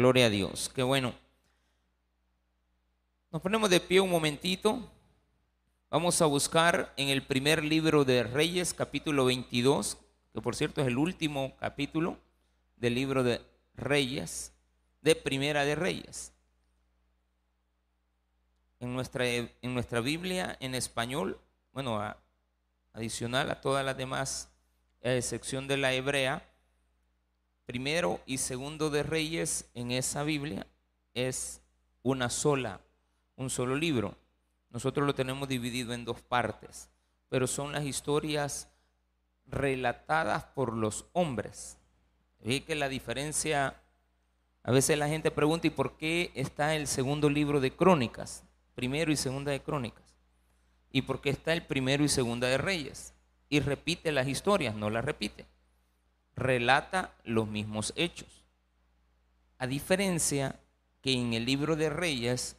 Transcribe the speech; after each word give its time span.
Gloria 0.00 0.24
a 0.24 0.30
Dios. 0.30 0.70
Qué 0.74 0.82
bueno. 0.82 1.12
Nos 3.30 3.42
ponemos 3.42 3.68
de 3.68 3.80
pie 3.80 4.00
un 4.00 4.08
momentito. 4.08 4.90
Vamos 5.90 6.22
a 6.22 6.24
buscar 6.24 6.90
en 6.96 7.10
el 7.10 7.22
primer 7.22 7.62
libro 7.62 8.06
de 8.06 8.22
Reyes, 8.22 8.72
capítulo 8.72 9.26
22, 9.26 9.98
que 10.32 10.40
por 10.40 10.56
cierto 10.56 10.80
es 10.80 10.86
el 10.86 10.96
último 10.96 11.54
capítulo 11.58 12.16
del 12.76 12.94
libro 12.94 13.22
de 13.22 13.42
Reyes, 13.74 14.54
de 15.02 15.16
Primera 15.16 15.66
de 15.66 15.74
Reyes. 15.74 16.32
En 18.78 18.94
nuestra, 18.94 19.26
en 19.26 19.74
nuestra 19.74 20.00
Biblia 20.00 20.56
en 20.60 20.74
español, 20.74 21.38
bueno, 21.74 22.00
adicional 22.94 23.50
a 23.50 23.60
todas 23.60 23.84
las 23.84 23.98
demás, 23.98 24.48
excepción 25.02 25.68
de 25.68 25.76
la 25.76 25.92
hebrea, 25.92 26.49
primero 27.70 28.18
y 28.26 28.38
segundo 28.38 28.90
de 28.90 29.04
Reyes 29.04 29.70
en 29.74 29.92
esa 29.92 30.24
Biblia 30.24 30.66
es 31.14 31.62
una 32.02 32.28
sola, 32.28 32.80
un 33.36 33.48
solo 33.48 33.76
libro. 33.76 34.16
Nosotros 34.70 35.06
lo 35.06 35.14
tenemos 35.14 35.48
dividido 35.48 35.92
en 35.94 36.04
dos 36.04 36.20
partes, 36.20 36.90
pero 37.28 37.46
son 37.46 37.70
las 37.70 37.84
historias 37.84 38.68
relatadas 39.46 40.46
por 40.46 40.72
los 40.72 41.06
hombres. 41.12 41.78
Vi 42.40 42.62
que 42.62 42.74
la 42.74 42.88
diferencia, 42.88 43.80
a 44.64 44.72
veces 44.72 44.98
la 44.98 45.06
gente 45.06 45.30
pregunta, 45.30 45.68
¿y 45.68 45.70
por 45.70 45.96
qué 45.96 46.32
está 46.34 46.74
el 46.74 46.88
segundo 46.88 47.30
libro 47.30 47.60
de 47.60 47.70
Crónicas? 47.70 48.42
Primero 48.74 49.12
y 49.12 49.16
segunda 49.16 49.52
de 49.52 49.62
Crónicas. 49.62 50.16
¿Y 50.90 51.02
por 51.02 51.20
qué 51.20 51.30
está 51.30 51.52
el 51.52 51.64
primero 51.64 52.02
y 52.02 52.08
segunda 52.08 52.48
de 52.48 52.58
Reyes? 52.58 53.14
Y 53.48 53.60
repite 53.60 54.10
las 54.10 54.26
historias, 54.26 54.74
no 54.74 54.90
las 54.90 55.04
repite. 55.04 55.46
Relata 56.40 57.12
los 57.24 57.46
mismos 57.46 57.92
hechos. 57.96 58.46
A 59.58 59.66
diferencia 59.66 60.58
que 61.02 61.12
en 61.12 61.34
el 61.34 61.44
libro 61.44 61.76
de 61.76 61.90
Reyes 61.90 62.56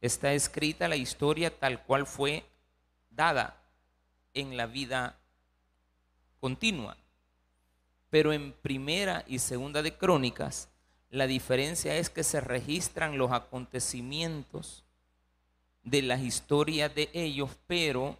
está 0.00 0.34
escrita 0.34 0.86
la 0.86 0.94
historia 0.94 1.58
tal 1.58 1.82
cual 1.82 2.06
fue 2.06 2.44
dada 3.10 3.60
en 4.34 4.56
la 4.56 4.66
vida 4.66 5.18
continua. 6.38 6.96
Pero 8.08 8.32
en 8.32 8.52
primera 8.52 9.24
y 9.26 9.40
segunda 9.40 9.82
de 9.82 9.96
crónicas, 9.96 10.68
la 11.10 11.26
diferencia 11.26 11.96
es 11.96 12.08
que 12.08 12.22
se 12.22 12.40
registran 12.40 13.18
los 13.18 13.32
acontecimientos 13.32 14.84
de 15.82 16.02
las 16.02 16.20
historias 16.20 16.94
de 16.94 17.10
ellos, 17.14 17.50
pero 17.66 18.16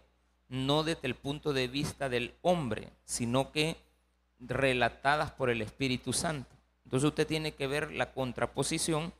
no 0.49 0.83
desde 0.83 1.07
el 1.07 1.15
punto 1.15 1.53
de 1.53 1.69
vista 1.69 2.09
del 2.09 2.33
hombre, 2.41 2.89
sino 3.05 3.53
que 3.53 3.77
relatadas 4.47 5.31
por 5.31 5.49
el 5.49 5.61
Espíritu 5.61 6.13
Santo. 6.13 6.55
Entonces 6.85 7.07
usted 7.07 7.27
tiene 7.27 7.53
que 7.53 7.67
ver 7.67 7.91
la 7.91 8.13
contraposición 8.13 9.13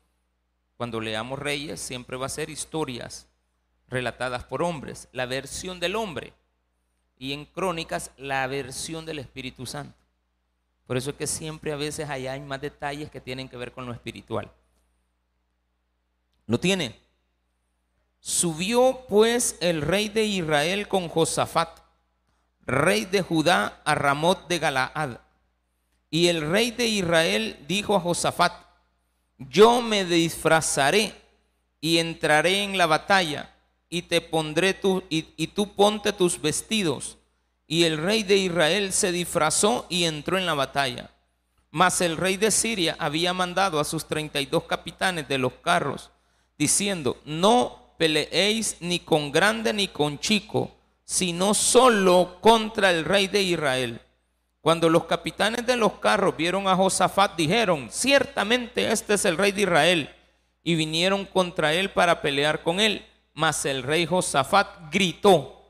cuando 0.77 0.99
leamos 0.99 1.39
Reyes 1.39 1.79
siempre 1.79 2.17
va 2.17 2.25
a 2.25 2.29
ser 2.29 2.49
historias 2.49 3.27
relatadas 3.87 4.43
por 4.43 4.63
hombres, 4.63 5.07
la 5.11 5.25
versión 5.25 5.79
del 5.79 5.95
hombre. 5.95 6.33
Y 7.17 7.31
en 7.31 7.45
Crónicas 7.45 8.11
la 8.17 8.45
versión 8.47 9.05
del 9.05 9.19
Espíritu 9.19 9.65
Santo. 9.65 9.95
Por 10.85 10.97
eso 10.97 11.11
es 11.11 11.15
que 11.15 11.27
siempre 11.27 11.71
a 11.71 11.77
veces 11.77 12.09
hay 12.09 12.39
más 12.41 12.59
detalles 12.59 13.09
que 13.09 13.21
tienen 13.21 13.47
que 13.47 13.55
ver 13.55 13.71
con 13.71 13.85
lo 13.85 13.93
espiritual. 13.93 14.51
¿Lo 16.47 16.59
tiene? 16.59 16.99
Subió 18.19 19.05
pues 19.07 19.57
el 19.61 19.81
rey 19.81 20.09
de 20.09 20.25
Israel 20.25 20.87
con 20.87 21.07
Josafat, 21.07 21.79
rey 22.65 23.05
de 23.05 23.21
Judá, 23.21 23.81
a 23.85 23.95
Ramot 23.95 24.47
de 24.47 24.59
Galaad. 24.59 25.17
Y 26.09 26.27
el 26.27 26.41
rey 26.49 26.71
de 26.71 26.87
Israel 26.87 27.57
dijo 27.67 27.95
a 27.95 27.99
Josafat, 27.99 28.53
yo 29.37 29.81
me 29.81 30.05
disfrazaré 30.05 31.13
y 31.81 31.97
entraré 31.97 32.63
en 32.63 32.77
la 32.77 32.85
batalla 32.85 33.49
y 33.89 34.03
te 34.03 34.21
pondré 34.21 34.73
tu, 34.73 35.03
y, 35.09 35.27
y 35.37 35.47
tú 35.47 35.73
ponte 35.73 36.13
tus 36.13 36.41
vestidos. 36.41 37.17
Y 37.67 37.83
el 37.83 37.97
rey 37.97 38.23
de 38.23 38.37
Israel 38.37 38.93
se 38.93 39.11
disfrazó 39.11 39.85
y 39.89 40.03
entró 40.03 40.37
en 40.37 40.45
la 40.45 40.53
batalla. 40.53 41.09
Mas 41.71 42.01
el 42.01 42.17
rey 42.17 42.37
de 42.37 42.51
Siria 42.51 42.95
había 42.99 43.33
mandado 43.33 43.79
a 43.79 43.83
sus 43.83 44.07
treinta 44.07 44.39
y 44.39 44.45
dos 44.45 44.65
capitanes 44.65 45.27
de 45.27 45.39
los 45.39 45.53
carros, 45.53 46.11
diciendo, 46.57 47.19
no 47.25 47.95
peleéis 47.97 48.77
ni 48.79 48.99
con 48.99 49.31
grande 49.31 49.73
ni 49.73 49.87
con 49.87 50.19
chico, 50.19 50.72
sino 51.05 51.53
solo 51.53 52.37
contra 52.41 52.91
el 52.91 53.05
rey 53.05 53.27
de 53.27 53.41
Israel. 53.41 54.01
Cuando 54.61 54.89
los 54.89 55.05
capitanes 55.05 55.65
de 55.65 55.75
los 55.75 55.99
carros 55.99 56.37
vieron 56.37 56.67
a 56.67 56.75
Josafat, 56.75 57.35
dijeron, 57.35 57.89
ciertamente 57.91 58.91
este 58.91 59.15
es 59.15 59.25
el 59.25 59.37
rey 59.37 59.51
de 59.51 59.63
Israel. 59.63 60.09
Y 60.63 60.75
vinieron 60.75 61.25
contra 61.25 61.73
él 61.73 61.89
para 61.89 62.21
pelear 62.21 62.63
con 62.63 62.79
él. 62.79 63.05
Mas 63.33 63.65
el 63.65 63.83
rey 63.83 64.05
Josafat 64.05 64.89
gritó. 64.89 65.61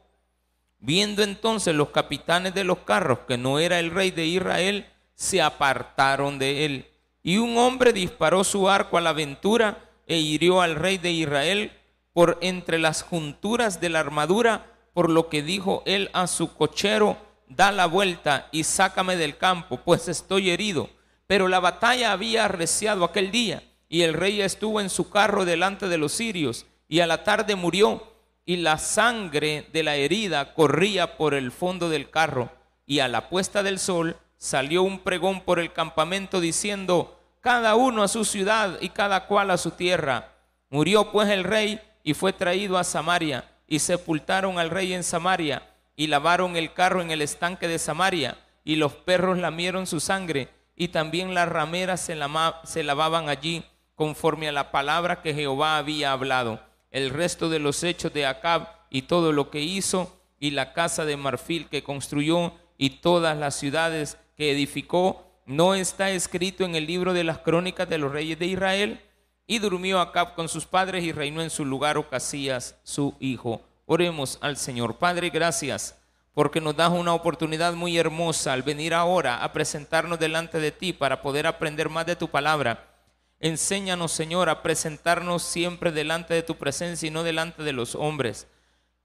Viendo 0.77 1.23
entonces 1.23 1.73
los 1.73 1.89
capitanes 1.89 2.53
de 2.53 2.63
los 2.63 2.79
carros 2.79 3.19
que 3.27 3.37
no 3.37 3.57
era 3.57 3.79
el 3.79 3.89
rey 3.89 4.11
de 4.11 4.27
Israel, 4.27 4.85
se 5.15 5.41
apartaron 5.41 6.37
de 6.37 6.65
él. 6.65 6.85
Y 7.23 7.37
un 7.37 7.57
hombre 7.57 7.93
disparó 7.93 8.43
su 8.43 8.69
arco 8.69 8.97
a 8.97 9.01
la 9.01 9.11
aventura 9.11 9.89
e 10.05 10.17
hirió 10.17 10.61
al 10.61 10.75
rey 10.75 10.97
de 10.97 11.11
Israel 11.11 11.71
por 12.11 12.37
entre 12.41 12.77
las 12.77 13.01
junturas 13.01 13.79
de 13.79 13.89
la 13.89 14.01
armadura, 14.01 14.72
por 14.93 15.09
lo 15.09 15.29
que 15.29 15.41
dijo 15.41 15.83
él 15.85 16.09
a 16.13 16.27
su 16.27 16.53
cochero, 16.55 17.17
da 17.47 17.71
la 17.71 17.85
vuelta 17.85 18.47
y 18.51 18.63
sácame 18.63 19.15
del 19.15 19.37
campo, 19.37 19.77
pues 19.77 20.07
estoy 20.07 20.49
herido. 20.49 20.89
Pero 21.27 21.47
la 21.47 21.59
batalla 21.59 22.11
había 22.11 22.45
arreciado 22.45 23.03
aquel 23.03 23.31
día, 23.31 23.63
y 23.89 24.01
el 24.01 24.13
rey 24.13 24.41
estuvo 24.41 24.81
en 24.81 24.89
su 24.89 25.09
carro 25.09 25.45
delante 25.45 25.87
de 25.87 25.97
los 25.97 26.11
sirios, 26.11 26.65
y 26.87 26.99
a 26.99 27.07
la 27.07 27.23
tarde 27.23 27.55
murió, 27.55 28.03
y 28.45 28.57
la 28.57 28.77
sangre 28.77 29.67
de 29.71 29.83
la 29.83 29.95
herida 29.95 30.53
corría 30.53 31.17
por 31.17 31.33
el 31.33 31.51
fondo 31.51 31.89
del 31.89 32.09
carro, 32.09 32.51
y 32.85 32.99
a 32.99 33.07
la 33.07 33.29
puesta 33.29 33.63
del 33.63 33.79
sol 33.79 34.17
salió 34.37 34.83
un 34.83 34.99
pregón 34.99 35.41
por 35.41 35.59
el 35.59 35.71
campamento 35.71 36.41
diciendo, 36.41 37.19
cada 37.39 37.75
uno 37.75 38.03
a 38.03 38.07
su 38.07 38.25
ciudad 38.25 38.77
y 38.81 38.89
cada 38.89 39.25
cual 39.25 39.51
a 39.51 39.57
su 39.57 39.71
tierra. 39.71 40.29
Murió 40.69 41.11
pues 41.11 41.29
el 41.29 41.43
rey 41.43 41.79
y 42.03 42.13
fue 42.13 42.33
traído 42.33 42.77
a 42.77 42.83
Samaria, 42.83 43.49
y 43.67 43.79
sepultaron 43.79 44.59
al 44.59 44.69
rey 44.69 44.93
en 44.93 45.03
Samaria 45.03 45.63
y 45.95 46.07
lavaron 46.07 46.55
el 46.55 46.73
carro 46.73 47.01
en 47.01 47.11
el 47.11 47.21
estanque 47.21 47.67
de 47.67 47.79
Samaria, 47.79 48.37
y 48.63 48.77
los 48.77 48.93
perros 48.93 49.37
lamieron 49.37 49.87
su 49.87 49.99
sangre, 49.99 50.49
y 50.75 50.87
también 50.87 51.33
las 51.33 51.47
rameras 51.49 52.01
se, 52.01 52.15
lavaban 52.83 53.29
allí, 53.29 53.63
conforme 53.95 54.47
a 54.47 54.51
la 54.51 54.71
palabra 54.71 55.21
que 55.21 55.33
Jehová 55.33 55.77
había 55.77 56.11
hablado. 56.11 56.59
El 56.89 57.09
resto 57.09 57.49
de 57.49 57.59
los 57.59 57.83
hechos 57.83 58.13
de 58.13 58.25
Acab 58.25 58.67
y 58.89 59.03
todo 59.03 59.31
lo 59.31 59.49
que 59.49 59.61
hizo, 59.61 60.19
y 60.39 60.51
la 60.51 60.73
casa 60.73 61.05
de 61.05 61.17
marfil 61.17 61.67
que 61.69 61.83
construyó, 61.83 62.53
y 62.77 63.01
todas 63.01 63.37
las 63.37 63.55
ciudades 63.55 64.17
que 64.35 64.51
edificó, 64.51 65.27
no 65.45 65.75
está 65.75 66.09
escrito 66.09 66.63
en 66.63 66.75
el 66.75 66.87
libro 66.87 67.13
de 67.13 67.23
las 67.23 67.39
crónicas 67.39 67.87
de 67.87 67.97
los 67.97 68.11
reyes 68.11 68.39
de 68.39 68.47
Israel. 68.47 69.01
Y 69.45 69.59
durmió 69.59 69.99
Acab 69.99 70.35
con 70.35 70.47
sus 70.47 70.65
padres 70.65 71.03
y 71.03 71.11
reinó 71.11 71.41
en 71.41 71.49
su 71.49 71.65
lugar 71.65 71.97
Ocasías, 71.97 72.77
su 72.83 73.15
hijo. 73.19 73.61
Oremos 73.85 74.37
al 74.41 74.57
Señor. 74.57 74.97
Padre, 74.97 75.29
gracias 75.29 75.97
porque 76.33 76.61
nos 76.61 76.75
das 76.75 76.89
una 76.89 77.13
oportunidad 77.13 77.73
muy 77.73 77.97
hermosa 77.97 78.53
al 78.53 78.63
venir 78.63 78.93
ahora 78.93 79.43
a 79.43 79.53
presentarnos 79.53 80.19
delante 80.19 80.59
de 80.59 80.71
ti 80.71 80.91
para 80.91 81.21
poder 81.21 81.45
aprender 81.45 81.89
más 81.89 82.05
de 82.05 82.15
tu 82.15 82.27
palabra. 82.27 82.89
Enséñanos, 83.39 84.11
Señor, 84.11 84.49
a 84.49 84.63
presentarnos 84.63 85.43
siempre 85.43 85.91
delante 85.91 86.33
de 86.33 86.43
tu 86.43 86.55
presencia 86.55 87.07
y 87.07 87.11
no 87.11 87.23
delante 87.23 87.61
de 87.61 87.73
los 87.73 87.93
hombres. 87.93 88.47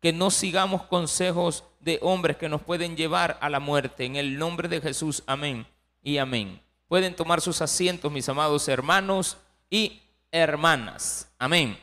Que 0.00 0.12
no 0.12 0.30
sigamos 0.30 0.84
consejos 0.84 1.64
de 1.80 1.98
hombres 2.02 2.36
que 2.36 2.48
nos 2.48 2.62
pueden 2.62 2.96
llevar 2.96 3.36
a 3.40 3.50
la 3.50 3.60
muerte. 3.60 4.04
En 4.04 4.16
el 4.16 4.38
nombre 4.38 4.68
de 4.68 4.80
Jesús, 4.80 5.22
amén 5.26 5.66
y 6.02 6.18
amén. 6.18 6.62
Pueden 6.86 7.16
tomar 7.16 7.40
sus 7.40 7.60
asientos, 7.60 8.10
mis 8.10 8.28
amados 8.28 8.68
hermanos 8.68 9.36
y 9.68 10.00
hermanas. 10.30 11.28
Amén. 11.38 11.78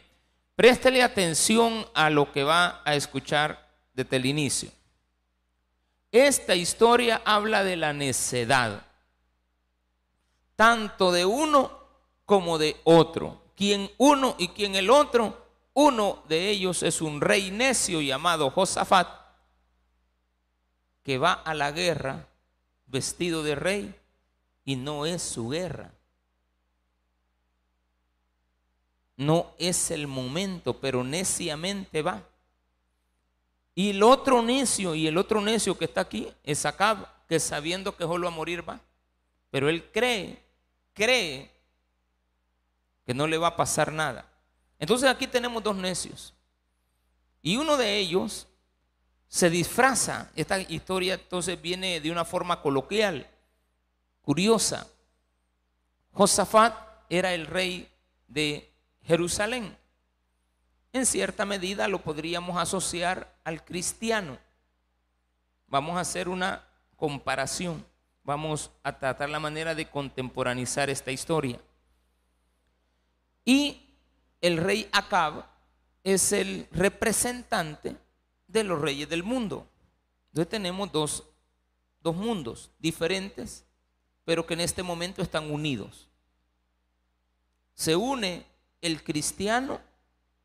Préstele 0.56 1.04
atención 1.04 1.86
a 1.94 2.10
lo 2.10 2.32
que 2.32 2.44
va 2.44 2.82
a 2.86 2.96
escuchar 2.96 3.68
desde 3.94 4.18
el 4.18 4.26
inicio. 4.26 4.70
Esta 6.12 6.56
historia 6.56 7.22
habla 7.26 7.64
de 7.64 7.76
la 7.76 7.92
necedad, 7.92 8.86
tanto 10.56 11.12
de 11.12 11.26
uno 11.26 11.78
como 12.24 12.58
de 12.58 12.78
otro. 12.86 13.42
Quien 13.56 13.92
uno 13.98 14.36
y 14.38 14.50
quien 14.50 14.76
el 14.76 14.90
otro, 14.90 15.46
uno 15.74 16.24
de 16.30 16.50
ellos 16.50 16.84
es 16.84 17.02
un 17.02 17.20
rey 17.20 17.52
necio 17.52 18.02
llamado 18.02 18.50
Josafat, 18.50 19.10
que 21.04 21.18
va 21.18 21.34
a 21.34 21.54
la 21.54 21.72
guerra 21.72 22.28
vestido 22.86 23.44
de 23.44 23.56
rey 23.56 23.96
y 24.64 24.78
no 24.78 25.06
es 25.06 25.22
su 25.22 25.50
guerra. 25.50 25.95
No 29.18 29.52
es 29.58 29.92
el 29.92 30.08
momento, 30.08 30.80
pero 30.80 31.04
neciamente 31.04 32.02
va. 32.02 32.22
Y 33.74 33.92
el 33.92 34.04
otro 34.04 34.42
necio, 34.42 34.96
y 34.96 35.08
el 35.08 35.18
otro 35.18 35.42
necio 35.42 35.78
que 35.78 35.86
está 35.86 36.02
aquí 36.02 36.28
es 36.44 36.66
Acab, 36.66 37.08
que 37.28 37.40
sabiendo 37.40 37.96
que 37.96 38.04
solo 38.04 38.28
a 38.28 38.32
morir 38.32 38.68
va. 38.68 38.80
Pero 39.52 39.70
él 39.70 39.84
cree, 39.92 40.42
cree 40.94 41.52
que 43.06 43.14
no 43.14 43.28
le 43.28 43.38
va 43.38 43.48
a 43.48 43.56
pasar 43.56 43.92
nada. 43.92 44.26
Entonces 44.80 45.10
aquí 45.10 45.28
tenemos 45.28 45.64
dos 45.64 45.76
necios. 45.76 46.34
Y 47.42 47.58
uno 47.58 47.78
de 47.78 47.98
ellos 47.98 48.48
se 49.28 49.50
disfraza. 49.50 50.32
Esta 50.36 50.60
historia 50.60 51.16
entonces 51.16 51.62
viene 51.62 52.00
de 52.00 52.12
una 52.12 52.26
forma 52.26 52.62
coloquial, 52.62 53.28
curiosa. 54.22 54.88
Josafat 56.12 56.76
era 57.10 57.34
el 57.34 57.46
rey 57.46 57.90
de 58.28 58.72
Jerusalén. 59.06 59.78
En 60.94 61.06
cierta 61.06 61.46
medida 61.46 61.88
lo 61.88 62.02
podríamos 62.02 62.58
asociar 62.58 63.36
al 63.44 63.64
cristiano. 63.64 64.38
Vamos 65.68 65.98
a 65.98 66.02
hacer 66.02 66.30
una 66.30 66.64
comparación. 66.96 67.86
Vamos 68.24 68.72
a 68.82 68.98
tratar 68.98 69.30
la 69.30 69.40
manera 69.40 69.76
de 69.76 69.90
contemporanizar 69.90 70.90
esta 70.90 71.12
historia. 71.12 71.60
Y 73.44 73.82
el 74.42 74.58
rey 74.58 74.90
Acab 74.92 75.46
es 76.04 76.32
el 76.32 76.68
representante 76.72 77.96
de 78.48 78.64
los 78.64 78.82
reyes 78.82 79.08
del 79.10 79.24
mundo. 79.24 79.68
Entonces 80.30 80.50
tenemos 80.50 80.92
dos, 80.92 81.24
dos 82.02 82.16
mundos 82.16 82.72
diferentes, 82.80 83.66
pero 84.24 84.46
que 84.46 84.56
en 84.56 84.62
este 84.62 84.82
momento 84.82 85.22
están 85.22 85.52
unidos. 85.52 86.10
Se 87.74 87.96
une 87.96 88.46
el 88.86 89.04
cristiano, 89.04 89.82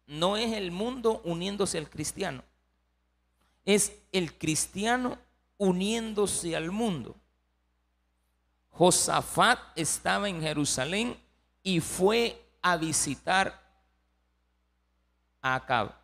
no 0.06 0.36
es 0.36 0.52
el 0.52 0.70
mundo 0.70 1.20
uniéndose 1.24 1.76
al 1.78 1.90
cristiano, 1.90 2.42
es 3.64 3.92
el 4.12 4.36
cristiano 4.38 5.18
uniéndose 5.58 6.56
al 6.56 6.70
mundo. 6.70 7.14
Josafat 8.70 9.58
estaba 9.76 10.28
en 10.28 10.40
Jerusalén 10.40 11.20
y 11.62 11.80
fue 11.80 12.42
a 12.62 12.78
visitar 12.78 13.60
a 15.42 15.56
Acab. 15.56 15.94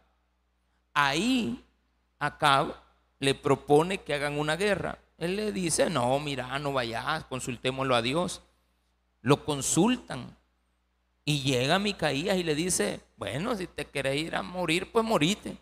Ahí 0.92 1.64
Acab 2.18 2.74
le 3.18 3.34
propone 3.34 4.02
que 4.02 4.12
hagan 4.12 4.38
una 4.38 4.56
guerra. 4.56 4.98
Él 5.16 5.36
le 5.36 5.52
dice, 5.52 5.88
no, 5.88 6.18
mira, 6.20 6.58
no 6.58 6.74
vayas, 6.74 7.24
consultémoslo 7.24 7.94
a 7.94 8.02
Dios. 8.02 8.42
Lo 9.22 9.42
consultan. 9.44 10.36
Y 11.28 11.42
llega 11.42 11.80
Micaías 11.80 12.38
y 12.38 12.44
le 12.44 12.54
dice, 12.54 13.00
bueno, 13.16 13.56
si 13.56 13.66
te 13.66 13.84
querés 13.84 14.16
ir 14.16 14.36
a 14.36 14.42
morir, 14.42 14.92
pues 14.92 15.04
morite. 15.04 15.58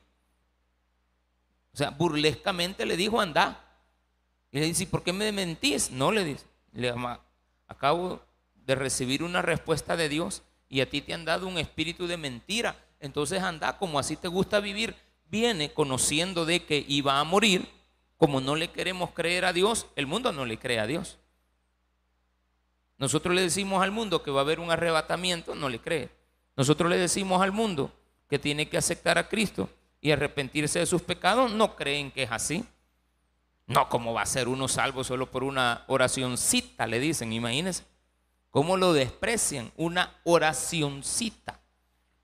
O 1.72 1.76
sea, 1.78 1.88
burlescamente 1.88 2.84
le 2.84 2.98
dijo, 2.98 3.18
anda. 3.18 3.64
Y 4.52 4.60
le 4.60 4.66
dice, 4.66 4.86
¿por 4.86 5.02
qué 5.02 5.14
me 5.14 5.32
mentís? 5.32 5.90
No 5.90 6.12
le 6.12 6.22
dice. 6.22 6.44
Le 6.74 6.94
acabo 7.66 8.20
de 8.54 8.74
recibir 8.74 9.22
una 9.22 9.40
respuesta 9.40 9.96
de 9.96 10.10
Dios 10.10 10.42
y 10.68 10.82
a 10.82 10.90
ti 10.90 11.00
te 11.00 11.14
han 11.14 11.24
dado 11.24 11.48
un 11.48 11.56
espíritu 11.56 12.06
de 12.06 12.18
mentira. 12.18 12.76
Entonces 13.00 13.42
anda 13.42 13.78
como 13.78 13.98
así 13.98 14.16
te 14.16 14.28
gusta 14.28 14.60
vivir, 14.60 14.94
viene 15.30 15.72
conociendo 15.72 16.44
de 16.44 16.66
que 16.66 16.84
iba 16.86 17.18
a 17.18 17.24
morir. 17.24 17.66
Como 18.18 18.42
no 18.42 18.54
le 18.54 18.70
queremos 18.70 19.12
creer 19.12 19.46
a 19.46 19.54
Dios, 19.54 19.86
el 19.96 20.06
mundo 20.06 20.30
no 20.30 20.44
le 20.44 20.58
cree 20.58 20.78
a 20.78 20.86
Dios. 20.86 21.18
Nosotros 22.98 23.34
le 23.34 23.42
decimos 23.42 23.82
al 23.82 23.90
mundo 23.90 24.22
que 24.22 24.30
va 24.30 24.40
a 24.40 24.44
haber 24.44 24.60
un 24.60 24.70
arrebatamiento, 24.70 25.54
no 25.54 25.68
le 25.68 25.80
cree. 25.80 26.08
Nosotros 26.56 26.88
le 26.88 26.96
decimos 26.96 27.42
al 27.42 27.52
mundo 27.52 27.92
que 28.28 28.38
tiene 28.38 28.68
que 28.68 28.76
aceptar 28.76 29.18
a 29.18 29.28
Cristo 29.28 29.68
y 30.00 30.12
arrepentirse 30.12 30.78
de 30.78 30.86
sus 30.86 31.02
pecados, 31.02 31.52
no 31.52 31.76
creen 31.76 32.10
que 32.10 32.24
es 32.24 32.30
así. 32.30 32.64
No, 33.66 33.88
¿cómo 33.88 34.12
va 34.12 34.22
a 34.22 34.26
ser 34.26 34.48
uno 34.48 34.68
salvo 34.68 35.02
solo 35.02 35.30
por 35.30 35.42
una 35.42 35.84
oracióncita? 35.86 36.86
Le 36.86 37.00
dicen, 37.00 37.32
imagínense. 37.32 37.84
¿Cómo 38.50 38.76
lo 38.76 38.92
desprecian? 38.92 39.72
Una 39.76 40.14
oracióncita. 40.24 41.60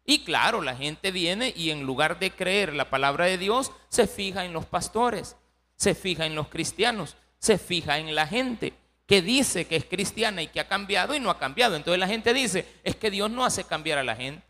Y 0.05 0.25
claro, 0.25 0.61
la 0.61 0.77
gente 0.77 1.11
viene 1.11 1.53
y 1.57 1.71
en 1.71 1.85
lugar 1.85 2.19
de 2.19 2.31
creer 2.31 2.75
la 2.75 2.91
palabra 2.91 3.25
de 3.25 3.39
Dios, 3.39 3.73
se 3.89 4.07
fija 4.07 4.45
en 4.45 4.53
los 4.53 4.67
pastores, 4.67 5.37
se 5.77 5.95
fija 5.95 6.27
en 6.27 6.35
los 6.35 6.49
cristianos, 6.49 7.17
se 7.39 7.59
fija 7.59 7.99
en 7.99 8.15
la 8.15 8.27
gente 8.27 8.75
que 9.11 9.23
dice 9.23 9.67
que 9.67 9.75
es 9.75 9.85
cristiana 9.85 10.41
y 10.41 10.47
que 10.47 10.61
ha 10.61 10.69
cambiado 10.69 11.17
y 11.17 11.19
no 11.19 11.31
ha 11.31 11.39
cambiado. 11.41 11.75
Entonces 11.75 11.99
la 11.99 12.07
gente 12.07 12.33
dice, 12.33 12.65
es 12.85 12.95
que 12.95 13.11
Dios 13.11 13.29
no 13.29 13.45
hace 13.45 13.65
cambiar 13.65 13.99
a 13.99 14.05
la 14.05 14.15
gente. 14.15 14.47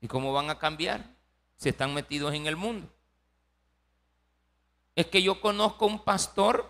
¿Y 0.00 0.08
cómo 0.08 0.32
van 0.32 0.50
a 0.50 0.58
cambiar 0.58 1.04
si 1.56 1.68
están 1.68 1.94
metidos 1.94 2.34
en 2.34 2.48
el 2.48 2.56
mundo? 2.56 2.92
Es 4.96 5.06
que 5.06 5.22
yo 5.22 5.40
conozco 5.40 5.86
un 5.86 6.02
pastor, 6.02 6.68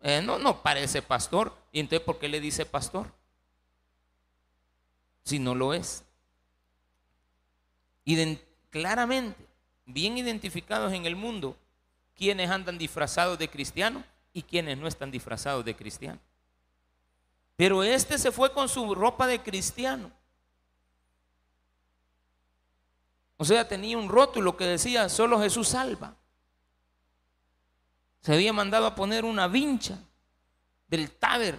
eh, 0.00 0.20
no, 0.20 0.40
no 0.40 0.64
parece 0.64 1.00
pastor, 1.00 1.56
y 1.70 1.78
entonces 1.78 2.04
¿por 2.04 2.18
qué 2.18 2.28
le 2.28 2.40
dice 2.40 2.66
pastor? 2.66 3.06
Si 5.22 5.38
no 5.38 5.54
lo 5.54 5.74
es. 5.74 6.02
Y 8.04 8.36
claramente, 8.68 9.46
bien 9.86 10.18
identificados 10.18 10.92
en 10.92 11.06
el 11.06 11.14
mundo, 11.14 11.56
quienes 12.16 12.50
andan 12.50 12.78
disfrazados 12.78 13.38
de 13.38 13.48
cristianos 13.48 14.02
y 14.32 14.42
quienes 14.42 14.78
no 14.78 14.86
están 14.86 15.10
disfrazados 15.10 15.64
de 15.64 15.76
cristiano. 15.76 16.20
Pero 17.56 17.82
este 17.82 18.18
se 18.18 18.32
fue 18.32 18.52
con 18.52 18.68
su 18.68 18.94
ropa 18.94 19.26
de 19.26 19.42
cristiano. 19.42 20.10
O 23.36 23.44
sea, 23.44 23.66
tenía 23.66 23.96
un 23.96 24.08
rótulo 24.08 24.56
que 24.56 24.64
decía, 24.64 25.08
solo 25.08 25.40
Jesús 25.40 25.68
salva. 25.68 26.14
Se 28.20 28.34
había 28.34 28.52
mandado 28.52 28.86
a 28.86 28.94
poner 28.94 29.24
una 29.24 29.48
vincha 29.48 29.98
del 30.88 31.10
taber. 31.10 31.58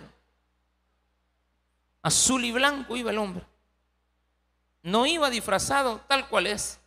Azul 2.04 2.46
y 2.46 2.52
blanco 2.52 2.96
iba 2.96 3.12
el 3.12 3.18
hombre. 3.18 3.46
No 4.84 5.06
iba 5.06 5.30
disfrazado 5.30 6.02
tal 6.08 6.28
cual 6.30 6.48
es 6.48 6.80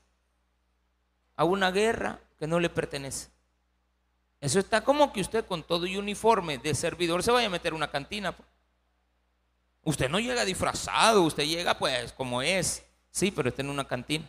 a 1.37 1.45
una 1.45 1.71
guerra 1.71 2.21
que 2.39 2.47
no 2.47 2.61
le 2.61 2.71
pertenece. 2.71 3.34
Eso 4.45 4.59
está 4.59 4.83
como 4.83 5.11
que 5.11 5.23
usted 5.23 5.47
con 5.47 5.63
todo 5.63 5.87
y 5.87 5.97
uniforme 5.97 6.59
de 6.59 6.75
servidor 6.75 7.23
se 7.23 7.33
vaya 7.33 7.47
a 7.47 7.51
meter 7.51 7.73
una 7.73 7.91
cantina. 7.91 8.33
Pues. 8.33 8.47
Usted 9.85 10.11
no 10.11 10.21
llega 10.21 10.45
disfrazado, 10.45 11.23
usted 11.23 11.45
llega 11.45 11.79
pues 11.79 12.13
como 12.13 12.43
es. 12.43 12.85
Sí, 13.11 13.31
pero 13.31 13.49
está 13.49 13.63
en 13.63 13.71
una 13.71 13.89
cantina. 13.89 14.29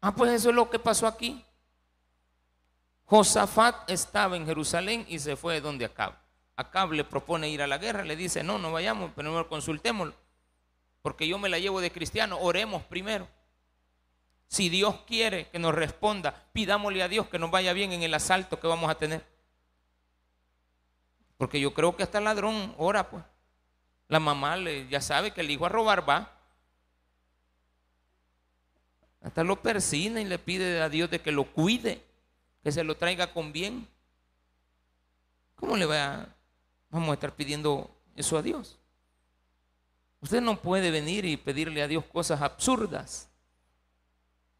Ah, 0.00 0.14
pues 0.14 0.30
eso 0.30 0.50
es 0.50 0.54
lo 0.54 0.70
que 0.70 0.78
pasó 0.78 1.08
aquí. 1.08 1.44
Josafat 3.06 3.90
estaba 3.90 4.36
en 4.36 4.46
Jerusalén 4.46 5.04
y 5.08 5.18
se 5.18 5.34
fue 5.34 5.60
donde 5.60 5.84
Acab. 5.84 6.14
Acab 6.54 6.92
le 6.92 7.02
propone 7.02 7.48
ir 7.48 7.62
a 7.62 7.66
la 7.66 7.78
guerra, 7.78 8.04
le 8.04 8.14
dice, 8.14 8.44
no, 8.44 8.58
no 8.58 8.70
vayamos, 8.70 9.10
primero 9.10 9.48
consultémoslo, 9.48 10.14
porque 11.02 11.26
yo 11.26 11.36
me 11.36 11.48
la 11.48 11.58
llevo 11.58 11.80
de 11.80 11.90
cristiano, 11.90 12.38
oremos 12.40 12.84
primero. 12.84 13.26
Si 14.48 14.68
Dios 14.68 15.00
quiere 15.06 15.48
que 15.48 15.58
nos 15.58 15.74
responda, 15.74 16.46
pidámosle 16.52 17.02
a 17.02 17.08
Dios 17.08 17.28
que 17.28 17.38
nos 17.38 17.50
vaya 17.50 17.72
bien 17.72 17.92
en 17.92 18.02
el 18.02 18.14
asalto 18.14 18.60
que 18.60 18.66
vamos 18.66 18.90
a 18.90 18.94
tener. 18.96 19.24
Porque 21.36 21.60
yo 21.60 21.74
creo 21.74 21.96
que 21.96 22.02
hasta 22.02 22.18
el 22.18 22.24
ladrón 22.24 22.74
ora, 22.78 23.10
pues. 23.10 23.24
La 24.08 24.20
mamá 24.20 24.56
le, 24.56 24.86
ya 24.88 25.00
sabe 25.00 25.32
que 25.32 25.40
el 25.40 25.50
hijo 25.50 25.66
a 25.66 25.70
robar 25.70 26.08
va. 26.08 26.30
Hasta 29.22 29.42
lo 29.42 29.60
persina 29.60 30.20
y 30.20 30.24
le 30.24 30.38
pide 30.38 30.82
a 30.82 30.88
Dios 30.88 31.10
de 31.10 31.20
que 31.20 31.32
lo 31.32 31.44
cuide 31.44 32.02
que 32.64 32.72
se 32.72 32.82
lo 32.82 32.96
traiga 32.96 33.32
con 33.32 33.52
bien. 33.52 33.86
¿Cómo 35.54 35.76
le 35.76 35.84
va 35.84 36.14
a, 36.14 36.28
vamos 36.90 37.10
a 37.10 37.14
estar 37.14 37.34
pidiendo 37.34 37.90
eso 38.16 38.38
a 38.38 38.42
Dios? 38.42 38.78
Usted 40.20 40.40
no 40.40 40.60
puede 40.60 40.90
venir 40.90 41.26
y 41.26 41.36
pedirle 41.36 41.82
a 41.82 41.88
Dios 41.88 42.04
cosas 42.06 42.40
absurdas. 42.40 43.28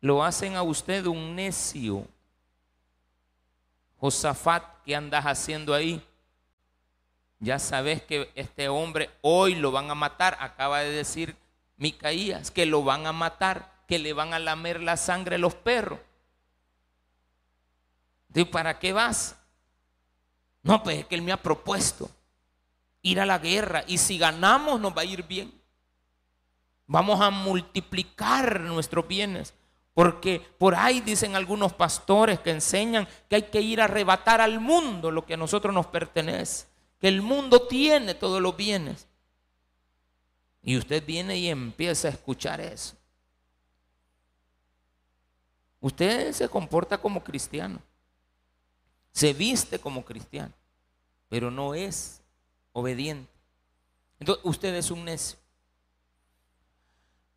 Lo 0.05 0.23
hacen 0.23 0.55
a 0.55 0.63
usted 0.63 1.07
un 1.07 1.35
necio. 1.35 2.07
Josafat, 3.97 4.63
¿qué 4.85 4.95
andas 4.95 5.25
haciendo 5.25 5.73
ahí? 5.73 6.07
Ya 7.39 7.59
sabes 7.59 8.03
que 8.03 8.31
este 8.35 8.69
hombre 8.69 9.09
hoy 9.23 9.55
lo 9.55 9.73
van 9.73 9.91
a 9.91 9.95
matar. 9.95 10.37
Acaba 10.41 10.81
de 10.81 10.91
decir 10.91 11.35
Micaías 11.79 12.51
que 12.51 12.67
lo 12.67 12.85
van 12.85 13.07
a 13.07 13.15
matar, 13.15 13.73
que 13.89 13.99
le 13.99 14.13
van 14.13 14.35
a 14.35 14.39
lamer 14.39 14.83
la 14.83 14.99
sangre 14.99 15.37
a 15.37 15.39
los 15.39 15.55
perros. 15.55 15.99
¿para 18.53 18.79
qué 18.79 18.93
vas? 18.93 19.37
No, 20.63 20.83
pues 20.83 20.99
es 20.99 21.07
que 21.07 21.15
Él 21.15 21.23
me 21.23 21.33
ha 21.33 21.41
propuesto 21.41 22.11
ir 23.01 23.21
a 23.21 23.25
la 23.25 23.39
guerra 23.39 23.85
y 23.87 23.97
si 23.97 24.19
ganamos 24.19 24.79
nos 24.79 24.95
va 24.95 25.01
a 25.01 25.07
ir 25.07 25.23
bien. 25.23 25.51
Vamos 26.87 27.23
a 27.23 27.31
multiplicar 27.31 28.61
nuestros 28.61 29.09
bienes. 29.09 29.55
Porque 29.95 30.41
por 30.59 30.75
ahí 30.75 31.01
dicen 31.01 31.37
algunos 31.37 31.73
pastores 31.73 32.41
que 32.41 32.51
enseñan 32.51 33.09
que 33.29 33.37
hay 33.37 33.43
que 33.45 33.61
ir 33.61 33.81
a 33.81 33.85
arrebatar 33.85 34.41
al 34.41 34.61
mundo 34.61 35.11
lo 35.11 35.25
que 35.25 35.35
a 35.35 35.39
nosotros 35.39 35.73
nos 35.73 35.87
pertenece. 35.87 36.67
Que 37.01 37.09
el 37.09 37.23
mundo 37.23 37.67
tiene 37.67 38.15
todos 38.15 38.43
los 38.43 38.57
bienes. 38.57 39.07
Y 40.63 40.77
usted 40.77 41.05
viene 41.07 41.37
y 41.37 41.49
empieza 41.49 42.09
a 42.09 42.11
escuchar 42.11 42.61
eso. 42.61 42.97
Usted 45.81 46.33
se 46.33 46.49
comporta 46.49 46.99
como 46.99 47.23
cristiano 47.23 47.81
se 49.15 49.33
viste 49.33 49.79
como 49.79 50.05
cristiano, 50.05 50.53
pero 51.29 51.51
no 51.51 51.75
es 51.75 52.21
obediente. 52.73 53.31
Entonces, 54.19 54.45
usted 54.45 54.75
es 54.75 54.91
un 54.91 55.05
necio. 55.05 55.39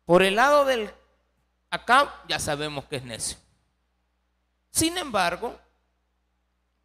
Por 0.04 0.24
el 0.24 0.34
lado 0.34 0.64
del 0.64 0.90
acá 1.70 2.22
ya 2.28 2.38
sabemos 2.38 2.84
que 2.84 2.96
es 2.96 3.04
necio. 3.04 3.38
Sin 4.70 4.96
embargo, 4.98 5.58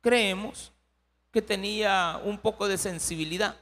creemos 0.02 0.72
que 1.32 1.42
tenía 1.42 2.20
un 2.24 2.38
poco 2.38 2.68
de 2.68 2.78
sensibilidad. 2.78 3.56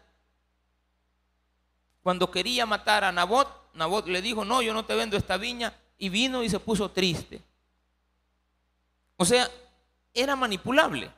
Cuando 2.04 2.32
quería 2.32 2.66
matar 2.66 3.04
a 3.04 3.12
Nabot, 3.12 3.48
Nabot 3.74 4.08
le 4.08 4.22
dijo, 4.22 4.44
no, 4.44 4.62
yo 4.62 4.74
no 4.74 4.86
te 4.86 4.96
vendo 4.96 5.16
esta 5.16 5.38
viña, 5.38 5.74
y 5.98 6.10
vino 6.10 6.44
y 6.44 6.50
se 6.50 6.60
puso 6.60 6.90
triste. 6.90 7.42
O 9.18 9.24
sea, 9.24 9.50
era 10.14 10.36
manipulable. 10.36 11.12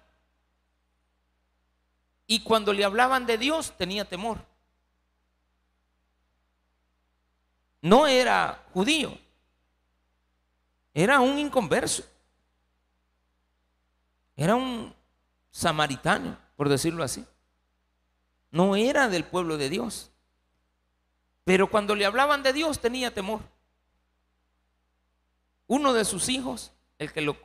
Y 2.28 2.42
cuando 2.42 2.74
le 2.74 2.84
hablaban 2.84 3.26
de 3.26 3.38
Dios 3.38 3.74
tenía 3.78 4.04
temor. 4.04 4.46
No 7.82 8.08
era 8.08 8.64
judío, 8.74 9.18
era 10.94 11.20
un 11.20 11.40
inconverso. 11.40 12.04
Era 14.36 14.56
un 14.56 14.94
samaritano, 15.52 16.38
por 16.56 16.70
decirlo 16.70 17.04
así. 17.04 17.26
No 18.52 18.76
era 18.76 19.10
del 19.10 19.24
pueblo 19.24 19.58
de 19.58 19.70
Dios. 19.70 20.12
Pero 21.44 21.70
cuando 21.70 21.96
le 21.96 22.06
hablaban 22.06 22.44
de 22.44 22.54
Dios 22.54 22.80
tenía 22.80 23.14
temor. 23.14 23.42
Uno 25.68 25.94
de 25.94 26.06
sus 26.06 26.30
hijos, 26.30 26.72
el 27.00 27.12
que 27.12 27.22
lo, 27.22 27.36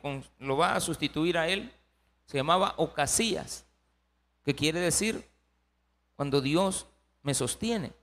va 0.57 0.75
a 0.75 0.79
sustituir 0.79 1.37
a 1.37 1.47
él, 1.47 1.73
se 2.25 2.37
llamaba 2.37 2.75
Ocasías 2.77 3.65
que 4.43 4.53
quiere 4.55 4.79
decir 4.79 5.27
cuando 6.15 6.41
Dios 6.41 6.87
me 7.23 7.33
sostiene. 7.33 7.93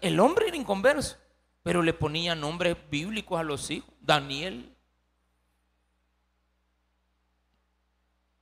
El 0.00 0.20
hombre 0.20 0.48
era 0.48 0.56
inconverso, 0.56 1.16
pero 1.62 1.82
le 1.82 1.92
ponía 1.92 2.34
nombres 2.34 2.76
bíblicos 2.90 3.38
a 3.38 3.42
los 3.42 3.70
hijos. 3.70 3.90
Daniel. 4.00 4.74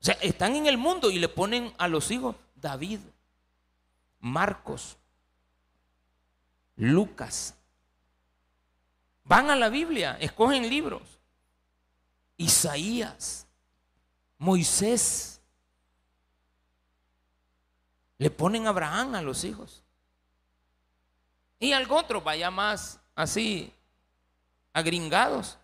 O 0.01 0.05
sea, 0.05 0.15
están 0.23 0.57
en 0.57 0.67
el 0.67 0.79
mundo 0.79 1.11
y 1.11 1.19
le 1.19 1.29
ponen 1.29 1.75
a 1.77 1.87
los 1.87 2.11
hijos 2.11 2.35
David, 2.55 3.01
Marcos, 4.21 4.97
Lucas. 6.77 7.55
Van 9.25 9.51
a 9.51 9.57
la 9.57 9.69
Biblia, 9.69 10.17
escogen 10.19 10.69
libros. 10.69 11.03
Isaías, 12.39 13.47
Moisés. 14.39 15.43
Le 18.17 18.31
ponen 18.31 18.67
Abraham 18.67 19.15
a 19.17 19.23
los 19.23 19.45
hijos. 19.45 19.85
Y 21.59 21.73
algo 21.73 21.97
otro, 21.97 22.23
vaya 22.23 22.51
más 22.51 23.00
así, 23.23 23.73
agringados. 24.73 25.59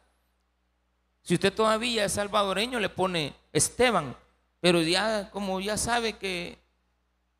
Si 1.22 1.34
usted 1.34 1.52
todavía 1.52 2.04
es 2.04 2.12
salvadoreño, 2.12 2.78
le 2.78 2.88
pone 2.88 3.34
Esteban. 3.52 4.16
Pero 4.60 4.80
ya, 4.82 5.30
como 5.30 5.60
ya 5.60 5.76
sabe 5.76 6.14
que 6.14 6.58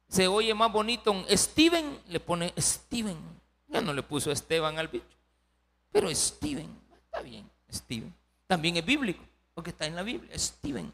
se 0.08 0.28
oye 0.28 0.54
más 0.54 0.72
bonito 0.72 1.12
un 1.12 1.24
Steven, 1.28 2.00
le 2.08 2.20
pone 2.20 2.52
Steven. 2.58 3.16
Ya 3.68 3.80
no 3.80 3.92
le 3.92 4.02
puso 4.02 4.30
Esteban 4.30 4.78
al 4.78 4.88
bicho. 4.88 5.04
Pero 5.92 6.12
Steven, 6.14 6.68
está 7.04 7.22
bien, 7.22 7.48
Steven. 7.72 8.12
También 8.46 8.76
es 8.76 8.84
bíblico, 8.84 9.22
porque 9.54 9.70
está 9.70 9.86
en 9.86 9.96
la 9.96 10.02
Biblia, 10.02 10.36
Steven. 10.38 10.92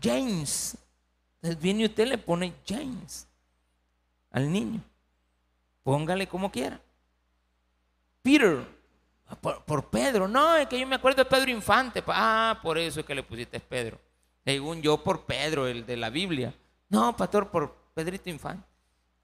James, 0.00 0.76
entonces 1.36 1.60
viene 1.60 1.86
usted 1.86 2.06
le 2.06 2.18
pone 2.18 2.52
James 2.66 3.26
al 4.30 4.50
niño. 4.52 4.80
Póngale 5.82 6.26
como 6.26 6.50
quiera. 6.50 6.80
Peter, 8.26 8.66
por, 9.40 9.88
Pedro. 9.88 10.26
No, 10.26 10.56
es 10.56 10.66
que 10.66 10.80
yo 10.80 10.84
me 10.84 10.96
acuerdo 10.96 11.22
de 11.22 11.30
Pedro 11.30 11.48
Infante. 11.48 12.02
Ah, 12.08 12.58
por 12.60 12.76
eso 12.76 12.98
es 12.98 13.06
que 13.06 13.14
le 13.14 13.22
pusiste 13.22 13.60
Pedro. 13.60 14.00
Según 14.44 14.82
yo, 14.82 14.98
por 14.98 15.24
Pedro, 15.24 15.68
el 15.68 15.86
de 15.86 15.96
la 15.96 16.10
Biblia. 16.10 16.52
No, 16.88 17.16
pastor, 17.16 17.48
por 17.52 17.72
Pedrito 17.94 18.28
Infante. 18.28 18.66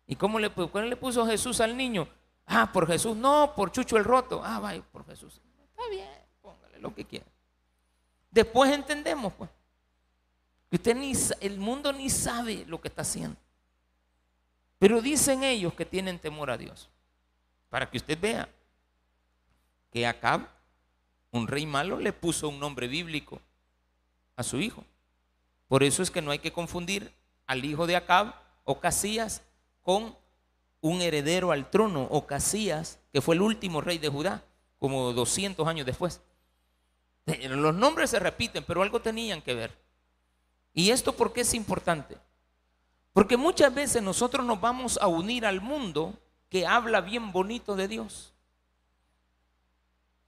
¿Y 0.07 0.15
cómo 0.15 0.39
le, 0.39 0.51
¿cuál 0.51 0.89
le 0.89 0.97
puso 0.97 1.27
Jesús 1.27 1.61
al 1.61 1.77
niño? 1.77 2.07
Ah, 2.47 2.71
por 2.73 2.87
Jesús. 2.87 3.17
No, 3.17 3.53
por 3.57 3.73
Chucho 3.73 3.97
el 3.97 4.05
Roto. 4.05 4.41
Ah, 4.45 4.61
vaya, 4.61 4.83
por 4.93 5.05
Jesús. 5.05 5.41
Está 5.65 5.89
bien, 5.91 6.09
póngale 6.41 6.79
lo 6.79 6.95
que 6.95 7.05
quiera. 7.05 7.27
Después 8.31 8.71
entendemos, 8.71 9.33
pues. 9.33 9.51
Usted 10.71 10.95
ni, 10.95 11.13
el 11.41 11.59
mundo 11.59 11.93
ni 11.93 12.09
sabe 12.09 12.65
lo 12.69 12.81
que 12.81 12.87
está 12.87 13.03
haciendo. 13.03 13.37
Pero 14.79 15.01
dicen 15.01 15.43
ellos 15.43 15.75
que 15.75 15.85
tienen 15.85 16.21
temor 16.21 16.53
a 16.53 16.57
Dios. 16.57 16.89
Para 17.69 17.91
que 17.91 17.97
usted 17.97 18.17
vea 18.21 18.49
que 19.93 20.07
Acab, 20.07 20.49
un 21.31 21.47
rey 21.47 21.67
malo, 21.67 21.99
le 21.99 22.13
puso 22.13 22.49
un 22.49 22.59
nombre 22.59 22.89
bíblico 22.89 23.41
a 24.37 24.43
su 24.43 24.61
hijo. 24.61 24.85
Por 25.69 25.83
eso 25.83 26.03
es 26.03 26.11
que 26.11 26.23
no 26.23 26.31
hay 26.31 26.39
que 26.39 26.53
confundir 26.53 27.13
al 27.47 27.65
hijo 27.65 27.87
de 27.87 27.97
Acab, 27.97 28.35
Ocasías, 28.65 29.43
con 29.83 30.17
un 30.81 31.01
heredero 31.01 31.53
al 31.53 31.71
trono, 31.71 32.05
Ocasías, 32.11 32.99
que 33.13 33.21
fue 33.21 33.35
el 33.35 33.43
último 33.43 33.81
rey 33.81 33.99
de 33.99 34.09
Judá, 34.09 34.43
como 34.79 35.13
200 35.13 35.67
años 35.69 35.87
después. 35.87 36.21
Los 37.49 37.75
nombres 37.75 38.11
se 38.11 38.19
repiten, 38.19 38.65
pero 38.65 38.83
algo 38.83 39.01
tenían 39.01 39.43
que 39.43 39.55
ver. 39.55 39.79
¿Y 40.75 40.91
esto 40.91 41.13
por 41.15 41.33
qué 41.33 41.43
es 41.43 41.55
importante? 41.55 42.17
Porque 43.13 43.37
muchas 43.37 43.73
veces 43.73 44.03
nosotros 44.03 44.45
nos 44.45 44.61
vamos 44.61 44.99
a 45.01 45.07
unir 45.07 45.45
al 45.45 45.61
mundo 45.61 46.15
que 46.49 46.67
habla 46.67 47.01
bien 47.01 47.31
bonito 47.31 47.77
de 47.77 47.89
Dios. 47.89 48.32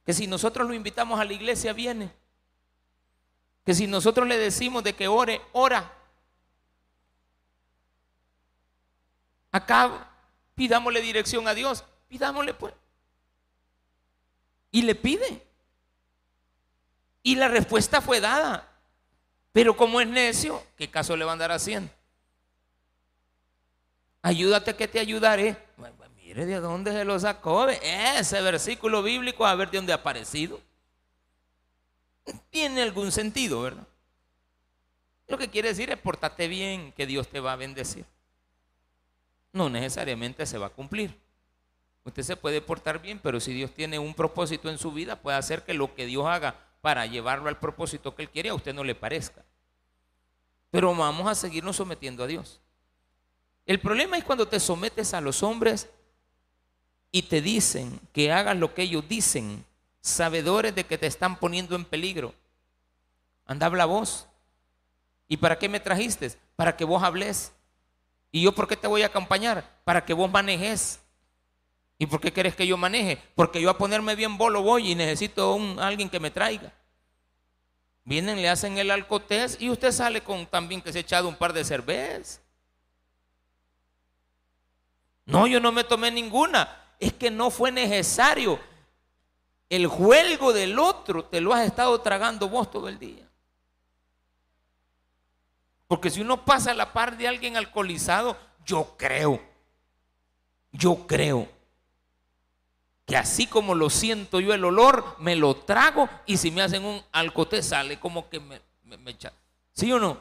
Que 0.04 0.12
si 0.12 0.26
nosotros 0.26 0.68
lo 0.68 0.75
invitamos 0.75 1.18
a 1.18 1.25
la 1.25 1.32
iglesia, 1.32 1.73
viene. 1.73 2.12
Que 3.64 3.75
si 3.75 3.87
nosotros 3.87 4.28
le 4.28 4.37
decimos 4.37 4.84
de 4.84 4.94
que 4.94 5.08
ore, 5.08 5.40
ora. 5.52 5.90
Acá 9.50 10.11
pidámosle 10.54 11.00
dirección 11.00 11.49
a 11.49 11.54
Dios, 11.54 11.84
pidámosle 12.08 12.54
pues. 12.54 12.75
Y 14.70 14.82
le 14.82 14.94
pide. 14.94 15.42
Y 17.23 17.37
la 17.37 17.49
respuesta 17.49 18.00
fue 18.00 18.20
dada. 18.20 18.68
Pero 19.52 19.76
como 19.76 20.00
es 20.00 20.08
necio, 20.08 20.62
¿qué 20.76 20.90
caso 20.90 21.16
le 21.16 21.25
va 21.25 21.30
a 21.30 21.34
andar 21.34 21.52
haciendo? 21.52 21.90
Ayúdate 24.20 24.75
que 24.75 24.88
te 24.88 24.99
ayudaré. 24.99 25.63
Mire 26.35 26.47
de 26.47 26.61
dónde 26.61 26.91
se 26.91 27.05
lo 27.05 27.19
sacó. 27.19 27.69
Ese 27.69 28.41
versículo 28.43 29.03
bíblico, 29.03 29.47
a 29.47 29.55
ver 29.55 29.71
de 29.71 29.79
dónde 29.79 29.93
ha 29.93 29.97
aparecido. 29.97 30.61
Tiene 32.50 32.83
algún 32.83 33.12
sentido, 33.12 33.62
¿verdad? 33.62 33.87
Lo 35.29 35.38
que 35.38 35.49
quiere 35.49 35.69
decir 35.69 35.91
es 35.91 35.99
portate 35.99 36.49
bien, 36.49 36.93
que 36.93 37.07
Dios 37.07 37.29
te 37.29 37.41
va 37.41 37.53
a 37.53 37.57
bendecir. 37.57 38.05
No 39.53 39.71
necesariamente 39.71 40.45
se 40.45 40.59
va 40.59 40.67
a 40.67 40.71
cumplir. 40.71 41.17
Usted 42.05 42.23
se 42.23 42.37
puede 42.37 42.61
portar 42.61 43.00
bien, 43.00 43.21
pero 43.23 43.41
si 43.41 43.53
Dios 43.53 43.73
tiene 43.73 43.99
un 43.99 44.12
propósito 44.12 44.69
en 44.69 44.79
su 44.79 44.93
vida, 44.93 45.17
puede 45.17 45.38
hacer 45.38 45.62
que 45.62 45.73
lo 45.73 45.95
que 45.95 46.07
Dios 46.07 46.26
haga 46.26 46.57
para 46.81 47.07
llevarlo 47.07 47.49
al 47.49 47.59
propósito 47.59 48.14
que 48.14 48.23
Él 48.23 48.31
quiere, 48.31 48.50
a 48.50 48.55
usted 48.55 48.75
no 48.75 48.85
le 48.85 48.95
parezca. 48.95 49.43
Pero 50.71 50.95
vamos 50.95 51.26
a 51.29 51.35
seguirnos 51.35 51.76
sometiendo 51.76 52.25
a 52.25 52.26
Dios. 52.26 52.61
El 53.64 53.81
problema 53.81 54.19
es 54.19 54.25
cuando 54.25 54.47
te 54.47 54.61
sometes 54.61 55.14
a 55.14 55.23
los 55.23 55.43
hombres 55.43 55.88
y 57.14 57.23
te 57.23 57.40
dicen 57.40 58.00
que 58.12 58.33
hagas 58.33 58.56
lo 58.56 58.75
que 58.75 58.83
ellos 58.83 59.04
dicen, 59.09 59.64
sabedores 60.00 60.75
de 60.75 60.83
que 60.83 60.99
te 60.99 61.06
están 61.06 61.37
poniendo 61.37 61.76
en 61.76 61.85
peligro. 61.85 62.35
Anda, 63.47 63.66
habla 63.66 63.85
vos. 63.85 64.26
¿Y 65.28 65.37
para 65.37 65.56
qué 65.56 65.68
me 65.68 65.78
trajiste? 65.78 66.33
Para 66.56 66.76
que 66.76 66.85
vos 66.85 67.04
hables. 67.04 67.52
¿Y 68.33 68.42
yo 68.42 68.50
por 68.50 68.66
qué 68.66 68.76
te 68.76 68.88
voy 68.88 69.02
a 69.02 69.06
acompañar? 69.06 69.78
Para 69.85 70.04
que 70.04 70.12
vos 70.12 70.28
manejes. 70.28 70.99
¿Y 71.99 72.06
por 72.06 72.21
qué 72.21 72.33
querés 72.33 72.56
que 72.56 72.66
yo 72.66 72.76
maneje? 72.76 73.23
Porque 73.37 73.62
yo 73.62 73.71
a 73.71 73.78
ponerme 73.78 74.16
bien 74.16 74.37
bolo 74.37 74.62
voy 74.62 74.90
y 74.90 74.97
necesito 74.97 75.54
un, 75.54 75.78
alguien 75.78 76.11
que 76.11 76.18
me 76.18 76.33
traiga. 76.33 76.73
Vienen, 78.02 78.42
le 78.42 78.49
hacen 78.49 78.76
el 78.76 78.90
alcotés 78.90 79.56
y 79.61 79.71
usted 79.71 79.92
sale 79.92 80.21
con 80.21 80.47
también 80.47 80.83
que 80.83 80.90
se 80.92 80.99
ha 80.99 81.02
echado 81.02 81.28
un 81.28 81.37
par 81.37 81.52
de 81.52 81.62
cervezas. 81.62 82.40
No, 85.26 85.47
yo 85.47 85.61
no 85.61 85.71
me 85.71 85.85
tomé 85.85 86.11
ninguna. 86.11 86.80
Es 87.04 87.12
que 87.12 87.30
no 87.30 87.50
fue 87.50 87.70
necesario. 87.70 88.58
El 89.68 89.87
juego 89.88 90.54
del 90.54 90.78
otro 90.78 91.26
te 91.26 91.38
lo 91.38 91.52
has 91.52 91.66
estado 91.66 92.00
tragando 92.00 92.49
vos 92.49 92.70
todo 92.70 92.88
el 92.88 92.99
día. 92.99 93.28
Porque 95.87 96.08
si 96.08 96.23
uno 96.23 96.46
pasa 96.46 96.70
a 96.70 96.75
la 96.75 96.94
par 96.94 97.18
de 97.18 97.28
alguien 97.28 97.58
alcoholizado, 97.58 98.38
yo 98.64 98.94
creo, 98.96 99.38
yo 100.73 101.06
creo 101.06 101.46
que 103.04 103.18
así 103.18 103.46
como 103.46 103.75
lo 103.75 103.90
siento 103.90 104.40
yo 104.40 104.54
el 104.54 104.64
olor, 104.64 105.04
me 105.18 105.37
lo 105.37 105.56
trago 105.56 106.08
y 106.25 106.38
si 106.38 106.50
me 106.50 106.62
hacen 106.62 106.87
un 106.87 107.02
alcote 107.12 107.62
sale 107.62 108.00
como 108.00 108.30
que 108.30 108.40
me, 108.40 108.62
me, 108.84 109.11
echa. 109.11 109.30
¿Sí 109.75 109.92
o 109.92 109.99
no? 109.99 110.18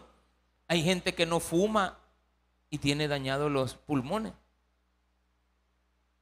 Hay 0.67 0.83
gente 0.83 1.15
que 1.15 1.25
no 1.25 1.39
fuma 1.39 1.97
y 2.69 2.77
tiene 2.77 3.07
dañados 3.07 3.49
los 3.49 3.75
pulmones. 3.75 4.33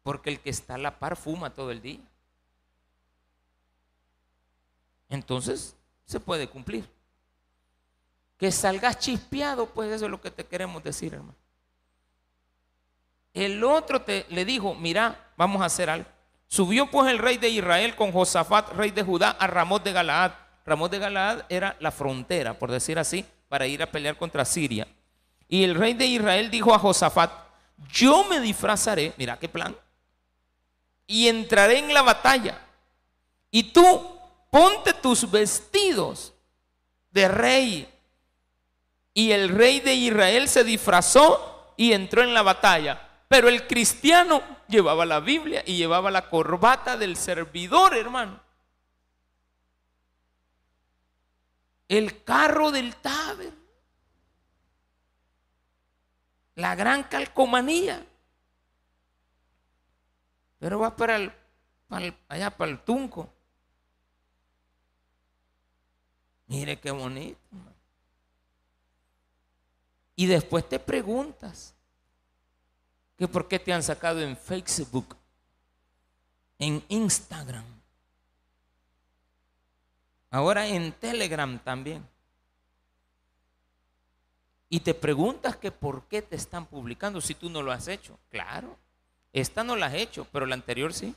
Porque 0.03 0.29
el 0.29 0.39
que 0.39 0.49
está 0.49 0.75
a 0.75 0.77
la 0.77 0.99
par 0.99 1.15
fuma 1.15 1.53
todo 1.53 1.71
el 1.71 1.81
día. 1.81 1.99
Entonces 5.09 5.75
se 6.05 6.19
puede 6.19 6.47
cumplir. 6.47 6.87
Que 8.37 8.51
salgas 8.51 8.97
chispeado, 8.97 9.67
pues 9.67 9.91
eso 9.91 10.05
es 10.05 10.11
lo 10.11 10.19
que 10.19 10.31
te 10.31 10.45
queremos 10.45 10.83
decir, 10.83 11.13
hermano. 11.13 11.35
El 13.33 13.63
otro 13.63 14.01
te, 14.01 14.25
le 14.29 14.45
dijo, 14.45 14.75
mira, 14.75 15.31
vamos 15.37 15.61
a 15.61 15.65
hacer 15.65 15.89
algo. 15.89 16.09
Subió 16.47 16.89
pues 16.89 17.09
el 17.09 17.17
rey 17.17 17.37
de 17.37 17.49
Israel 17.49 17.95
con 17.95 18.11
Josafat, 18.11 18.73
rey 18.73 18.91
de 18.91 19.03
Judá, 19.03 19.29
a 19.31 19.47
Ramón 19.47 19.83
de 19.83 19.93
Galaad. 19.93 20.31
Ramón 20.65 20.91
de 20.91 20.99
Galaad 20.99 21.45
era 21.49 21.77
la 21.79 21.91
frontera, 21.91 22.57
por 22.57 22.71
decir 22.71 22.99
así, 22.99 23.25
para 23.47 23.67
ir 23.67 23.81
a 23.81 23.91
pelear 23.91 24.17
contra 24.17 24.43
Siria. 24.43 24.87
Y 25.47 25.63
el 25.63 25.75
rey 25.75 25.93
de 25.93 26.05
Israel 26.05 26.51
dijo 26.51 26.73
a 26.73 26.79
Josafat, 26.79 27.31
yo 27.89 28.25
me 28.25 28.39
disfrazaré, 28.39 29.13
mira 29.17 29.39
qué 29.39 29.47
plan, 29.47 29.75
y 31.11 31.27
entraré 31.27 31.79
en 31.79 31.93
la 31.93 32.01
batalla. 32.01 32.57
Y 33.51 33.63
tú 33.63 34.17
ponte 34.49 34.93
tus 34.93 35.29
vestidos 35.29 36.33
de 37.09 37.27
rey. 37.27 37.93
Y 39.13 39.31
el 39.31 39.49
rey 39.49 39.81
de 39.81 39.93
Israel 39.93 40.47
se 40.47 40.63
disfrazó 40.63 41.73
y 41.75 41.91
entró 41.91 42.23
en 42.23 42.33
la 42.33 42.43
batalla. 42.43 43.09
Pero 43.27 43.49
el 43.49 43.67
cristiano 43.67 44.41
llevaba 44.69 45.05
la 45.05 45.19
Biblia 45.19 45.63
y 45.65 45.75
llevaba 45.75 46.09
la 46.11 46.29
corbata 46.29 46.95
del 46.95 47.17
servidor, 47.17 47.93
hermano. 47.93 48.39
El 51.89 52.23
carro 52.23 52.71
del 52.71 52.95
taber. 52.95 53.51
La 56.55 56.73
gran 56.75 57.03
calcomanía. 57.03 58.05
Pero 60.61 60.77
va 60.77 60.95
para, 60.95 61.15
el, 61.15 61.33
allá 62.27 62.55
para 62.55 62.69
el 62.69 62.79
Tunco. 62.83 63.27
Mire 66.45 66.79
qué 66.79 66.91
bonito. 66.91 67.39
Y 70.15 70.27
después 70.27 70.69
te 70.69 70.77
preguntas 70.77 71.73
que 73.17 73.27
por 73.27 73.47
qué 73.47 73.57
te 73.57 73.73
han 73.73 73.81
sacado 73.81 74.21
en 74.21 74.37
Facebook, 74.37 75.17
en 76.59 76.85
Instagram, 76.89 77.65
ahora 80.29 80.67
en 80.67 80.91
Telegram 80.91 81.57
también. 81.57 82.07
Y 84.69 84.81
te 84.81 84.93
preguntas 84.93 85.55
que 85.55 85.71
por 85.71 86.03
qué 86.03 86.21
te 86.21 86.35
están 86.35 86.67
publicando 86.67 87.19
si 87.19 87.33
tú 87.33 87.49
no 87.49 87.63
lo 87.63 87.71
has 87.71 87.87
hecho. 87.87 88.19
Claro, 88.29 88.77
esta 89.33 89.63
no 89.63 89.75
la 89.75 89.87
has 89.87 89.93
hecho, 89.93 90.27
pero 90.31 90.45
la 90.45 90.55
anterior 90.55 90.93
sí. 90.93 91.15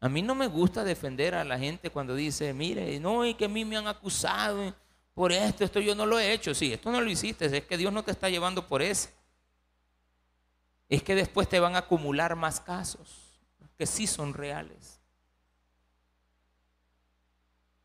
A 0.00 0.08
mí 0.08 0.22
no 0.22 0.34
me 0.34 0.46
gusta 0.46 0.84
defender 0.84 1.34
a 1.34 1.44
la 1.44 1.58
gente 1.58 1.90
cuando 1.90 2.14
dice, 2.14 2.52
mire, 2.52 3.00
no, 3.00 3.24
y 3.24 3.34
que 3.34 3.46
a 3.46 3.48
mí 3.48 3.64
me 3.64 3.76
han 3.76 3.86
acusado 3.86 4.74
por 5.14 5.32
esto, 5.32 5.64
esto 5.64 5.80
yo 5.80 5.94
no 5.94 6.04
lo 6.06 6.18
he 6.18 6.32
hecho. 6.32 6.54
Sí, 6.54 6.72
esto 6.72 6.92
no 6.92 7.00
lo 7.00 7.10
hiciste, 7.10 7.46
es 7.46 7.64
que 7.64 7.76
Dios 7.78 7.92
no 7.92 8.04
te 8.04 8.10
está 8.10 8.28
llevando 8.28 8.66
por 8.66 8.82
eso. 8.82 9.08
Es 10.88 11.02
que 11.02 11.14
después 11.14 11.48
te 11.48 11.58
van 11.58 11.74
a 11.74 11.80
acumular 11.80 12.36
más 12.36 12.60
casos 12.60 13.24
que 13.76 13.86
sí 13.86 14.06
son 14.06 14.34
reales. 14.34 15.00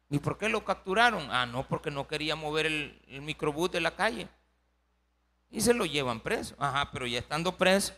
¿Y 0.09 0.19
por 0.19 0.38
qué 0.38 0.50
lo 0.50 0.65
capturaron? 0.65 1.29
Ah, 1.31 1.45
no, 1.45 1.67
porque 1.67 1.91
no 1.91 2.07
quería 2.07 2.36
mover 2.36 2.65
el, 2.65 3.01
el 3.07 3.21
microbús 3.21 3.71
de 3.71 3.79
la 3.79 3.95
calle. 3.95 4.27
Y 5.51 5.62
se 5.62 5.74
lo 5.74 5.86
llevan 5.86 6.19
preso. 6.19 6.55
Ajá, 6.57 6.89
pero 6.91 7.05
ya 7.05 7.19
estando 7.19 7.55
preso, 7.57 7.93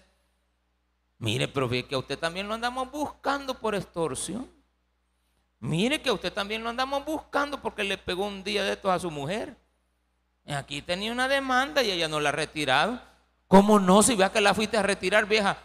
Mire, 1.21 1.47
pero 1.47 1.69
ve 1.69 1.85
que 1.85 1.93
a 1.93 1.99
usted 1.99 2.17
también 2.17 2.47
lo 2.47 2.55
andamos 2.55 2.89
buscando 2.89 3.53
por 3.53 3.75
extorsión. 3.75 4.49
Mire 5.59 6.01
que 6.01 6.09
a 6.09 6.13
usted 6.13 6.33
también 6.33 6.63
lo 6.63 6.69
andamos 6.71 7.05
buscando 7.05 7.61
porque 7.61 7.83
le 7.83 7.99
pegó 7.99 8.25
un 8.25 8.43
día 8.43 8.63
de 8.63 8.73
estos 8.73 8.89
a 8.89 8.97
su 8.97 9.11
mujer. 9.11 9.55
Aquí 10.47 10.81
tenía 10.81 11.11
una 11.11 11.27
demanda 11.27 11.83
y 11.83 11.91
ella 11.91 12.07
no 12.07 12.19
la 12.19 12.29
ha 12.29 12.31
retirado. 12.31 12.99
¿Cómo 13.47 13.79
no? 13.79 14.01
Si 14.01 14.15
vea 14.15 14.31
que 14.31 14.41
la 14.41 14.55
fuiste 14.55 14.77
a 14.77 14.81
retirar, 14.81 15.27
vieja. 15.27 15.59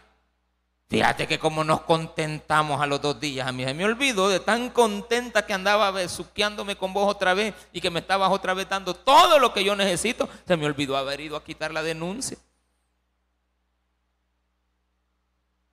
Fíjate 0.91 1.27
que 1.27 1.39
como 1.39 1.65
nos 1.65 1.81
contentamos 1.81 2.79
a 2.79 2.87
los 2.87 3.01
dos 3.01 3.19
días. 3.19 3.49
A 3.49 3.53
mí 3.53 3.65
se 3.65 3.73
me 3.73 3.87
olvidó 3.87 4.29
de 4.29 4.41
tan 4.41 4.69
contenta 4.69 5.47
que 5.47 5.55
andaba 5.55 5.91
besuqueándome 5.91 6.77
con 6.77 6.93
vos 6.93 7.11
otra 7.11 7.33
vez 7.33 7.55
y 7.73 7.81
que 7.81 7.89
me 7.89 8.01
estabas 8.01 8.31
otra 8.31 8.53
vez 8.53 8.69
dando 8.69 8.93
todo 8.93 9.39
lo 9.39 9.55
que 9.55 9.65
yo 9.65 9.75
necesito. 9.75 10.29
Se 10.47 10.59
me 10.59 10.67
olvidó 10.67 10.99
haber 10.99 11.23
ido 11.23 11.35
a 11.35 11.43
quitar 11.43 11.73
la 11.73 11.83
denuncia. 11.83 12.37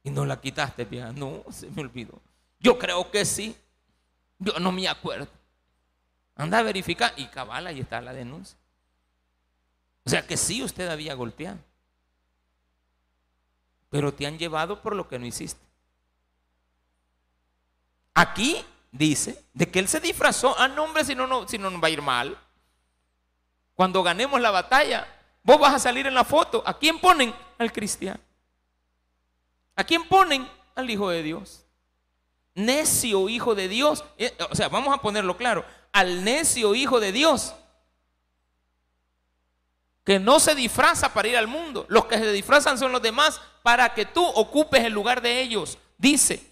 Y 0.04 0.12
no 0.12 0.26
la 0.26 0.40
quitaste, 0.40 0.86
vieja. 0.86 1.12
No, 1.14 1.44
se 1.50 1.70
me 1.72 1.82
olvidó. 1.82 2.22
Yo 2.60 2.78
creo 2.78 3.10
que 3.10 3.26
sí. 3.26 3.56
Yo 4.40 4.60
no 4.60 4.72
me 4.72 4.88
acuerdo. 4.88 5.28
Anda 6.36 6.60
a 6.60 6.64
verificar 6.64 7.14
y 7.16 7.28
cabala, 7.28 7.70
ahí 7.70 7.80
está 7.80 8.02
la 8.02 8.14
denuncia. 8.14 8.58
O 10.06 10.10
sea 10.10 10.26
que 10.26 10.36
sí 10.36 10.64
usted 10.64 10.90
había 10.90 11.14
golpeado. 11.14 11.60
Pero 13.90 14.14
te 14.14 14.26
han 14.26 14.38
llevado 14.38 14.82
por 14.82 14.96
lo 14.96 15.08
que 15.08 15.20
no 15.20 15.26
hiciste. 15.26 15.62
Aquí 18.14 18.64
dice 18.92 19.44
de 19.54 19.70
que 19.70 19.80
él 19.80 19.88
se 19.88 20.00
disfrazó. 20.00 20.56
Ah, 20.58 20.68
no, 20.68 20.84
hombre, 20.84 21.06
si 21.06 21.16
no, 21.16 21.28
no, 21.28 21.48
si 21.48 21.58
no 21.58 21.70
nos 21.70 21.82
va 21.82 21.88
a 21.88 21.92
ir 21.92 22.02
mal. 22.02 22.38
Cuando 23.76 24.04
ganemos 24.04 24.42
la 24.42 24.52
batalla, 24.52 25.08
vos 25.44 25.60
vas 25.60 25.74
a 25.76 25.80
salir 25.80 26.08
en 26.08 26.14
la 26.14 26.24
foto. 26.24 26.64
¿A 26.66 26.78
quién 26.78 27.00
ponen? 27.00 27.34
Al 27.58 27.72
cristiano. 27.72 28.20
¿A 29.76 29.84
quién 29.84 30.08
ponen? 30.08 30.48
Al 30.76 30.90
Hijo 30.90 31.10
de 31.10 31.24
Dios. 31.24 31.66
Necio 32.56 33.30
Hijo 33.30 33.56
de 33.56 33.68
Dios. 33.68 34.04
Eh, 34.18 34.36
o 34.50 34.56
sea, 34.56 34.70
vamos 34.70 34.94
a 34.94 35.02
ponerlo 35.02 35.38
claro. 35.38 35.66
Al 35.92 36.24
necio 36.24 36.76
Hijo 36.76 37.00
de 37.00 37.12
Dios. 37.12 37.54
Que 40.04 40.20
no 40.20 40.40
se 40.40 40.54
disfraza 40.54 41.14
para 41.14 41.28
ir 41.28 41.38
al 41.38 41.48
mundo. 41.48 41.86
Los 41.90 42.06
que 42.06 42.18
se 42.18 42.32
disfrazan 42.32 42.78
son 42.78 42.92
los 42.92 43.02
demás 43.02 43.42
para 43.64 43.94
que 43.94 44.06
tú 44.06 44.24
ocupes 44.24 44.84
el 44.84 44.94
lugar 44.94 45.22
de 45.22 45.42
ellos. 45.42 45.78
Dice, 45.98 46.44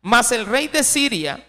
mas 0.00 0.30
el 0.32 0.46
rey 0.46 0.68
de 0.68 0.84
Siria 0.84 1.44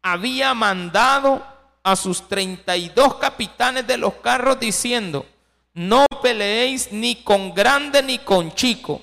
había 0.00 0.54
mandado 0.54 1.46
a 1.82 1.94
sus 1.94 2.26
32 2.26 3.16
capitanes 3.16 3.86
de 3.86 3.98
los 3.98 4.14
carros 4.14 4.58
diciendo, 4.58 5.26
no 5.74 6.06
peleéis 6.22 6.90
ni 6.90 7.16
con 7.16 7.54
grande 7.54 8.02
ni 8.02 8.18
con 8.18 8.54
chico 8.54 9.02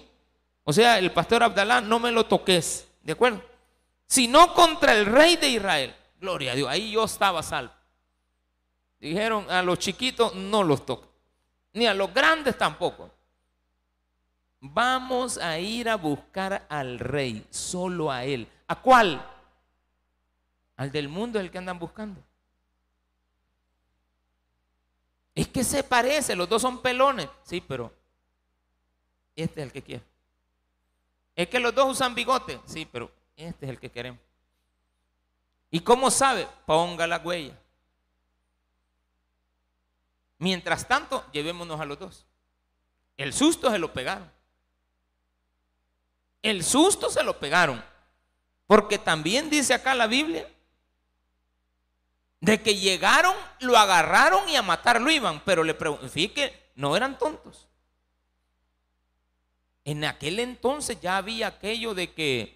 o 0.69 0.71
sea, 0.71 0.99
el 0.99 1.11
pastor 1.11 1.41
Abdalá, 1.41 1.81
no 1.81 1.97
me 1.97 2.11
lo 2.11 2.27
toques, 2.27 2.87
¿de 3.01 3.13
acuerdo? 3.13 3.41
Sino 4.05 4.53
contra 4.53 4.93
el 4.93 5.07
rey 5.07 5.35
de 5.35 5.49
Israel. 5.49 5.95
Gloria 6.21 6.51
a 6.51 6.55
Dios, 6.55 6.69
ahí 6.69 6.91
yo 6.91 7.05
estaba 7.05 7.41
salvo. 7.41 7.73
Dijeron 8.99 9.49
a 9.49 9.63
los 9.63 9.79
chiquitos 9.79 10.35
no 10.35 10.61
los 10.61 10.85
toques, 10.85 11.09
ni 11.73 11.87
a 11.87 11.95
los 11.95 12.13
grandes 12.13 12.55
tampoco. 12.55 13.09
Vamos 14.59 15.39
a 15.39 15.57
ir 15.57 15.89
a 15.89 15.95
buscar 15.95 16.67
al 16.69 16.99
rey, 16.99 17.43
solo 17.49 18.11
a 18.11 18.23
él. 18.23 18.47
¿A 18.67 18.79
cuál? 18.79 19.27
Al 20.75 20.91
del 20.91 21.09
mundo 21.09 21.39
es 21.39 21.45
el 21.45 21.51
que 21.51 21.57
andan 21.57 21.79
buscando. 21.79 22.21
Es 25.33 25.47
que 25.47 25.63
se 25.63 25.83
parece, 25.83 26.35
los 26.35 26.47
dos 26.47 26.61
son 26.61 26.79
pelones. 26.79 27.27
Sí, 27.41 27.59
pero 27.59 27.91
este 29.35 29.61
es 29.61 29.65
el 29.65 29.73
que 29.73 29.81
quiere. 29.81 30.08
Es 31.39 31.47
que 31.47 31.61
los 31.61 31.73
dos 31.73 31.91
usan 31.91 32.13
bigote. 32.13 32.59
Sí, 32.65 32.85
pero 32.85 33.09
este 33.37 33.65
es 33.65 33.69
el 33.69 33.79
que 33.79 33.89
queremos. 33.89 34.19
¿Y 35.71 35.79
cómo 35.79 36.11
sabe? 36.11 36.45
Ponga 36.65 37.07
la 37.07 37.19
huella. 37.19 37.57
Mientras 40.37 40.85
tanto, 40.85 41.25
llevémonos 41.31 41.79
a 41.79 41.85
los 41.85 41.97
dos. 41.97 42.25
El 43.15 43.31
susto 43.31 43.71
se 43.71 43.79
lo 43.79 43.93
pegaron. 43.93 44.29
El 46.41 46.61
susto 46.61 47.09
se 47.09 47.23
lo 47.23 47.39
pegaron. 47.39 47.81
Porque 48.67 48.97
también 48.97 49.49
dice 49.49 49.73
acá 49.73 49.95
la 49.95 50.07
Biblia 50.07 50.45
de 52.41 52.61
que 52.61 52.75
llegaron, 52.75 53.33
lo 53.61 53.77
agarraron 53.77 54.49
y 54.49 54.57
a 54.57 54.61
matarlo 54.61 55.09
iban. 55.09 55.39
Pero 55.45 55.63
le 55.63 55.73
pregunto, 55.73 56.09
fíjate 56.09 56.33
que 56.33 56.71
no 56.75 56.97
eran 56.97 57.17
tontos. 57.17 57.68
En 59.89 60.05
aquel 60.05 60.37
entonces 60.37 61.01
ya 61.01 61.17
había 61.17 61.47
aquello 61.47 61.95
de 61.95 62.13
que 62.13 62.55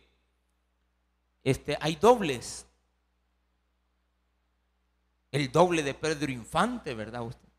este, 1.43 1.76
hay 1.82 1.96
dobles. 1.96 2.67
El 5.32 5.52
doble 5.52 5.82
de 5.82 5.96
Pedro 5.96 6.32
Infante, 6.32 6.93
¿verdad 6.93 7.24
usted? 7.24 7.50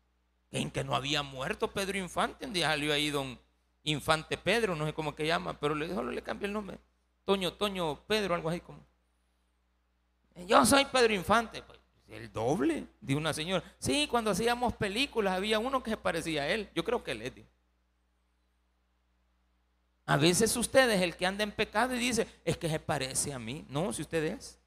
En 0.51 0.71
que 0.71 0.85
no 0.85 0.95
había 0.95 1.23
muerto 1.23 1.71
Pedro 1.71 1.97
Infante, 1.97 2.45
un 2.45 2.53
día 2.53 2.67
salió 2.67 2.93
ahí 2.93 3.09
don 3.09 3.37
Infante 3.83 4.37
Pedro, 4.37 4.77
no 4.77 4.85
sé 4.85 4.93
cómo 4.93 5.13
que 5.13 5.27
llama, 5.27 5.59
pero 5.59 5.75
le, 5.75 5.93
solo 5.93 6.09
le 6.09 6.21
cambié 6.21 6.47
el 6.47 6.53
nombre. 6.53 6.79
Toño, 7.25 7.51
Toño 7.51 7.99
Pedro, 8.07 8.33
algo 8.33 8.49
así 8.49 8.61
como. 8.61 8.79
Yo 10.47 10.65
soy 10.65 10.85
Pedro 10.85 11.13
Infante. 11.13 11.61
Pues, 11.61 11.79
el 12.07 12.31
doble 12.31 12.85
de 13.01 13.13
una 13.13 13.33
señora. 13.33 13.61
Sí, 13.79 14.07
cuando 14.09 14.31
hacíamos 14.31 14.73
películas 14.75 15.35
había 15.35 15.59
uno 15.59 15.83
que 15.83 15.89
se 15.89 15.97
parecía 15.97 16.43
a 16.43 16.47
él. 16.47 16.69
Yo 16.73 16.85
creo 16.85 17.03
que 17.03 17.11
él 17.11 17.23
es. 17.23 17.33
A 20.05 20.17
veces 20.17 20.55
usted 20.55 20.89
es 20.91 21.01
el 21.01 21.15
que 21.15 21.25
anda 21.25 21.43
en 21.43 21.51
pecado 21.51 21.95
y 21.95 21.99
dice, 21.99 22.27
es 22.43 22.57
que 22.57 22.69
se 22.69 22.79
parece 22.79 23.33
a 23.33 23.39
mí. 23.39 23.65
No, 23.69 23.91
si 23.91 24.03
usted 24.03 24.23
es. 24.23 24.57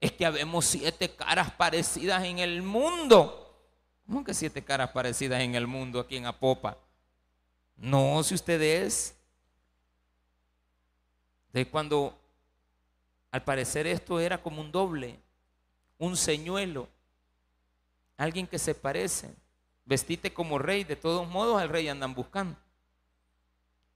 Es 0.00 0.12
que 0.12 0.24
habemos 0.24 0.64
siete 0.64 1.14
caras 1.14 1.50
parecidas 1.52 2.24
en 2.24 2.38
el 2.38 2.62
mundo. 2.62 3.40
¿Cómo 4.06 4.24
que 4.24 4.34
siete 4.34 4.62
caras 4.62 4.90
parecidas 4.90 5.40
en 5.42 5.54
el 5.54 5.66
mundo 5.66 6.00
aquí 6.00 6.16
en 6.16 6.26
Apopa? 6.26 6.78
No, 7.76 8.22
si 8.22 8.34
usted 8.34 8.60
es. 8.60 9.14
De 11.52 11.68
cuando 11.68 12.18
al 13.30 13.44
parecer 13.44 13.86
esto 13.86 14.20
era 14.20 14.40
como 14.40 14.60
un 14.60 14.72
doble, 14.72 15.18
un 15.98 16.16
señuelo, 16.16 16.88
alguien 18.16 18.46
que 18.46 18.58
se 18.58 18.74
parece. 18.74 19.34
Vestite 19.84 20.32
como 20.32 20.58
rey, 20.58 20.84
de 20.84 20.96
todos 20.96 21.28
modos 21.28 21.60
al 21.60 21.68
rey 21.68 21.88
andan 21.88 22.14
buscando. 22.14 22.56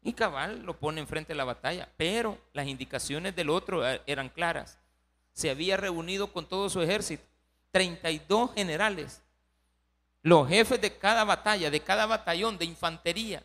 Y 0.08 0.14
cabal 0.14 0.62
lo 0.62 0.74
pone 0.74 1.02
enfrente 1.02 1.34
de 1.34 1.36
la 1.36 1.44
batalla, 1.44 1.86
pero 1.98 2.38
las 2.54 2.66
indicaciones 2.66 3.36
del 3.36 3.50
otro 3.50 3.86
eh, 3.86 4.00
eran 4.06 4.30
claras. 4.30 4.78
Se 5.34 5.50
había 5.50 5.76
reunido 5.76 6.32
con 6.32 6.48
todo 6.48 6.70
su 6.70 6.80
ejército, 6.80 7.22
32 7.72 8.54
generales, 8.54 9.20
los 10.22 10.48
jefes 10.48 10.80
de 10.80 10.96
cada 10.96 11.24
batalla, 11.24 11.70
de 11.70 11.80
cada 11.80 12.06
batallón 12.06 12.56
de 12.56 12.64
infantería. 12.64 13.44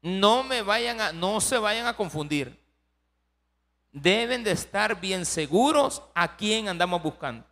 No 0.00 0.44
me 0.44 0.62
vayan 0.62 0.98
a, 0.98 1.12
no 1.12 1.42
se 1.42 1.58
vayan 1.58 1.86
a 1.86 1.94
confundir. 1.94 2.58
Deben 3.92 4.42
de 4.42 4.52
estar 4.52 4.98
bien 4.98 5.26
seguros 5.26 6.02
a 6.14 6.38
quién 6.38 6.68
andamos 6.68 7.02
buscando. 7.02 7.44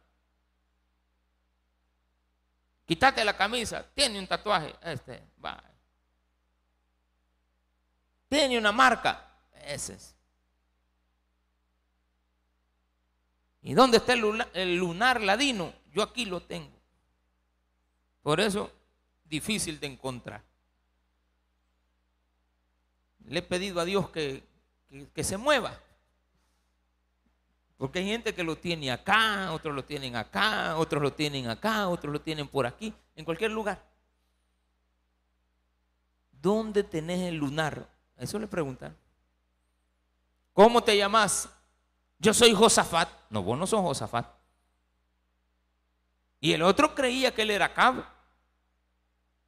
Quítate 2.86 3.22
la 3.22 3.36
camisa, 3.36 3.84
tiene 3.94 4.18
un 4.18 4.26
tatuaje, 4.26 4.74
este, 4.82 5.22
va. 5.44 5.67
Tiene 8.28 8.58
una 8.58 8.72
marca, 8.72 9.26
ese 9.64 9.94
es. 9.94 10.14
¿Y 13.62 13.74
dónde 13.74 13.98
está 13.98 14.12
el 14.12 14.76
lunar, 14.76 15.20
ladino? 15.20 15.72
Yo 15.92 16.02
aquí 16.02 16.24
lo 16.24 16.40
tengo. 16.40 16.76
Por 18.22 18.40
eso, 18.40 18.70
difícil 19.24 19.80
de 19.80 19.88
encontrar. 19.88 20.42
Le 23.26 23.40
he 23.40 23.42
pedido 23.42 23.80
a 23.80 23.84
Dios 23.84 24.10
que, 24.10 24.42
que 25.14 25.24
se 25.24 25.36
mueva. 25.36 25.78
Porque 27.76 28.00
hay 28.00 28.06
gente 28.06 28.34
que 28.34 28.42
lo 28.42 28.56
tiene 28.56 28.90
acá, 28.90 29.52
otros 29.52 29.74
lo 29.74 29.84
tienen 29.84 30.16
acá, 30.16 30.76
otros 30.76 31.02
lo 31.02 31.12
tienen 31.12 31.48
acá, 31.48 31.88
otros 31.88 32.12
lo 32.12 32.20
tienen 32.20 32.48
por 32.48 32.66
aquí, 32.66 32.92
en 33.14 33.24
cualquier 33.24 33.52
lugar. 33.52 33.84
¿Dónde 36.32 36.82
tenés 36.82 37.28
el 37.28 37.36
lunar? 37.36 37.88
Eso 38.18 38.38
le 38.38 38.46
preguntan. 38.46 38.96
¿Cómo 40.52 40.82
te 40.82 40.96
llamas? 40.96 41.48
Yo 42.18 42.34
soy 42.34 42.52
Josafat. 42.52 43.08
No, 43.30 43.42
vos 43.42 43.56
no 43.56 43.66
sos 43.66 43.80
Josafat. 43.80 44.26
Y 46.40 46.52
el 46.52 46.62
otro 46.62 46.94
creía 46.94 47.32
que 47.32 47.42
él 47.42 47.50
era 47.50 47.72
cabo. 47.72 48.04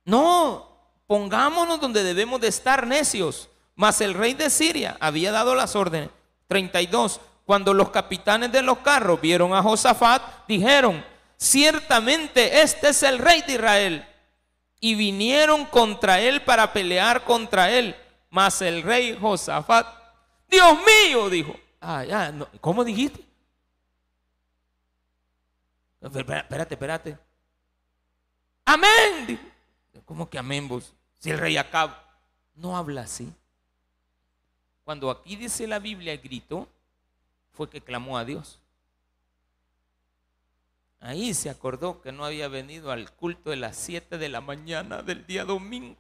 No, 0.04 0.68
pongámonos 1.06 1.80
donde 1.80 2.02
debemos 2.02 2.40
de 2.40 2.48
estar 2.48 2.87
necios. 2.87 3.48
Mas 3.74 4.00
el 4.00 4.14
rey 4.14 4.35
de 4.35 4.50
Siria 4.50 4.96
había 5.00 5.33
dado 5.33 5.54
las 5.54 5.74
órdenes. 5.74 6.11
32. 6.48 7.20
Cuando 7.44 7.74
los 7.74 7.90
capitanes 7.90 8.52
de 8.52 8.62
los 8.62 8.78
carros 8.78 9.20
vieron 9.20 9.52
a 9.54 9.62
Josafat, 9.62 10.22
dijeron, 10.46 11.04
ciertamente 11.37 12.62
este 12.62 12.90
es 12.90 13.02
el 13.02 13.18
rey 13.18 13.42
de 13.42 13.54
Israel. 13.54 14.06
Y 14.78 14.94
vinieron 14.94 15.64
contra 15.66 16.20
él 16.20 16.42
para 16.42 16.72
pelear 16.72 17.24
contra 17.24 17.70
él. 17.70 17.96
Mas 18.30 18.62
el 18.62 18.82
rey 18.82 19.16
Josafat, 19.20 19.86
Dios 20.48 20.78
mío, 20.78 21.28
dijo. 21.28 21.54
Ah, 21.80 22.04
ya, 22.04 22.32
¿cómo 22.60 22.84
dijiste? 22.84 23.24
Espérate, 26.00 26.74
espérate. 26.74 27.18
Amén. 28.64 29.38
¿Cómo 30.04 30.30
que 30.30 30.38
amén 30.38 30.68
vos? 30.68 30.94
Si 31.18 31.30
el 31.30 31.38
rey 31.38 31.56
Acab 31.56 31.90
no 32.54 32.76
habla 32.76 33.02
así. 33.02 33.32
Cuando 34.84 35.10
aquí 35.10 35.36
dice 35.36 35.66
la 35.66 35.78
Biblia 35.78 36.16
gritó, 36.16 36.68
fue 37.52 37.68
que 37.68 37.80
clamó 37.80 38.16
a 38.16 38.24
Dios. 38.24 38.58
Ahí 41.00 41.32
se 41.34 41.48
acordó 41.48 42.02
que 42.02 42.12
no 42.12 42.24
había 42.24 42.48
venido 42.48 42.90
al 42.90 43.10
culto 43.12 43.50
de 43.50 43.56
las 43.56 43.76
7 43.76 44.18
de 44.18 44.28
la 44.28 44.40
mañana 44.40 45.02
del 45.02 45.26
día 45.26 45.44
domingo. 45.44 45.96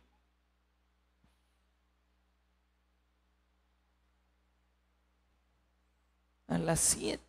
Las 6.60 6.80
7. 6.80 7.22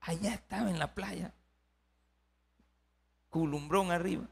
Allá 0.00 0.34
estaba 0.34 0.70
en 0.70 0.78
la 0.78 0.92
playa. 0.94 1.32
Culumbrón 3.30 3.90
arriba. 3.90 4.24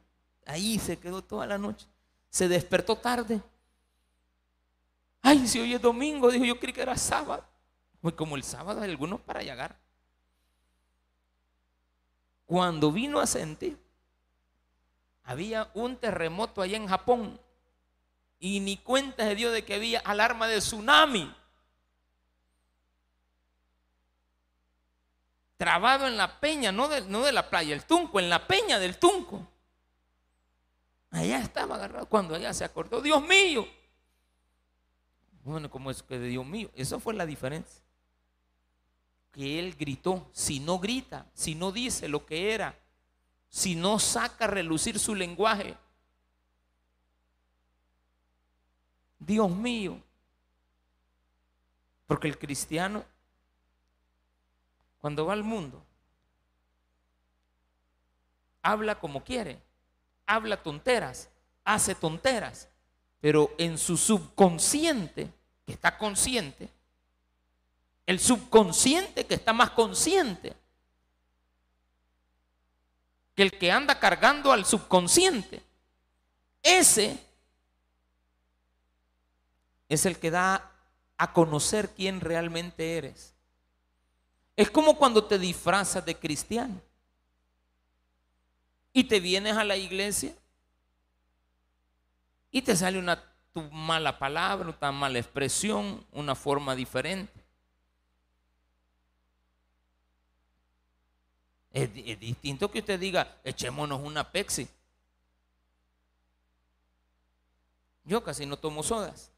Ahí 0.47 0.79
se 0.79 0.99
quedó 0.99 1.23
toda 1.23 1.47
la 1.47 1.59
noche. 1.59 1.87
Se 2.31 2.49
despertó 2.49 2.97
tarde. 2.97 3.41
Ay, 5.23 5.47
si 5.47 5.61
hoy 5.61 5.75
es 5.75 5.81
domingo, 5.81 6.31
dijo, 6.31 6.45
yo 6.45 6.59
creí 6.59 6.73
que 6.73 6.83
era 6.83 6.97
sábado. 6.97 7.45
Pues 8.01 8.15
como 8.15 8.37
el 8.37 8.43
sábado 8.43 8.81
hay 8.81 8.91
algunos 8.91 9.21
para 9.21 9.43
llegar. 9.43 9.79
Cuando 12.47 12.93
vino 12.93 13.21
a 13.21 13.27
sentir, 13.27 13.79
había 15.25 15.71
un 15.75 15.97
terremoto 15.97 16.61
allá 16.61 16.77
en 16.77 16.89
Japón 16.89 17.41
y 18.39 18.59
ni 18.61 18.77
cuenta 18.77 19.25
se 19.25 19.37
dio 19.37 19.53
de 19.53 19.65
que 19.65 19.75
había 19.75 20.01
alarma 20.01 20.49
de 20.49 20.59
tsunami. 20.59 21.33
Trabado 25.63 26.09
en 26.09 26.17
la 26.17 26.41
peña, 26.41 26.73
no 26.73 26.89
de, 26.89 27.03
no 27.03 27.23
de 27.23 27.31
la 27.31 27.49
playa, 27.49 27.73
el 27.73 27.85
tunco, 27.85 28.19
en 28.19 28.29
la 28.29 28.49
peña 28.49 28.81
del 28.81 28.99
tunco. 28.99 29.47
Allá 31.09 31.39
estaba 31.39 31.77
agarrado 31.77 32.09
cuando 32.09 32.35
allá 32.35 32.53
se 32.53 32.65
acordó, 32.65 33.01
Dios 33.01 33.23
mío, 33.23 33.65
bueno, 35.45 35.71
como 35.71 35.93
es 35.93 36.03
que 36.03 36.19
Dios 36.19 36.45
mío, 36.45 36.69
eso 36.75 36.99
fue 36.99 37.15
la 37.15 37.25
diferencia. 37.27 37.81
Que 39.31 39.61
él 39.61 39.77
gritó, 39.79 40.29
si 40.33 40.59
no 40.59 40.81
grita, 40.81 41.27
si 41.33 41.55
no 41.55 41.71
dice 41.71 42.09
lo 42.09 42.27
que 42.27 42.55
era, 42.55 42.77
si 43.49 43.77
no 43.77 44.01
saca 44.01 44.47
a 44.47 44.49
relucir 44.49 44.99
su 44.99 45.15
lenguaje, 45.15 45.77
Dios 49.21 49.49
mío, 49.49 50.03
porque 52.09 52.27
el 52.27 52.37
cristiano, 52.37 53.05
cuando 55.03 55.27
va 55.27 55.33
al 55.33 55.43
mundo, 55.43 55.85
habla 58.63 59.01
como 59.01 59.25
quiere, 59.25 59.61
habla 60.25 60.63
tonteras, 60.63 61.29
hace 61.65 61.97
tonteras, 61.97 62.69
pero 63.21 63.53
en 63.59 63.79
su 63.79 63.97
subconsciente, 63.97 65.29
que 65.67 65.73
está 65.73 65.99
consciente, 65.99 66.69
el 68.07 68.21
subconsciente 68.21 69.27
que 69.27 69.35
está 69.35 69.53
más 69.53 69.71
consciente, 69.71 70.55
que 73.35 73.43
el 73.43 73.59
que 73.59 73.73
anda 73.73 73.99
cargando 73.99 74.53
al 74.53 74.65
subconsciente, 74.65 75.61
ese 76.63 77.19
es 79.89 80.07
el 80.07 80.17
que 80.21 80.31
da 80.31 80.71
a 81.19 81.33
conocer 81.33 81.91
quién 81.91 82.21
realmente 82.21 82.99
eres. 82.99 83.32
Es 84.63 84.71
como 84.71 84.97
cuando 84.97 85.25
te 85.25 85.41
disfrazas 85.41 86.05
de 86.05 86.15
cristiano 86.15 86.81
y 88.93 89.03
te 89.03 89.19
vienes 89.19 89.57
a 89.57 89.65
la 89.65 89.77
iglesia 89.77 90.33
y 92.49 92.63
te 92.63 92.77
sale 92.77 93.01
una 93.01 93.21
tu 93.53 93.61
mala 93.73 94.21
palabra, 94.21 94.69
una 94.69 94.93
mala 94.93 95.19
expresión, 95.19 96.07
una 96.13 96.37
forma 96.37 96.77
diferente. 96.77 97.33
Es, 101.73 101.93
distinto 102.21 102.71
que 102.71 102.79
usted 102.79 103.01
diga, 103.01 103.41
echémonos 103.43 104.01
una 104.01 104.31
Pepsi. 104.31 104.69
Yo 108.05 108.23
casi 108.23 108.47
no 108.47 108.57
tomo 108.57 108.85
sodas. 108.85 109.33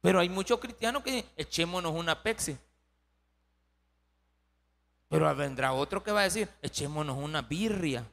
Pero 0.00 0.20
hay 0.20 0.28
muchos 0.28 0.60
cristianos 0.60 1.02
que 1.02 1.10
dicen, 1.10 1.30
echémonos 1.36 1.92
una 1.92 2.22
Pepsi. 2.22 2.56
Pero 5.08 5.34
vendrá 5.34 5.72
otro 5.72 6.02
que 6.02 6.12
va 6.12 6.20
a 6.20 6.24
decir, 6.24 6.48
echémonos 6.60 7.16
una 7.16 7.42
birria. 7.42 8.04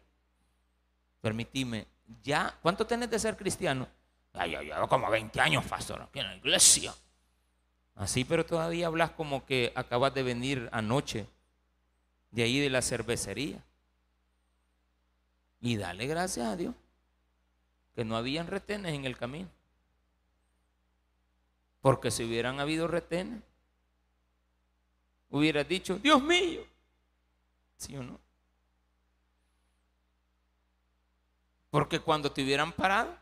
Permitime, 1.21 1.87
ya, 2.23 2.57
¿cuánto 2.61 2.85
tenés 2.85 3.09
de 3.09 3.19
ser 3.19 3.35
cristiano? 3.35 3.87
Ay, 4.33 4.51
yo 4.51 4.61
llevo 4.61 4.87
como 4.87 5.09
20 5.09 5.39
años, 5.41 5.65
pastor, 5.65 6.01
aquí 6.01 6.19
en 6.19 6.27
la 6.27 6.35
iglesia. 6.35 6.93
Así, 7.95 8.25
pero 8.25 8.45
todavía 8.45 8.87
hablas 8.87 9.11
como 9.11 9.45
que 9.45 9.71
acabas 9.75 10.13
de 10.13 10.23
venir 10.23 10.69
anoche 10.71 11.27
de 12.31 12.43
ahí 12.43 12.59
de 12.59 12.69
la 12.69 12.81
cervecería. 12.81 13.63
Y 15.61 15.77
dale 15.77 16.05
gracias 16.05 16.47
a 16.47 16.55
Dios. 16.55 16.75
que 17.95 18.03
no 18.03 18.17
habían 18.17 18.47
retenes 18.47 18.93
en 18.93 19.05
el 19.05 19.17
camino. 19.17 19.47
Porque 21.79 22.11
si 22.11 22.25
hubieran 22.25 22.59
habido 22.59 22.89
retenes, 22.89 23.41
hubieras 25.29 25.65
dicho, 25.65 25.97
Dios 25.99 26.21
mío, 26.21 26.61
¿sí 27.77 27.95
o 27.97 28.03
no? 28.03 28.19
Porque 31.69 31.99
cuando 31.99 32.31
te 32.31 32.43
hubieran 32.43 32.71
parado, 32.71 33.17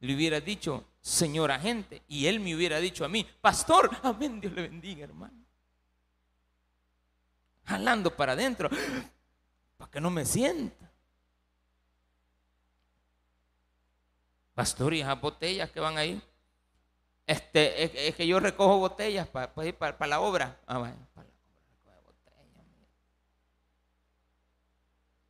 le 0.00 0.14
hubiera 0.14 0.40
dicho, 0.40 0.84
señor 1.00 1.50
agente, 1.50 2.02
y 2.08 2.26
él 2.26 2.40
me 2.40 2.54
hubiera 2.54 2.78
dicho 2.78 3.04
a 3.04 3.08
mí, 3.08 3.26
pastor, 3.40 3.90
amén, 4.02 4.40
Dios 4.40 4.52
le 4.52 4.62
bendiga, 4.62 5.04
hermano. 5.04 5.44
Jalando 7.64 8.14
para 8.14 8.32
adentro, 8.32 8.70
para 9.76 9.90
que 9.90 10.00
no 10.00 10.10
me 10.10 10.24
sienta. 10.24 10.92
Pastor, 14.54 14.94
y 14.94 15.00
esas 15.00 15.20
botellas 15.20 15.70
que 15.70 15.80
van 15.80 15.98
ahí. 15.98 16.22
Este, 17.26 18.08
es, 18.08 18.14
que 18.14 18.26
yo 18.26 18.38
recojo 18.38 18.78
botellas 18.78 19.28
para, 19.28 19.52
para, 19.52 20.06
la 20.06 20.20
obra. 20.20 20.58
Ah, 20.66 20.78
para 21.12 21.28
la 21.28 21.44
obra, 21.74 22.00
botellas. 22.04 22.46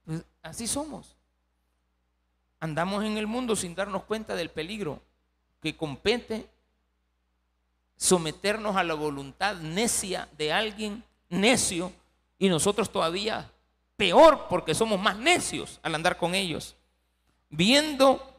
Pues 0.04 0.24
así 0.46 0.66
somos 0.66 1.16
andamos 2.60 3.04
en 3.04 3.16
el 3.16 3.26
mundo 3.26 3.56
sin 3.56 3.74
darnos 3.74 4.04
cuenta 4.04 4.34
del 4.34 4.50
peligro 4.50 5.00
que 5.60 5.76
compete 5.76 6.48
someternos 7.96 8.76
a 8.76 8.84
la 8.84 8.94
voluntad 8.94 9.56
necia 9.56 10.28
de 10.36 10.52
alguien 10.52 11.02
necio 11.28 11.92
y 12.38 12.48
nosotros 12.48 12.90
todavía 12.90 13.50
peor 13.96 14.46
porque 14.48 14.74
somos 14.74 15.00
más 15.00 15.16
necios 15.16 15.80
al 15.82 15.94
andar 15.94 16.18
con 16.18 16.34
ellos. 16.34 16.76
Viendo 17.48 18.34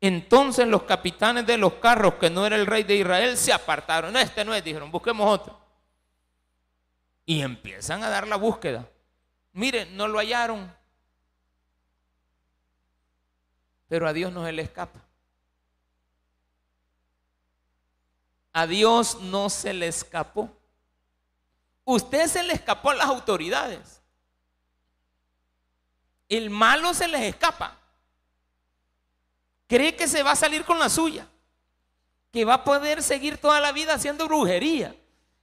entonces 0.00 0.66
los 0.66 0.84
capitanes 0.84 1.46
de 1.46 1.58
los 1.58 1.74
carros 1.74 2.14
que 2.14 2.30
no 2.30 2.46
era 2.46 2.56
el 2.56 2.66
rey 2.66 2.82
de 2.82 2.96
Israel 2.96 3.36
se 3.36 3.52
apartaron. 3.52 4.12
No, 4.12 4.18
este 4.18 4.44
no 4.44 4.54
es, 4.54 4.64
dijeron, 4.64 4.90
busquemos 4.90 5.30
otro. 5.30 5.58
Y 7.26 7.40
empiezan 7.40 8.02
a 8.02 8.08
dar 8.08 8.26
la 8.26 8.36
búsqueda. 8.36 8.88
Miren, 9.52 9.96
no 9.96 10.08
lo 10.08 10.18
hallaron. 10.18 10.72
Pero 13.88 14.08
a 14.08 14.12
Dios 14.12 14.32
no 14.32 14.44
se 14.44 14.52
le 14.52 14.62
escapa. 14.62 15.00
A 18.52 18.66
Dios 18.66 19.20
no 19.20 19.50
se 19.50 19.74
le 19.74 19.88
escapó. 19.88 20.48
Usted 21.84 22.26
se 22.28 22.42
le 22.42 22.54
escapó 22.54 22.90
a 22.90 22.94
las 22.94 23.08
autoridades. 23.08 24.00
El 26.28 26.50
malo 26.50 26.94
se 26.94 27.08
les 27.08 27.22
escapa. 27.22 27.76
Cree 29.66 29.96
que 29.96 30.08
se 30.08 30.22
va 30.22 30.32
a 30.32 30.36
salir 30.36 30.64
con 30.64 30.78
la 30.78 30.88
suya. 30.88 31.26
Que 32.32 32.44
va 32.44 32.54
a 32.54 32.64
poder 32.64 33.02
seguir 33.02 33.38
toda 33.38 33.60
la 33.60 33.72
vida 33.72 33.94
haciendo 33.94 34.26
brujería. 34.26 34.96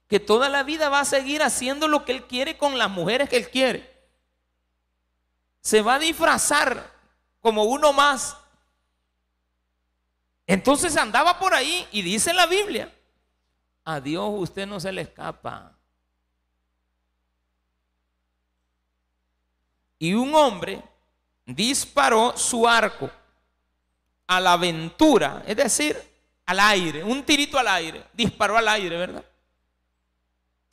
Que 0.08 0.20
toda 0.20 0.50
la 0.50 0.64
vida 0.64 0.90
va 0.90 1.02
a 1.02 1.06
seguir 1.06 1.44
haciendo 1.44 1.88
lo 1.88 2.06
que 2.06 2.14
él 2.14 2.24
quiere 2.28 2.58
con 2.58 2.78
las 2.78 2.90
mujeres 2.90 3.30
que 3.30 3.38
él 3.38 3.50
quiere. 3.50 3.92
Se 5.62 5.82
va 5.82 5.96
a 5.96 6.00
disfrazar 6.00 7.01
como 7.42 7.64
uno 7.64 7.92
más 7.92 8.38
entonces 10.52 10.98
andaba 10.98 11.40
por 11.40 11.54
ahí 11.54 11.88
y 11.94 12.02
dice 12.02 12.34
la 12.34 12.46
Biblia, 12.46 12.94
a 13.86 14.02
Dios 14.02 14.30
usted 14.36 14.68
no 14.68 14.82
se 14.82 14.92
le 14.92 15.04
escapa. 15.04 15.78
Y 19.98 20.14
un 20.14 20.36
hombre 20.36 20.84
disparó 21.46 22.36
su 22.36 22.68
arco 22.68 23.10
a 24.28 24.42
la 24.42 24.52
aventura, 24.52 25.42
es 25.48 25.56
decir, 25.56 25.98
al 26.46 26.60
aire, 26.60 27.02
un 27.02 27.24
tirito 27.24 27.58
al 27.58 27.70
aire, 27.70 28.04
disparó 28.12 28.58
al 28.58 28.68
aire, 28.68 28.98
¿verdad? 28.98 29.24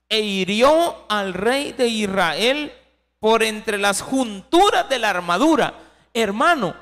E 0.08 0.18
hirió 0.18 1.04
al 1.08 1.34
rey 1.34 1.70
de 1.70 1.86
Israel 1.86 2.72
por 3.20 3.44
entre 3.44 3.78
las 3.78 4.00
junturas 4.00 4.88
de 4.88 4.98
la 4.98 5.10
armadura. 5.10 5.87
Hermano, 6.12 6.74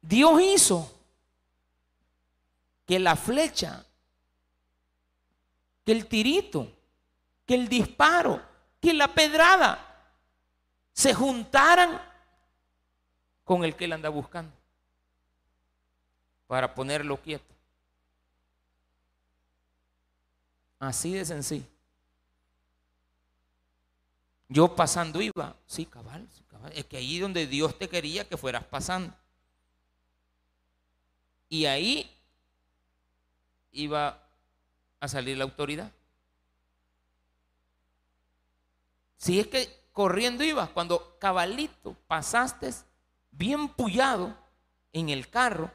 Dios 0.00 0.40
hizo 0.40 0.92
que 2.86 2.98
la 2.98 3.16
flecha, 3.16 3.84
que 5.84 5.92
el 5.92 6.06
tirito, 6.06 6.70
que 7.46 7.54
el 7.54 7.68
disparo, 7.68 8.42
que 8.80 8.92
la 8.92 9.08
pedrada 9.08 9.88
se 10.92 11.14
juntaran 11.14 12.00
con 13.44 13.64
el 13.64 13.74
que 13.76 13.84
él 13.84 13.92
anda 13.92 14.08
buscando 14.08 14.52
para 16.46 16.74
ponerlo 16.74 17.16
quieto. 17.16 17.54
Así 20.78 21.14
de 21.14 21.24
sencillo. 21.24 21.71
Yo 24.52 24.76
pasando 24.76 25.22
iba, 25.22 25.56
sí, 25.64 25.86
cabal, 25.86 26.28
sí, 26.30 26.44
cabal. 26.46 26.70
Es 26.74 26.84
que 26.84 26.98
ahí 26.98 27.18
donde 27.18 27.46
Dios 27.46 27.78
te 27.78 27.88
quería 27.88 28.28
que 28.28 28.36
fueras 28.36 28.64
pasando. 28.64 29.16
Y 31.48 31.64
ahí 31.64 32.14
iba 33.70 34.22
a 35.00 35.08
salir 35.08 35.38
la 35.38 35.44
autoridad. 35.44 35.90
Si 39.16 39.40
es 39.40 39.46
que 39.46 39.86
corriendo 39.90 40.44
ibas, 40.44 40.68
cuando 40.68 41.16
cabalito 41.18 41.96
pasaste 42.06 42.70
bien 43.30 43.70
pullado 43.70 44.36
en 44.92 45.08
el 45.08 45.30
carro 45.30 45.70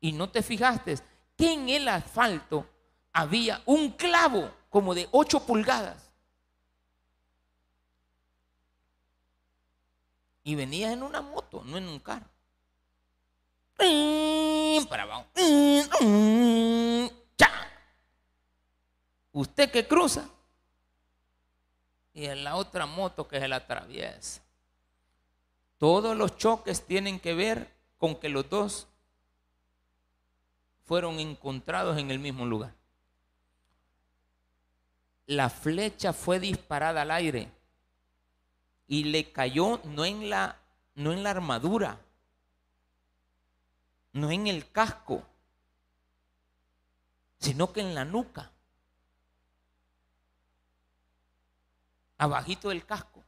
y 0.00 0.12
no 0.12 0.30
te 0.30 0.42
fijaste 0.42 0.96
que 1.36 1.54
en 1.54 1.68
el 1.70 1.88
asfalto 1.88 2.70
había 3.12 3.60
un 3.66 3.90
clavo 3.90 4.48
como 4.70 4.94
de 4.94 5.08
8 5.10 5.44
pulgadas. 5.44 6.11
Y 10.44 10.54
venías 10.54 10.92
en 10.92 11.02
una 11.02 11.20
moto, 11.20 11.62
no 11.64 11.78
en 11.78 11.88
un 11.88 12.00
carro. 12.00 12.26
Para 14.88 15.02
abajo. 15.04 15.26
Usted 19.32 19.70
que 19.70 19.86
cruza 19.86 20.28
y 22.12 22.26
en 22.26 22.44
la 22.44 22.56
otra 22.56 22.86
moto 22.86 23.26
que 23.26 23.40
se 23.40 23.48
la 23.48 23.56
atraviesa. 23.56 24.42
Todos 25.78 26.16
los 26.16 26.36
choques 26.36 26.86
tienen 26.86 27.18
que 27.18 27.34
ver 27.34 27.68
con 27.98 28.16
que 28.16 28.28
los 28.28 28.48
dos 28.48 28.86
fueron 30.84 31.18
encontrados 31.18 31.98
en 31.98 32.10
el 32.10 32.18
mismo 32.18 32.44
lugar. 32.44 32.74
La 35.26 35.48
flecha 35.48 36.12
fue 36.12 36.38
disparada 36.38 37.02
al 37.02 37.10
aire 37.10 37.48
y 38.92 39.04
le 39.04 39.32
cayó 39.32 39.80
no 39.84 40.04
en 40.04 40.28
la, 40.28 40.58
no 40.96 41.14
en 41.14 41.22
la 41.22 41.30
armadura, 41.30 41.98
no 44.12 44.30
en 44.30 44.48
el 44.48 44.70
casco, 44.70 45.26
sino 47.38 47.72
que 47.72 47.80
en 47.80 47.94
la 47.94 48.04
nuca. 48.04 48.52
abajito 52.18 52.68
del 52.68 52.84
casco. 52.84 53.24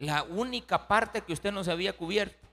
La 0.00 0.22
única 0.22 0.86
parte 0.86 1.22
que 1.22 1.32
usted 1.32 1.50
no 1.50 1.64
se 1.64 1.72
había 1.72 1.96
cubierto. 1.96 2.46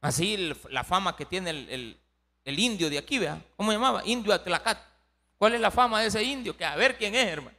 Así 0.00 0.54
la 0.70 0.82
fama 0.82 1.14
que 1.14 1.26
tiene 1.26 1.50
el, 1.50 2.58
indio 2.58 2.88
de 2.88 2.96
aquí, 2.96 3.18
vea. 3.18 3.44
¿Cómo 3.54 3.70
llamaba? 3.70 4.02
Indio 4.06 4.32
Atlacat. 4.32 4.91
¿Cuál 5.42 5.54
es 5.56 5.60
la 5.60 5.72
fama 5.72 6.00
de 6.00 6.06
ese 6.06 6.22
indio? 6.22 6.56
Que 6.56 6.64
a 6.64 6.76
ver 6.76 6.96
quién 6.96 7.16
es, 7.16 7.26
hermano. 7.26 7.56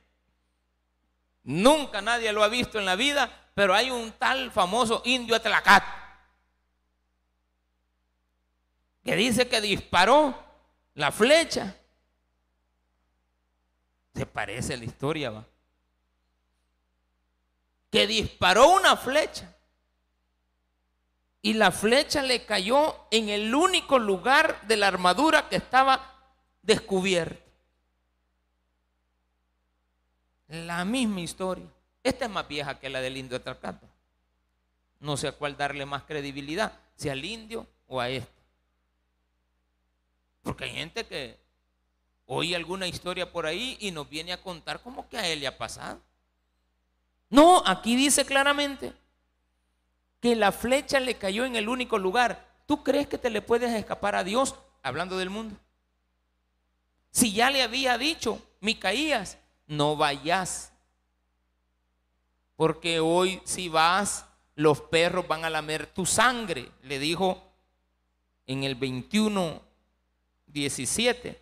Nunca 1.44 2.02
nadie 2.02 2.32
lo 2.32 2.42
ha 2.42 2.48
visto 2.48 2.80
en 2.80 2.86
la 2.86 2.96
vida, 2.96 3.30
pero 3.56 3.74
hay 3.74 3.92
un 3.92 4.14
tal 4.14 4.54
famoso 4.54 5.02
indio 5.04 5.36
Atlacat 5.36 5.84
que 9.04 9.18
dice 9.18 9.50
que 9.50 9.60
disparó 9.60 10.34
la 10.94 11.12
flecha 11.12 11.76
se 14.16 14.26
parece 14.28 14.78
la 14.78 14.86
historia, 14.86 15.32
va. 15.32 15.46
Que 17.92 18.08
disparó 18.08 18.70
una 18.70 18.96
flecha. 18.96 19.54
Y 21.42 21.56
la 21.56 21.70
flecha 21.70 22.22
le 22.22 22.46
cayó 22.46 23.08
en 23.12 23.28
el 23.28 23.54
único 23.54 24.00
lugar 24.00 24.66
de 24.68 24.78
la 24.78 24.88
armadura 24.88 25.50
que 25.50 25.58
estaba 25.58 26.32
descubierto. 26.62 27.43
La 30.54 30.86
misma 30.86 31.22
historia. 31.22 31.66
Esta 32.04 32.26
es 32.26 32.32
más 32.32 32.48
vieja 32.48 32.80
que 32.80 32.88
la 32.88 33.02
del 33.02 33.18
indio 33.18 33.42
Tarcato. 33.42 33.88
No 35.00 35.18
sé 35.18 35.28
a 35.28 35.32
cuál 35.32 35.58
darle 35.58 35.84
más 35.84 36.04
credibilidad, 36.04 36.80
si 36.96 37.10
al 37.10 37.26
indio 37.26 37.66
o 37.88 38.00
a 38.00 38.10
este. 38.10 38.44
Porque 40.44 40.66
hay 40.66 40.76
gente 40.76 41.08
que 41.08 41.40
oye 42.28 42.56
alguna 42.56 42.86
historia 42.86 43.32
por 43.32 43.48
ahí 43.48 43.78
y 43.80 43.90
nos 43.90 44.08
viene 44.08 44.32
a 44.32 44.44
contar 44.44 44.80
como 44.84 45.10
que 45.10 45.18
a 45.18 45.28
él 45.28 45.40
le 45.40 45.48
ha 45.48 45.58
pasado. 45.58 46.00
No, 47.32 47.64
aquí 47.66 47.96
dice 47.96 48.24
claramente 48.24 48.94
que 50.22 50.36
la 50.36 50.52
flecha 50.52 51.00
le 51.00 51.16
cayó 51.16 51.46
en 51.46 51.56
el 51.56 51.68
único 51.68 51.98
lugar. 51.98 52.48
¿Tú 52.68 52.84
crees 52.84 53.08
que 53.08 53.18
te 53.18 53.32
le 53.32 53.42
puedes 53.42 53.72
escapar 53.72 54.16
a 54.16 54.24
Dios 54.24 54.54
hablando 54.84 55.18
del 55.18 55.32
mundo? 55.32 55.56
Si 57.10 57.34
ya 57.34 57.50
le 57.50 57.64
había 57.64 57.98
dicho, 57.98 58.40
Micaías, 58.60 59.40
no 59.68 59.96
vayas. 59.96 60.72
Porque 62.56 63.00
hoy 63.00 63.42
si 63.44 63.70
vas, 63.70 64.26
los 64.56 64.82
perros 64.82 65.28
van 65.28 65.46
a 65.46 65.50
lamer 65.50 65.88
tu 65.88 66.06
sangre, 66.06 66.70
le 66.84 67.00
dijo 67.00 67.44
en 68.46 68.64
el 68.64 68.76
21, 68.76 69.62
17. 70.48 71.42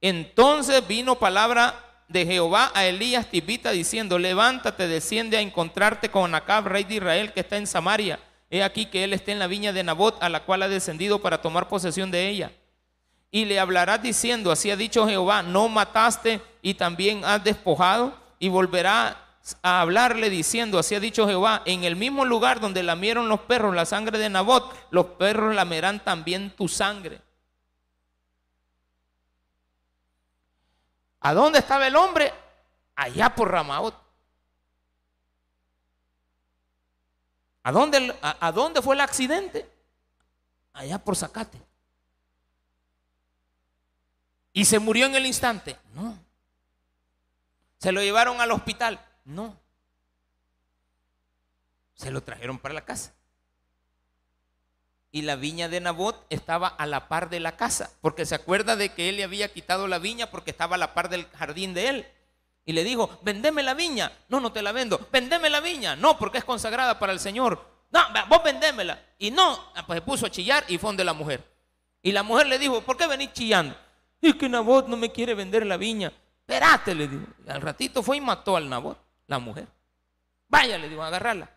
Entonces 0.00 0.86
vino 0.86 1.16
palabra 1.16 1.80
de 2.08 2.26
Jehová 2.26 2.70
a 2.74 2.84
Elías 2.86 3.30
Tibita 3.30 3.70
diciendo, 3.70 4.18
levántate, 4.18 4.86
desciende 4.86 5.36
a 5.36 5.40
encontrarte 5.40 6.10
con 6.10 6.34
Acab, 6.34 6.66
rey 6.66 6.84
de 6.84 6.96
Israel, 6.96 7.32
que 7.32 7.40
está 7.40 7.56
en 7.56 7.66
Samaria. 7.66 8.20
He 8.50 8.62
aquí 8.62 8.86
que 8.86 9.04
él 9.04 9.12
está 9.12 9.32
en 9.32 9.38
la 9.38 9.46
viña 9.46 9.72
de 9.72 9.82
Nabot, 9.82 10.22
a 10.22 10.28
la 10.28 10.44
cual 10.44 10.62
ha 10.62 10.68
descendido 10.68 11.20
para 11.20 11.40
tomar 11.40 11.68
posesión 11.68 12.10
de 12.10 12.28
ella. 12.28 12.52
Y 13.30 13.46
le 13.46 13.58
hablarás 13.58 14.02
diciendo, 14.02 14.52
así 14.52 14.70
ha 14.70 14.76
dicho 14.76 15.08
Jehová, 15.08 15.42
no 15.42 15.68
mataste 15.68 16.40
y 16.64 16.74
también 16.74 17.24
has 17.26 17.44
despojado. 17.44 18.18
Y 18.38 18.48
volverá 18.48 19.20
a 19.62 19.82
hablarle 19.82 20.30
diciendo, 20.30 20.78
así 20.78 20.94
ha 20.94 21.00
dicho 21.00 21.28
Jehová, 21.28 21.62
en 21.66 21.84
el 21.84 21.94
mismo 21.94 22.24
lugar 22.24 22.58
donde 22.58 22.82
lamieron 22.82 23.28
los 23.28 23.40
perros 23.40 23.74
la 23.74 23.84
sangre 23.84 24.18
de 24.18 24.30
Nabot, 24.30 24.74
los 24.90 25.06
perros 25.06 25.54
lamerán 25.54 26.02
también 26.02 26.50
tu 26.56 26.66
sangre. 26.66 27.20
¿A 31.20 31.34
dónde 31.34 31.58
estaba 31.58 31.86
el 31.86 31.96
hombre? 31.96 32.32
Allá 32.96 33.34
por 33.34 33.50
Ramaot. 33.50 33.94
¿A 37.62 37.72
dónde, 37.72 38.14
a, 38.22 38.52
dónde 38.52 38.80
fue 38.80 38.94
el 38.94 39.02
accidente? 39.02 39.70
Allá 40.72 40.98
por 40.98 41.14
Zacate. 41.14 41.60
¿Y 44.54 44.64
se 44.64 44.78
murió 44.78 45.06
en 45.06 45.14
el 45.14 45.26
instante? 45.26 45.76
No. 45.94 46.13
¿Se 47.84 47.92
lo 47.92 48.00
llevaron 48.00 48.40
al 48.40 48.50
hospital? 48.50 48.98
No. 49.26 49.60
Se 51.92 52.10
lo 52.10 52.22
trajeron 52.22 52.58
para 52.58 52.72
la 52.72 52.86
casa. 52.86 53.12
Y 55.10 55.20
la 55.20 55.36
viña 55.36 55.68
de 55.68 55.80
Nabot 55.80 56.24
estaba 56.30 56.66
a 56.66 56.86
la 56.86 57.08
par 57.08 57.28
de 57.28 57.40
la 57.40 57.58
casa, 57.58 57.90
porque 58.00 58.24
se 58.24 58.36
acuerda 58.36 58.76
de 58.76 58.94
que 58.94 59.10
él 59.10 59.18
le 59.18 59.24
había 59.24 59.52
quitado 59.52 59.86
la 59.86 59.98
viña 59.98 60.30
porque 60.30 60.50
estaba 60.50 60.76
a 60.76 60.78
la 60.78 60.94
par 60.94 61.10
del 61.10 61.26
jardín 61.32 61.74
de 61.74 61.88
él. 61.90 62.08
Y 62.64 62.72
le 62.72 62.84
dijo, 62.84 63.20
vendeme 63.20 63.62
la 63.62 63.74
viña. 63.74 64.10
No, 64.30 64.40
no 64.40 64.50
te 64.50 64.62
la 64.62 64.72
vendo. 64.72 65.06
Vendeme 65.12 65.50
la 65.50 65.60
viña. 65.60 65.94
No, 65.94 66.16
porque 66.16 66.38
es 66.38 66.44
consagrada 66.44 66.98
para 66.98 67.12
el 67.12 67.20
Señor. 67.20 67.62
No, 67.90 68.00
vos 68.30 68.42
vendémela. 68.42 68.98
Y 69.18 69.30
no, 69.30 69.72
ah, 69.74 69.86
pues 69.86 69.98
se 69.98 70.02
puso 70.06 70.24
a 70.24 70.30
chillar 70.30 70.64
y 70.68 70.78
fue 70.78 70.88
donde 70.88 71.04
la 71.04 71.12
mujer. 71.12 71.44
Y 72.00 72.12
la 72.12 72.22
mujer 72.22 72.46
le 72.46 72.58
dijo, 72.58 72.80
¿por 72.80 72.96
qué 72.96 73.06
venís 73.06 73.34
chillando? 73.34 73.76
Es 74.22 74.36
que 74.36 74.48
Nabot 74.48 74.88
no 74.88 74.96
me 74.96 75.12
quiere 75.12 75.34
vender 75.34 75.66
la 75.66 75.76
viña. 75.76 76.14
Espérate, 76.46 76.94
le 76.94 77.08
dijo. 77.08 77.26
Al 77.48 77.60
ratito 77.60 78.02
fue 78.02 78.18
y 78.18 78.20
mató 78.20 78.56
al 78.56 78.68
Nabot, 78.68 78.98
la 79.26 79.38
mujer. 79.38 79.66
Vaya, 80.48 80.78
le 80.78 80.88
dijo, 80.88 81.02
agarrarla. 81.02 81.50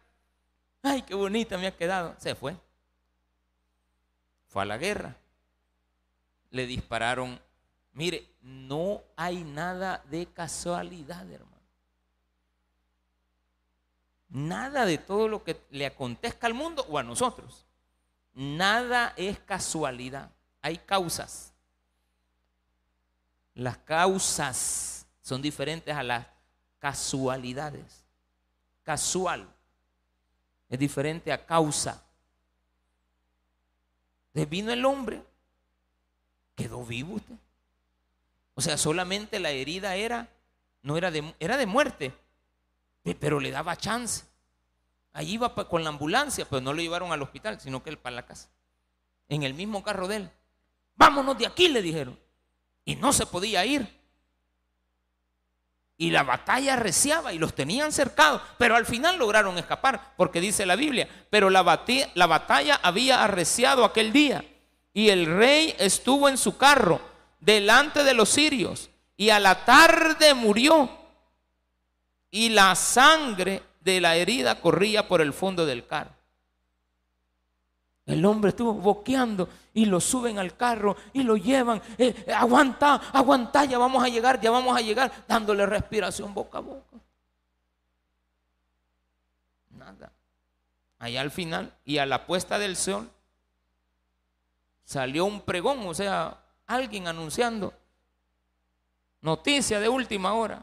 Ay, 0.81 1.01
qué 1.01 1.13
bonita 1.13 1.57
me 1.57 1.67
ha 1.67 1.75
quedado. 1.75 2.15
Se 2.17 2.35
fue 2.35 2.55
fue 4.47 4.61
a 4.61 4.65
la 4.65 4.77
guerra. 4.77 5.15
Le 6.51 6.65
dispararon. 6.65 7.39
Mire, 7.93 8.27
no 8.41 9.03
hay 9.15 9.43
nada 9.43 10.03
de 10.09 10.25
casualidad, 10.27 11.29
hermano. 11.29 11.57
Nada 14.29 14.85
de 14.85 14.97
todo 14.97 15.27
lo 15.27 15.43
que 15.43 15.61
le 15.71 15.85
acontezca 15.85 16.47
al 16.47 16.53
mundo 16.53 16.85
o 16.89 16.97
a 16.97 17.03
nosotros. 17.03 17.65
Nada 18.33 19.13
es 19.15 19.39
casualidad. 19.39 20.31
Hay 20.61 20.77
causas. 20.77 21.53
Las 23.57 23.77
causas 23.79 25.05
son 25.21 25.41
diferentes 25.41 25.93
a 25.95 26.03
las 26.03 26.25
casualidades. 26.79 28.05
Casual 28.83 29.47
es 30.69 30.79
diferente 30.79 31.31
a 31.31 31.45
causa 31.45 32.07
vino 34.45 34.71
el 34.71 34.85
hombre, 34.85 35.23
quedó 36.55 36.83
vivo 36.85 37.15
usted. 37.15 37.35
O 38.53 38.61
sea, 38.61 38.77
solamente 38.77 39.39
la 39.39 39.51
herida 39.51 39.95
era, 39.95 40.29
no 40.81 40.97
era 40.97 41.11
de, 41.11 41.33
era 41.39 41.57
de 41.57 41.65
muerte, 41.65 42.13
pero 43.19 43.39
le 43.39 43.51
daba 43.51 43.75
chance. 43.75 44.25
Allí 45.13 45.33
iba 45.33 45.53
con 45.55 45.83
la 45.83 45.89
ambulancia, 45.89 46.45
pero 46.49 46.61
no 46.61 46.73
lo 46.73 46.81
llevaron 46.81 47.11
al 47.11 47.21
hospital, 47.21 47.59
sino 47.59 47.83
que 47.83 47.89
él 47.89 47.97
para 47.97 48.15
la 48.15 48.25
casa. 48.25 48.49
En 49.29 49.43
el 49.43 49.53
mismo 49.53 49.83
carro 49.83 50.07
de 50.07 50.17
él. 50.17 50.31
Vámonos 50.95 51.37
de 51.37 51.47
aquí, 51.47 51.67
le 51.67 51.81
dijeron. 51.81 52.17
Y 52.87 52.95
no 52.95 53.11
se 53.11 53.25
podía 53.25 53.65
ir. 53.65 53.85
Y 55.97 56.09
la 56.11 56.23
batalla 56.23 56.77
reciaba 56.77 57.33
y 57.33 57.37
los 57.37 57.53
tenían 57.53 57.91
cercados, 57.91 58.41
pero 58.57 58.77
al 58.77 58.85
final 58.85 59.17
lograron 59.17 59.57
escapar, 59.57 60.13
porque 60.15 60.39
dice 60.39 60.65
la 60.65 60.77
Biblia, 60.77 61.09
pero 61.29 61.49
la 61.49 61.63
la 62.13 62.27
batalla 62.27 62.79
había 62.81 63.25
arreciado 63.25 63.83
aquel 63.83 64.13
día 64.13 64.45
y 64.93 65.09
el 65.09 65.25
rey 65.25 65.75
estuvo 65.79 66.29
en 66.29 66.37
su 66.37 66.55
carro 66.55 67.01
delante 67.41 68.05
de 68.05 68.13
los 68.13 68.29
sirios 68.29 68.89
y 69.17 69.31
a 69.31 69.39
la 69.39 69.65
tarde 69.65 70.33
murió 70.33 70.89
y 72.31 72.49
la 72.49 72.73
sangre 72.73 73.63
de 73.81 73.99
la 73.99 74.15
herida 74.15 74.61
corría 74.61 75.09
por 75.09 75.19
el 75.19 75.33
fondo 75.33 75.65
del 75.65 75.85
carro. 75.85 76.16
El 78.07 78.25
hombre 78.25 78.49
estuvo 78.49 78.73
boqueando 78.73 79.49
y 79.73 79.85
lo 79.85 79.99
suben 79.99 80.39
al 80.39 80.55
carro 80.55 80.95
y 81.11 81.23
lo 81.23 81.35
llevan. 81.35 81.81
Eh, 81.97 82.25
aguanta, 82.33 82.95
aguanta, 83.11 83.65
ya 83.65 83.77
vamos 83.77 84.01
a 84.01 84.07
llegar, 84.07 84.39
ya 84.39 84.49
vamos 84.49 84.75
a 84.75 84.81
llegar, 84.81 85.11
dándole 85.27 85.65
respiración 85.65 86.33
boca 86.33 86.59
a 86.59 86.61
boca. 86.61 86.97
Nada. 89.71 90.13
Allá 90.99 91.19
al 91.19 91.31
final 91.31 91.73
y 91.83 91.97
a 91.97 92.05
la 92.05 92.25
puesta 92.25 92.57
del 92.57 92.77
sol 92.77 93.11
salió 94.85 95.25
un 95.25 95.41
pregón, 95.41 95.85
o 95.85 95.93
sea, 95.93 96.37
alguien 96.65 97.09
anunciando 97.09 97.73
noticia 99.19 99.81
de 99.81 99.89
última 99.89 100.31
hora. 100.31 100.61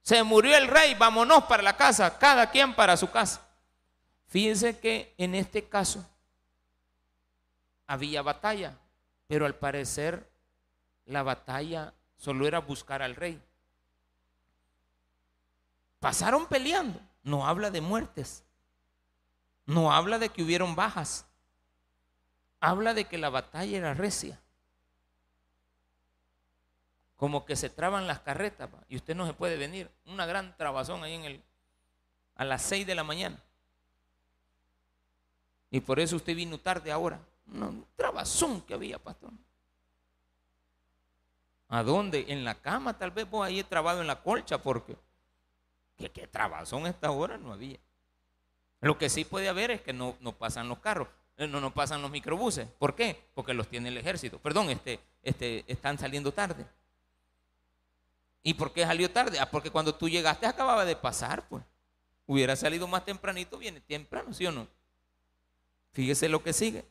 Se 0.00 0.22
murió 0.22 0.56
el 0.56 0.68
rey, 0.68 0.94
vámonos 0.94 1.42
para 1.44 1.64
la 1.64 1.76
casa, 1.76 2.16
cada 2.18 2.50
quien 2.50 2.72
para 2.72 2.96
su 2.96 3.10
casa. 3.10 3.40
Fíjense 4.34 4.76
que 4.80 5.14
en 5.16 5.36
este 5.36 5.68
caso 5.68 6.04
había 7.86 8.20
batalla, 8.20 8.76
pero 9.28 9.46
al 9.46 9.54
parecer 9.54 10.28
la 11.04 11.22
batalla 11.22 11.94
solo 12.16 12.44
era 12.48 12.58
buscar 12.58 13.00
al 13.00 13.14
rey. 13.14 13.40
Pasaron 16.00 16.48
peleando, 16.48 17.00
no 17.22 17.46
habla 17.46 17.70
de 17.70 17.80
muertes, 17.80 18.42
no 19.66 19.92
habla 19.92 20.18
de 20.18 20.30
que 20.30 20.42
hubieron 20.42 20.74
bajas, 20.74 21.26
habla 22.58 22.92
de 22.92 23.04
que 23.04 23.18
la 23.18 23.30
batalla 23.30 23.78
era 23.78 23.94
recia. 23.94 24.42
Como 27.14 27.44
que 27.44 27.54
se 27.54 27.70
traban 27.70 28.08
las 28.08 28.18
carretas 28.18 28.68
y 28.88 28.96
usted 28.96 29.14
no 29.14 29.28
se 29.28 29.34
puede 29.34 29.56
venir. 29.56 29.92
Una 30.06 30.26
gran 30.26 30.56
trabazón 30.56 31.04
ahí 31.04 31.14
en 31.14 31.24
el, 31.24 31.44
a 32.34 32.44
las 32.44 32.62
6 32.62 32.84
de 32.84 32.96
la 32.96 33.04
mañana. 33.04 33.40
Y 35.74 35.80
por 35.80 35.98
eso 35.98 36.14
usted 36.14 36.36
vino 36.36 36.56
tarde 36.56 36.92
ahora. 36.92 37.18
un 37.52 37.84
trabazón 37.96 38.60
que 38.60 38.74
había, 38.74 38.96
pastor. 38.96 39.32
¿A 41.66 41.82
dónde? 41.82 42.26
En 42.28 42.44
la 42.44 42.54
cama, 42.54 42.96
tal 42.96 43.10
vez 43.10 43.28
vos 43.28 43.44
ahí 43.44 43.60
trabado 43.64 44.00
en 44.00 44.06
la 44.06 44.22
colcha, 44.22 44.58
porque 44.58 44.94
¿qué, 45.96 46.12
qué 46.12 46.28
trabazón 46.28 46.86
a 46.86 46.90
esta 46.90 47.10
hora 47.10 47.38
no 47.38 47.52
había. 47.52 47.80
Lo 48.82 48.96
que 48.96 49.10
sí 49.10 49.24
puede 49.24 49.48
haber 49.48 49.72
es 49.72 49.80
que 49.80 49.92
no, 49.92 50.16
no 50.20 50.30
pasan 50.30 50.68
los 50.68 50.78
carros, 50.78 51.08
eh, 51.38 51.48
no, 51.48 51.60
no 51.60 51.74
pasan 51.74 52.00
los 52.02 52.10
microbuses. 52.12 52.68
¿Por 52.78 52.94
qué? 52.94 53.20
Porque 53.34 53.52
los 53.52 53.66
tiene 53.66 53.88
el 53.88 53.98
ejército. 53.98 54.38
Perdón, 54.38 54.70
este, 54.70 55.00
este, 55.24 55.64
están 55.66 55.98
saliendo 55.98 56.30
tarde. 56.30 56.64
¿Y 58.44 58.54
por 58.54 58.72
qué 58.72 58.84
salió 58.84 59.10
tarde? 59.10 59.40
Ah, 59.40 59.50
porque 59.50 59.72
cuando 59.72 59.92
tú 59.92 60.08
llegaste 60.08 60.46
acababa 60.46 60.84
de 60.84 60.94
pasar, 60.94 61.48
pues. 61.48 61.64
Hubiera 62.26 62.54
salido 62.54 62.86
más 62.86 63.04
tempranito, 63.04 63.58
viene 63.58 63.80
temprano, 63.80 64.32
¿sí 64.32 64.46
o 64.46 64.52
no? 64.52 64.68
Fíjese 65.94 66.28
lo 66.28 66.42
que 66.42 66.52
sigue. 66.52 66.84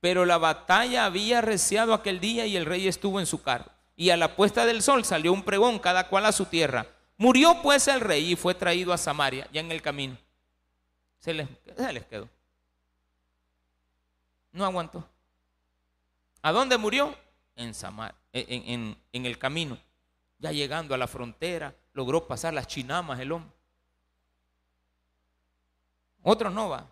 Pero 0.00 0.26
la 0.26 0.38
batalla 0.38 1.06
había 1.06 1.40
reciado 1.40 1.94
aquel 1.94 2.20
día 2.20 2.46
y 2.46 2.56
el 2.56 2.66
rey 2.66 2.86
estuvo 2.86 3.18
en 3.18 3.26
su 3.26 3.42
carro. 3.42 3.72
Y 3.96 4.10
a 4.10 4.16
la 4.18 4.36
puesta 4.36 4.66
del 4.66 4.82
sol 4.82 5.04
salió 5.04 5.32
un 5.32 5.42
pregón, 5.42 5.78
cada 5.78 6.08
cual 6.08 6.26
a 6.26 6.32
su 6.32 6.44
tierra. 6.44 6.86
Murió 7.16 7.62
pues 7.62 7.88
el 7.88 8.00
rey 8.00 8.32
y 8.32 8.36
fue 8.36 8.54
traído 8.54 8.92
a 8.92 8.98
Samaria, 8.98 9.48
ya 9.50 9.62
en 9.62 9.72
el 9.72 9.80
camino. 9.80 10.18
Se 11.18 11.32
les, 11.32 11.48
quedó. 12.10 12.28
No 14.52 14.66
aguantó. 14.66 15.08
¿A 16.42 16.52
dónde 16.52 16.76
murió? 16.76 17.16
En, 17.56 17.72
Samaria, 17.72 18.14
en, 18.34 18.96
en 19.10 19.26
el 19.26 19.38
camino. 19.38 19.78
Ya 20.38 20.52
llegando 20.52 20.94
a 20.94 20.98
la 20.98 21.08
frontera, 21.08 21.74
logró 21.94 22.28
pasar 22.28 22.52
las 22.52 22.66
chinamas 22.66 23.18
el 23.18 23.32
hombre. 23.32 23.56
Otros 26.22 26.52
no 26.52 26.68
va. 26.68 26.86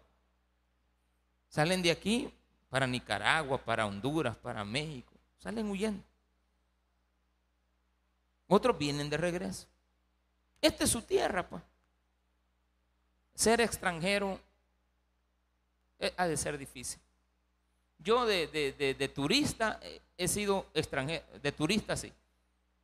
Salen 1.55 1.83
de 1.83 1.93
aquí 1.93 2.29
para 2.69 2.85
Nicaragua, 2.85 3.59
para 3.59 3.87
Honduras, 3.87 4.37
para 4.37 4.65
México. 4.65 5.13
Salen 5.39 5.71
huyendo. 5.71 6.03
Otros 8.49 8.77
vienen 8.77 9.09
de 9.09 9.17
regreso. 9.17 9.69
Esta 10.61 10.83
es 10.83 10.91
su 10.91 11.03
tierra, 11.03 11.49
pues. 11.49 11.63
Ser 13.37 13.61
extranjero 13.61 14.41
eh, 16.01 16.13
ha 16.17 16.27
de 16.27 16.37
ser 16.37 16.59
difícil. 16.59 17.01
Yo 17.99 18.27
de, 18.27 19.13
turista 19.15 19.79
eh, 19.81 20.03
he 20.19 20.27
sido 20.27 20.67
extranjero, 20.75 21.25
de 21.41 21.53
turista 21.53 21.97
sí, 21.97 22.13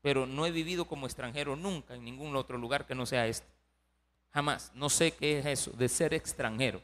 pero 0.01 0.27
no 0.27 0.47
he 0.47 0.53
vivido 0.53 0.85
como 0.85 1.07
extranjero 1.07 1.57
nunca 1.57 1.97
en 1.97 2.05
ningún 2.05 2.37
otro 2.37 2.57
lugar 2.57 2.87
que 2.87 2.95
no 2.95 3.05
sea 3.05 3.27
este. 3.27 3.49
Jamás. 4.33 4.71
No 4.77 4.89
sé 4.89 5.11
qué 5.11 5.41
es 5.41 5.47
eso, 5.47 5.73
de 5.73 5.89
ser 5.89 6.15
extranjero, 6.15 6.81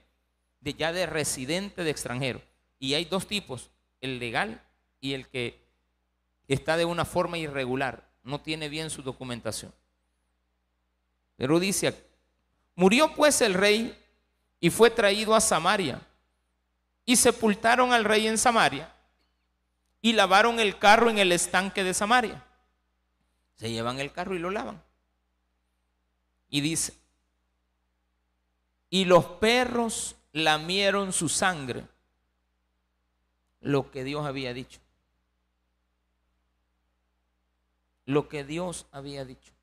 de 0.61 0.75
ya 0.75 0.93
de 0.93 1.07
residente 1.07 1.85
de 1.85 1.91
extranjero. 1.91 2.41
Y 2.79 2.95
hay 2.95 3.05
dos 3.05 3.27
tipos, 3.27 3.71
el 4.01 4.19
legal 4.19 4.63
y 5.01 5.15
el 5.15 5.29
que 5.29 5.65
está 6.49 6.77
de 6.77 6.85
una 6.85 7.05
forma 7.05 7.39
irregular, 7.39 8.09
no 8.23 8.41
tiene 8.41 8.69
bien 8.69 8.91
su 8.91 9.03
documentación. 9.03 9.73
Pero 11.37 11.61
dice, 11.61 11.95
murió 12.75 13.15
pues 13.15 13.41
el 13.41 13.55
rey 13.55 13.97
y 14.61 14.71
fue 14.71 14.91
traído 14.91 15.35
a 15.35 15.41
Samaria 15.41 16.01
y 17.05 17.17
sepultaron 17.17 17.93
al 17.93 18.05
rey 18.05 18.27
en 18.27 18.39
Samaria 18.39 18.93
y 20.03 20.13
lavaron 20.13 20.61
el 20.61 20.79
carro 20.79 21.09
en 21.09 21.19
el 21.19 21.33
estanque 21.33 21.85
de 21.85 21.95
Samaria. 21.95 22.45
Se 23.57 23.71
llevan 23.71 24.01
el 24.01 24.13
carro 24.13 24.35
y 24.35 24.39
lo 24.39 24.51
lavan. 24.51 24.83
Y 26.49 26.61
dice, 26.61 26.95
y 28.91 29.05
los 29.05 29.25
perros 29.25 30.16
lamieron 30.37 31.15
su 31.15 31.31
sangre, 31.31 31.87
lo 33.61 33.91
que 33.91 34.05
Dios 34.05 34.27
había 34.27 34.53
dicho. 34.53 34.81
Lo 38.05 38.29
que 38.29 38.45
Dios 38.45 38.87
había 38.93 39.25
dicho. 39.25 39.55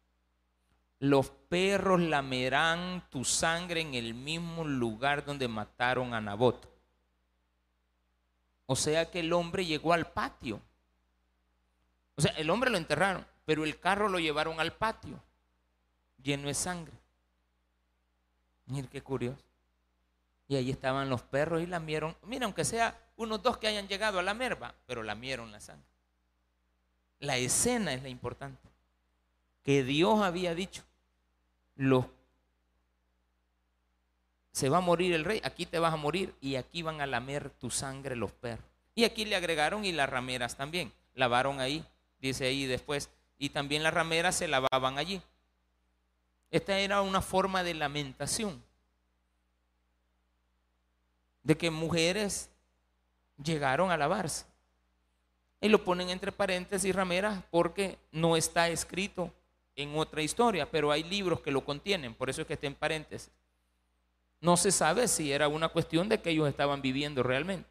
Los 0.97 1.29
perros 1.29 2.01
lamerán 2.01 3.07
tu 3.11 3.23
sangre 3.23 3.81
en 3.81 3.93
el 3.93 4.15
mismo 4.15 4.63
lugar 4.63 5.23
donde 5.23 5.47
mataron 5.47 6.15
a 6.15 6.21
Nabot. 6.21 6.67
O 8.65 8.75
sea 8.75 9.11
que 9.11 9.19
el 9.19 9.31
hombre 9.31 9.65
llegó 9.65 9.93
al 9.93 10.11
patio. 10.11 10.59
O 12.15 12.21
sea, 12.21 12.31
el 12.31 12.49
hombre 12.49 12.71
lo 12.71 12.77
enterraron, 12.77 13.27
pero 13.45 13.63
el 13.63 13.79
carro 13.79 14.09
lo 14.09 14.17
llevaron 14.17 14.59
al 14.59 14.73
patio, 14.73 15.21
lleno 16.17 16.47
de 16.47 16.55
sangre. 16.55 16.97
Mira 18.65 18.87
qué 18.89 19.03
curioso. 19.03 19.52
Y 20.47 20.55
ahí 20.55 20.69
estaban 20.69 21.09
los 21.09 21.21
perros 21.21 21.61
y 21.61 21.65
lamieron. 21.65 22.15
Mira, 22.23 22.45
aunque 22.45 22.65
sea 22.65 22.99
unos 23.15 23.41
dos 23.41 23.57
que 23.57 23.67
hayan 23.67 23.87
llegado 23.87 24.19
a 24.19 24.23
la 24.23 24.33
merva, 24.33 24.75
pero 24.85 25.03
lamieron 25.03 25.51
la 25.51 25.59
sangre. 25.59 25.87
La 27.19 27.37
escena 27.37 27.93
es 27.93 28.03
la 28.03 28.09
importante. 28.09 28.69
Que 29.63 29.83
Dios 29.83 30.21
había 30.21 30.53
dicho, 30.53 30.83
los, 31.75 32.05
se 34.51 34.69
va 34.69 34.79
a 34.79 34.81
morir 34.81 35.13
el 35.13 35.23
rey, 35.23 35.41
aquí 35.43 35.65
te 35.65 35.79
vas 35.79 35.93
a 35.93 35.97
morir 35.97 36.35
y 36.41 36.55
aquí 36.55 36.81
van 36.81 37.01
a 37.01 37.07
lamer 37.07 37.49
tu 37.49 37.71
sangre 37.71 38.15
los 38.15 38.31
perros. 38.31 38.65
Y 38.95 39.05
aquí 39.05 39.25
le 39.25 39.35
agregaron 39.35 39.85
y 39.85 39.91
las 39.91 40.09
rameras 40.09 40.55
también. 40.55 40.93
Lavaron 41.15 41.59
ahí, 41.59 41.83
dice 42.19 42.45
ahí 42.45 42.65
después. 42.65 43.09
Y 43.39 43.49
también 43.49 43.83
las 43.83 43.93
rameras 43.93 44.35
se 44.35 44.47
lavaban 44.47 44.97
allí. 44.97 45.21
Esta 46.51 46.77
era 46.77 47.01
una 47.01 47.21
forma 47.21 47.63
de 47.63 47.73
lamentación. 47.73 48.63
De 51.43 51.57
que 51.57 51.69
mujeres 51.69 52.49
llegaron 53.43 53.91
a 53.91 53.97
lavarse. 53.97 54.45
Y 55.61 55.69
lo 55.69 55.83
ponen 55.83 56.09
entre 56.09 56.31
paréntesis 56.31 56.93
rameras 56.95 57.43
porque 57.51 57.97
no 58.11 58.35
está 58.35 58.69
escrito 58.69 59.31
en 59.75 59.97
otra 59.97 60.21
historia, 60.21 60.69
pero 60.69 60.91
hay 60.91 61.03
libros 61.03 61.41
que 61.41 61.51
lo 61.51 61.63
contienen, 61.63 62.13
por 62.13 62.29
eso 62.29 62.41
es 62.41 62.47
que 62.47 62.53
está 62.53 62.67
en 62.67 62.75
paréntesis. 62.75 63.31
No 64.39 64.57
se 64.57 64.71
sabe 64.71 65.07
si 65.07 65.31
era 65.31 65.47
una 65.47 65.69
cuestión 65.69 66.09
de 66.09 66.21
que 66.21 66.31
ellos 66.31 66.49
estaban 66.49 66.81
viviendo 66.81 67.23
realmente. 67.23 67.69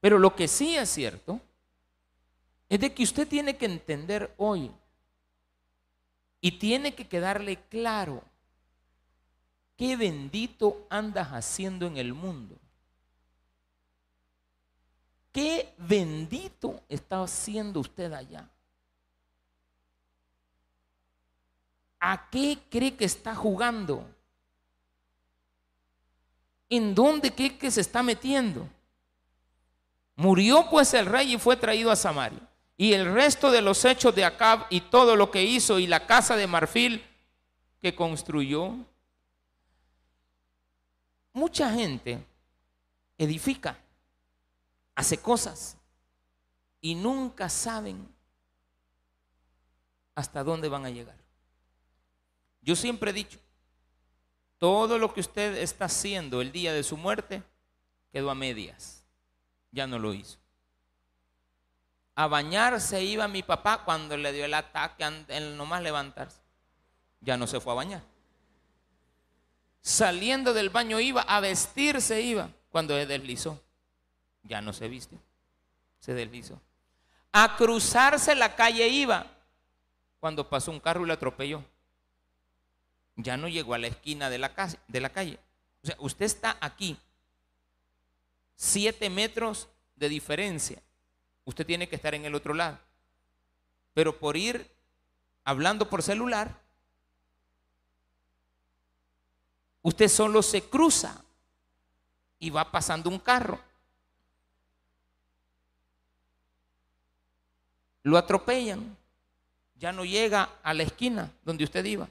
Pero 0.00 0.18
lo 0.18 0.34
que 0.34 0.48
sí 0.48 0.76
es 0.76 0.88
cierto 0.88 1.40
es 2.68 2.80
de 2.80 2.94
que 2.94 3.02
usted 3.02 3.26
tiene 3.26 3.56
que 3.56 3.66
entender 3.66 4.32
hoy 4.36 4.70
y 6.40 6.52
tiene 6.52 6.94
que 6.94 7.06
quedarle 7.06 7.56
claro 7.68 8.22
qué 9.76 9.96
bendito 9.96 10.86
andas 10.88 11.28
haciendo 11.28 11.86
en 11.86 11.96
el 11.96 12.14
mundo. 12.14 12.61
¿Qué 15.32 15.74
bendito 15.78 16.82
está 16.88 17.22
haciendo 17.22 17.80
usted 17.80 18.12
allá? 18.12 18.48
¿A 21.98 22.28
qué 22.30 22.58
cree 22.68 22.94
que 22.94 23.06
está 23.06 23.34
jugando? 23.34 24.06
¿En 26.68 26.94
dónde 26.94 27.32
cree 27.32 27.56
que 27.56 27.70
se 27.70 27.80
está 27.80 28.02
metiendo? 28.02 28.68
Murió 30.16 30.68
pues 30.68 30.92
el 30.92 31.06
rey 31.06 31.34
y 31.34 31.38
fue 31.38 31.56
traído 31.56 31.90
a 31.90 31.96
Samaria. 31.96 32.40
Y 32.76 32.92
el 32.92 33.12
resto 33.12 33.50
de 33.50 33.62
los 33.62 33.84
hechos 33.84 34.14
de 34.14 34.24
Acab 34.24 34.66
y 34.68 34.82
todo 34.82 35.16
lo 35.16 35.30
que 35.30 35.42
hizo 35.42 35.78
y 35.78 35.86
la 35.86 36.06
casa 36.06 36.36
de 36.36 36.46
marfil 36.46 37.02
que 37.80 37.94
construyó. 37.94 38.74
Mucha 41.32 41.72
gente 41.72 42.22
edifica 43.16 43.78
hace 44.94 45.18
cosas 45.18 45.76
y 46.80 46.94
nunca 46.94 47.48
saben 47.48 48.08
hasta 50.14 50.44
dónde 50.44 50.68
van 50.68 50.84
a 50.84 50.90
llegar. 50.90 51.16
Yo 52.60 52.76
siempre 52.76 53.10
he 53.10 53.14
dicho, 53.14 53.38
todo 54.58 54.98
lo 54.98 55.12
que 55.12 55.20
usted 55.20 55.56
está 55.56 55.86
haciendo 55.86 56.40
el 56.40 56.52
día 56.52 56.72
de 56.72 56.82
su 56.82 56.96
muerte 56.96 57.42
quedó 58.12 58.30
a 58.30 58.34
medias, 58.34 59.04
ya 59.70 59.86
no 59.86 59.98
lo 59.98 60.12
hizo. 60.14 60.38
A 62.14 62.26
bañarse 62.26 63.02
iba 63.02 63.26
mi 63.26 63.42
papá 63.42 63.84
cuando 63.84 64.16
le 64.16 64.32
dio 64.32 64.44
el 64.44 64.54
ataque, 64.54 65.04
en 65.28 65.56
nomás 65.56 65.82
levantarse. 65.82 66.42
Ya 67.20 67.36
no 67.38 67.46
se 67.46 67.58
fue 67.58 67.72
a 67.72 67.76
bañar. 67.76 68.02
Saliendo 69.80 70.52
del 70.52 70.68
baño 70.68 71.00
iba, 71.00 71.22
a 71.22 71.40
vestirse 71.40 72.20
iba, 72.20 72.50
cuando 72.70 72.94
se 72.94 73.06
deslizó 73.06 73.60
ya 74.42 74.60
no 74.60 74.72
se 74.72 74.88
viste, 74.88 75.18
se 76.00 76.14
deslizó. 76.14 76.60
A 77.32 77.56
cruzarse 77.56 78.34
la 78.34 78.54
calle 78.54 78.88
iba 78.88 79.26
cuando 80.20 80.48
pasó 80.48 80.70
un 80.70 80.80
carro 80.80 81.04
y 81.04 81.06
lo 81.06 81.14
atropelló. 81.14 81.64
Ya 83.16 83.36
no 83.36 83.48
llegó 83.48 83.74
a 83.74 83.78
la 83.78 83.88
esquina 83.88 84.30
de 84.30 84.38
la, 84.38 84.52
de 84.88 85.00
la 85.00 85.10
calle. 85.10 85.38
O 85.82 85.86
sea, 85.86 85.96
usted 85.98 86.26
está 86.26 86.56
aquí, 86.60 86.96
siete 88.54 89.10
metros 89.10 89.68
de 89.96 90.08
diferencia. 90.08 90.82
Usted 91.44 91.66
tiene 91.66 91.88
que 91.88 91.96
estar 91.96 92.14
en 92.14 92.24
el 92.24 92.34
otro 92.34 92.54
lado. 92.54 92.78
Pero 93.94 94.18
por 94.18 94.36
ir 94.36 94.70
hablando 95.44 95.88
por 95.88 96.02
celular, 96.02 96.56
usted 99.82 100.08
solo 100.08 100.42
se 100.42 100.62
cruza 100.62 101.24
y 102.38 102.50
va 102.50 102.70
pasando 102.70 103.10
un 103.10 103.18
carro. 103.18 103.60
Lo 108.02 108.16
atropellan. 108.16 108.96
Ya 109.76 109.92
no 109.92 110.04
llega 110.04 110.48
a 110.62 110.74
la 110.74 110.84
esquina 110.84 111.32
donde 111.44 111.64
usted 111.64 111.84
iba. 111.84 112.08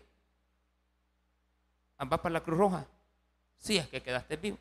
Ah, 1.97 2.05
va 2.05 2.21
para 2.21 2.33
la 2.33 2.43
Cruz 2.43 2.57
Roja. 2.57 2.85
Sí, 3.57 3.77
es 3.77 3.87
que 3.87 4.01
quedaste 4.01 4.35
vivo. 4.35 4.57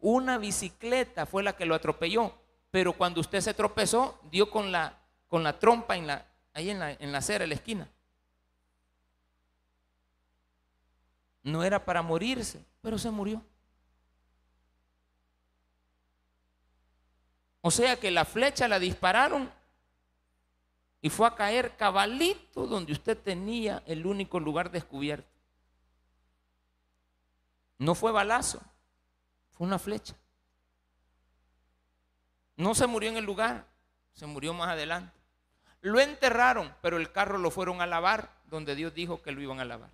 Una 0.00 0.38
bicicleta 0.38 1.26
fue 1.26 1.42
la 1.42 1.54
que 1.54 1.66
lo 1.66 1.74
atropelló, 1.74 2.34
pero 2.70 2.92
cuando 2.92 3.20
usted 3.20 3.40
se 3.40 3.54
tropezó, 3.54 4.18
dio 4.30 4.50
con 4.50 4.72
la, 4.72 4.98
con 5.28 5.42
la 5.42 5.58
trompa 5.58 5.96
en 5.96 6.06
la, 6.06 6.26
ahí 6.54 6.70
en 6.70 6.78
la, 6.78 6.92
en 6.92 7.12
la 7.12 7.18
acera, 7.18 7.44
en 7.44 7.50
la 7.50 7.56
esquina. 7.56 7.88
No 11.42 11.62
era 11.64 11.84
para 11.84 12.02
morirse, 12.02 12.64
pero 12.80 12.98
se 12.98 13.10
murió. 13.10 13.42
O 17.62 17.70
sea 17.70 17.98
que 17.98 18.10
la 18.10 18.24
flecha 18.24 18.68
la 18.68 18.78
dispararon 18.78 19.50
y 21.00 21.10
fue 21.10 21.26
a 21.26 21.34
caer 21.34 21.76
cabalito 21.76 22.66
donde 22.66 22.92
usted 22.92 23.16
tenía 23.16 23.82
el 23.86 24.04
único 24.04 24.40
lugar 24.40 24.70
descubierto. 24.70 25.30
No 27.78 27.94
fue 27.94 28.12
balazo, 28.12 28.60
fue 29.52 29.66
una 29.66 29.78
flecha. 29.78 30.14
No 32.56 32.74
se 32.74 32.86
murió 32.86 33.10
en 33.10 33.16
el 33.16 33.24
lugar, 33.24 33.66
se 34.12 34.26
murió 34.26 34.52
más 34.54 34.68
adelante. 34.68 35.18
Lo 35.80 36.00
enterraron, 36.00 36.74
pero 36.82 36.96
el 36.96 37.10
carro 37.10 37.38
lo 37.38 37.50
fueron 37.50 37.80
a 37.80 37.86
lavar 37.86 38.30
donde 38.46 38.74
Dios 38.74 38.92
dijo 38.92 39.22
que 39.22 39.32
lo 39.32 39.40
iban 39.40 39.60
a 39.60 39.64
lavar. 39.64 39.90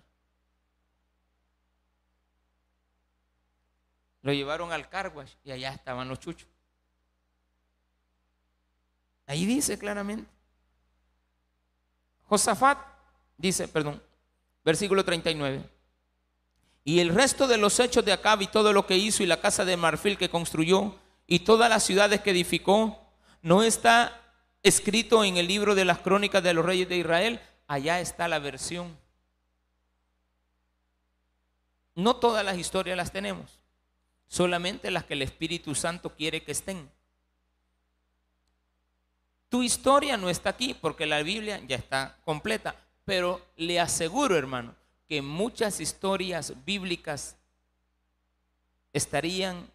Lo 4.23 4.33
llevaron 4.33 4.73
al 4.73 4.89
carwash 4.89 5.35
y 5.45 5.53
allá 5.53 5.71
estaban 5.71 6.09
los 6.09 6.19
chuchos. 6.19 6.49
Ahí 9.29 9.45
dice 9.45 9.79
claramente. 9.79 10.29
Josafat 12.25 12.79
dice, 13.37 13.69
perdón, 13.69 14.03
versículo 14.65 15.05
39. 15.05 15.63
Y 16.83 17.01
el 17.01 17.15
resto 17.15 17.47
de 17.47 17.59
los 17.59 17.79
hechos 17.79 18.05
de 18.07 18.13
Acab 18.13 18.41
y 18.41 18.47
todo 18.47 18.73
lo 18.73 18.87
que 18.87 18.97
hizo 18.97 19.23
y 19.23 19.27
la 19.27 19.41
casa 19.41 19.67
de 19.67 19.77
marfil 19.77 20.17
que 20.17 20.31
construyó 20.31 20.97
y 21.27 21.41
todas 21.41 21.69
las 21.69 21.85
ciudades 21.85 22.23
que 22.23 22.31
edificó, 22.31 22.99
no 23.43 23.63
está 23.63 24.19
escrito 24.63 25.23
en 25.23 25.37
el 25.37 25.47
libro 25.47 25.75
de 25.75 25.85
las 25.85 25.99
crónicas 25.99 26.43
de 26.43 26.55
los 26.55 26.65
reyes 26.65 26.89
de 26.89 26.97
Israel. 26.97 27.41
Allá 27.67 28.01
está 28.01 28.29
la 28.29 28.39
versión. 28.39 28.97
No 31.95 32.17
todas 32.17 32.47
las 32.47 32.57
historias 32.57 32.97
las 32.97 33.13
tenemos, 33.13 33.59
solamente 34.27 34.91
las 34.91 35.05
que 35.05 35.13
el 35.13 35.23
Espíritu 35.23 35.75
Santo 35.75 36.17
quiere 36.17 36.43
que 36.43 36.53
estén. 36.53 36.91
Tu 39.49 39.63
historia 39.63 40.17
no 40.17 40.29
está 40.29 40.51
aquí 40.51 40.75
porque 40.75 41.07
la 41.07 41.23
Biblia 41.23 41.61
ya 41.67 41.77
está 41.77 42.19
completa, 42.25 42.77
pero 43.05 43.41
le 43.57 43.81
aseguro, 43.81 44.37
hermano, 44.37 44.75
que 45.09 45.23
muchas 45.23 45.81
historias 45.81 46.53
bíblicas 46.67 47.37
estarían 48.93 49.71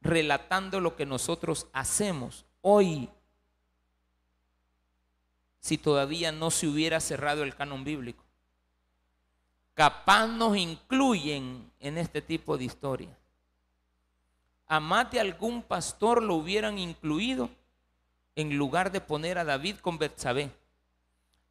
relatando 0.00 0.80
lo 0.80 0.94
que 0.94 1.06
nosotros 1.06 1.66
hacemos 1.72 2.44
hoy 2.60 3.08
si 5.58 5.78
todavía 5.78 6.32
no 6.32 6.50
se 6.50 6.66
hubiera 6.66 7.00
cerrado 7.00 7.44
el 7.44 7.54
canon 7.54 7.84
bíblico. 7.84 8.24
Capaz 9.74 10.26
nos 10.26 10.56
incluyen 10.56 11.70
en 11.80 11.98
este 11.98 12.20
tipo 12.20 12.58
de 12.58 12.64
historia. 12.64 13.16
A 14.66 14.80
más 14.80 15.10
de 15.10 15.20
algún 15.20 15.62
pastor 15.62 16.22
lo 16.22 16.34
hubieran 16.34 16.78
incluido 16.78 17.48
en 18.36 18.56
lugar 18.56 18.92
de 18.92 19.00
poner 19.00 19.38
a 19.38 19.44
David 19.44 19.76
con 19.76 19.98
Betsabé 19.98 20.50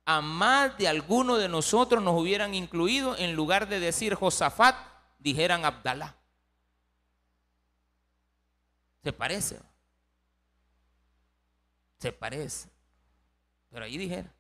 a 0.05 0.21
más 0.21 0.77
de 0.77 0.88
alguno 0.88 1.38
de 1.38 1.47
nosotros 1.47 2.03
nos 2.03 2.19
hubieran 2.19 2.53
incluido, 2.53 3.15
en 3.17 3.34
lugar 3.34 3.67
de 3.67 3.79
decir 3.79 4.15
Josafat, 4.15 4.75
dijeran 5.19 5.63
Abdalá. 5.63 6.15
Se 9.03 9.13
parece. 9.13 9.59
Se 11.99 12.11
parece. 12.11 12.69
Pero 13.69 13.86
ahí 13.86 13.97
dijera. 13.97 14.32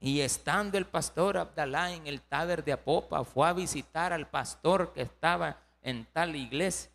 Y 0.00 0.20
estando 0.20 0.78
el 0.78 0.86
pastor 0.86 1.36
Abdalá 1.36 1.92
en 1.92 2.06
el 2.06 2.22
taber 2.22 2.64
de 2.64 2.72
Apopa, 2.72 3.24
fue 3.24 3.48
a 3.48 3.52
visitar 3.52 4.12
al 4.12 4.28
pastor 4.28 4.92
que 4.94 5.02
estaba 5.02 5.58
en 5.82 6.06
tal 6.06 6.34
iglesia. 6.36 6.90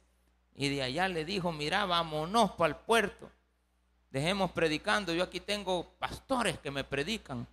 Y 0.56 0.70
de 0.70 0.82
allá 0.82 1.08
le 1.10 1.26
dijo, 1.26 1.52
mira, 1.52 1.86
vámonos 1.86 2.52
para 2.54 2.74
el 2.74 2.76
puerto 2.78 3.30
dejemos 4.16 4.50
predicando. 4.52 5.14
Yo 5.14 5.26
aquí 5.26 5.42
tengo 5.42 5.84
pastores 6.00 6.58
que 6.60 6.72
me 6.72 6.86
predican. 6.86 7.46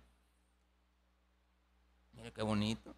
Mira 2.13 2.31
qué 2.31 2.41
bonito. 2.41 2.95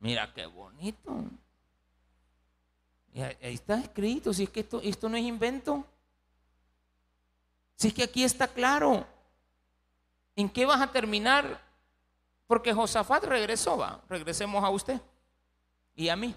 Mira 0.00 0.34
qué 0.34 0.46
bonito. 0.46 1.24
Y 3.14 3.20
ahí 3.22 3.36
está 3.54 3.78
escrito, 3.78 4.34
si 4.34 4.42
es 4.42 4.50
que 4.50 4.60
esto, 4.60 4.80
esto 4.82 5.08
no 5.08 5.16
es 5.16 5.22
invento. 5.22 5.84
Si 7.76 7.86
es 7.86 7.94
que 7.94 8.02
aquí 8.02 8.24
está 8.24 8.48
claro. 8.48 9.06
¿En 10.34 10.50
qué 10.50 10.66
vas 10.66 10.80
a 10.80 10.90
terminar? 10.90 11.62
Porque 12.48 12.74
Josafat 12.74 13.22
regresó, 13.22 13.76
va. 13.76 14.02
Regresemos 14.08 14.64
a 14.64 14.70
usted 14.70 15.00
y 15.94 16.08
a 16.08 16.16
mí. 16.16 16.34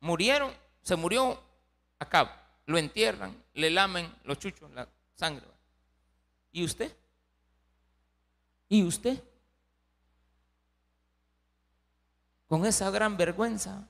Murieron, 0.00 0.52
se 0.82 0.94
murió 0.94 1.42
acá 1.98 2.47
lo 2.68 2.76
entierran, 2.76 3.34
le 3.54 3.70
lamen 3.70 4.14
los 4.24 4.38
chuchos, 4.38 4.70
la 4.72 4.86
sangre. 5.14 5.46
¿Y 6.52 6.62
usted? 6.62 6.94
¿Y 8.68 8.82
usted? 8.82 9.24
Con 12.46 12.66
esa 12.66 12.90
gran 12.90 13.16
vergüenza 13.16 13.88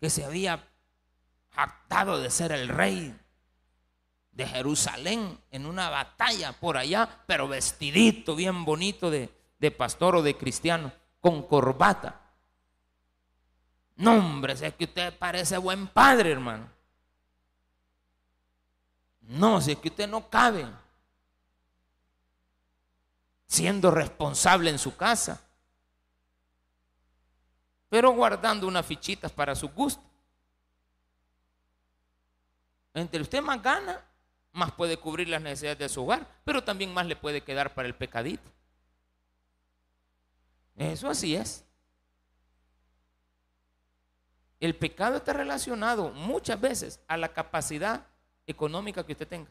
que 0.00 0.08
se 0.08 0.24
había 0.24 0.66
jactado 1.50 2.18
de 2.18 2.30
ser 2.30 2.50
el 2.50 2.68
rey 2.68 3.14
de 4.32 4.46
Jerusalén 4.46 5.38
en 5.50 5.66
una 5.66 5.90
batalla 5.90 6.58
por 6.58 6.78
allá, 6.78 7.24
pero 7.26 7.46
vestidito, 7.46 8.34
bien 8.34 8.64
bonito 8.64 9.10
de, 9.10 9.28
de 9.58 9.70
pastor 9.70 10.16
o 10.16 10.22
de 10.22 10.34
cristiano, 10.38 10.94
con 11.20 11.46
corbata. 11.46 12.22
No, 13.96 14.12
hombre, 14.16 14.56
si 14.56 14.64
es 14.64 14.74
que 14.74 14.84
usted 14.84 15.16
parece 15.16 15.56
buen 15.58 15.86
padre, 15.86 16.32
hermano. 16.32 16.68
No, 19.20 19.60
si 19.60 19.72
es 19.72 19.78
que 19.78 19.88
usted 19.88 20.08
no 20.08 20.28
cabe 20.28 20.66
siendo 23.46 23.90
responsable 23.90 24.70
en 24.70 24.78
su 24.78 24.96
casa, 24.96 25.40
pero 27.88 28.10
guardando 28.10 28.66
unas 28.66 28.84
fichitas 28.84 29.30
para 29.30 29.54
su 29.54 29.68
gusto. 29.68 30.02
Entre 32.92 33.20
usted 33.20 33.40
más 33.40 33.62
gana, 33.62 34.04
más 34.52 34.72
puede 34.72 34.96
cubrir 34.96 35.28
las 35.28 35.40
necesidades 35.40 35.78
de 35.78 35.88
su 35.88 36.02
hogar, 36.02 36.26
pero 36.44 36.62
también 36.64 36.92
más 36.92 37.06
le 37.06 37.16
puede 37.16 37.42
quedar 37.42 37.72
para 37.74 37.86
el 37.86 37.94
pecadito. 37.94 38.50
Eso 40.76 41.08
así 41.08 41.36
es. 41.36 41.64
El 44.60 44.76
pecado 44.76 45.16
está 45.16 45.32
relacionado 45.32 46.10
muchas 46.10 46.60
veces 46.60 47.00
a 47.08 47.16
la 47.16 47.32
capacidad 47.32 48.06
económica 48.46 49.04
que 49.04 49.12
usted 49.12 49.28
tenga. 49.28 49.50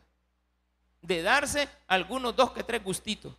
De 1.01 1.21
darse 1.21 1.67
algunos 1.87 2.35
dos 2.35 2.51
que 2.51 2.63
tres 2.63 2.83
gustitos. 2.83 3.33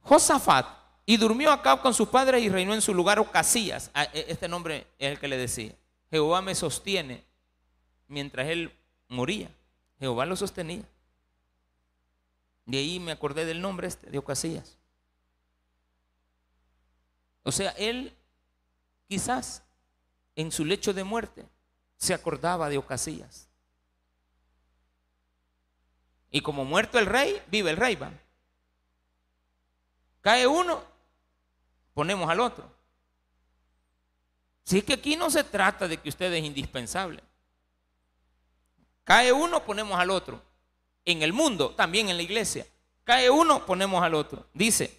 Josafat, 0.00 0.66
y 1.06 1.16
durmió 1.16 1.52
acá 1.52 1.80
con 1.80 1.92
sus 1.92 2.08
padres 2.08 2.42
y 2.42 2.48
reinó 2.48 2.74
en 2.74 2.80
su 2.80 2.94
lugar 2.94 3.18
Ocasías. 3.18 3.90
Ah, 3.94 4.04
e, 4.12 4.26
este 4.28 4.48
nombre 4.48 4.86
es 4.98 5.12
el 5.12 5.18
que 5.18 5.28
le 5.28 5.36
decía. 5.36 5.74
Jehová 6.10 6.40
me 6.40 6.54
sostiene 6.54 7.24
mientras 8.08 8.48
él 8.48 8.72
moría. 9.08 9.50
Jehová 9.98 10.24
lo 10.26 10.36
sostenía. 10.36 10.84
De 12.64 12.78
ahí 12.78 12.98
me 13.00 13.12
acordé 13.12 13.44
del 13.44 13.60
nombre 13.60 13.88
este, 13.88 14.10
de 14.10 14.18
Ocasías. 14.18 14.78
O 17.42 17.52
sea, 17.52 17.70
él 17.72 18.14
quizás 19.08 19.62
en 20.36 20.50
su 20.50 20.64
lecho 20.64 20.92
de 20.92 21.04
muerte 21.04 21.46
se 21.96 22.14
acordaba 22.14 22.68
de 22.68 22.78
Ocasías. 22.78 23.48
Y 26.30 26.40
como 26.40 26.64
muerto 26.64 26.98
el 26.98 27.06
rey, 27.06 27.40
vive 27.46 27.70
el 27.70 27.76
rey, 27.76 27.94
va. 27.94 28.12
Cae 30.20 30.46
uno, 30.46 30.82
ponemos 31.92 32.28
al 32.28 32.40
otro. 32.40 32.74
Si 34.64 34.78
es 34.78 34.84
que 34.84 34.94
aquí 34.94 35.14
no 35.14 35.30
se 35.30 35.44
trata 35.44 35.86
de 35.86 35.98
que 35.98 36.08
usted 36.08 36.32
es 36.32 36.44
indispensable. 36.44 37.22
Cae 39.04 39.32
uno, 39.32 39.64
ponemos 39.64 39.98
al 39.98 40.10
otro. 40.10 40.42
En 41.04 41.22
el 41.22 41.32
mundo, 41.32 41.74
también 41.74 42.08
en 42.08 42.16
la 42.16 42.22
iglesia. 42.22 42.66
Cae 43.04 43.28
uno, 43.28 43.66
ponemos 43.66 44.02
al 44.02 44.14
otro. 44.14 44.46
Dice, 44.54 44.98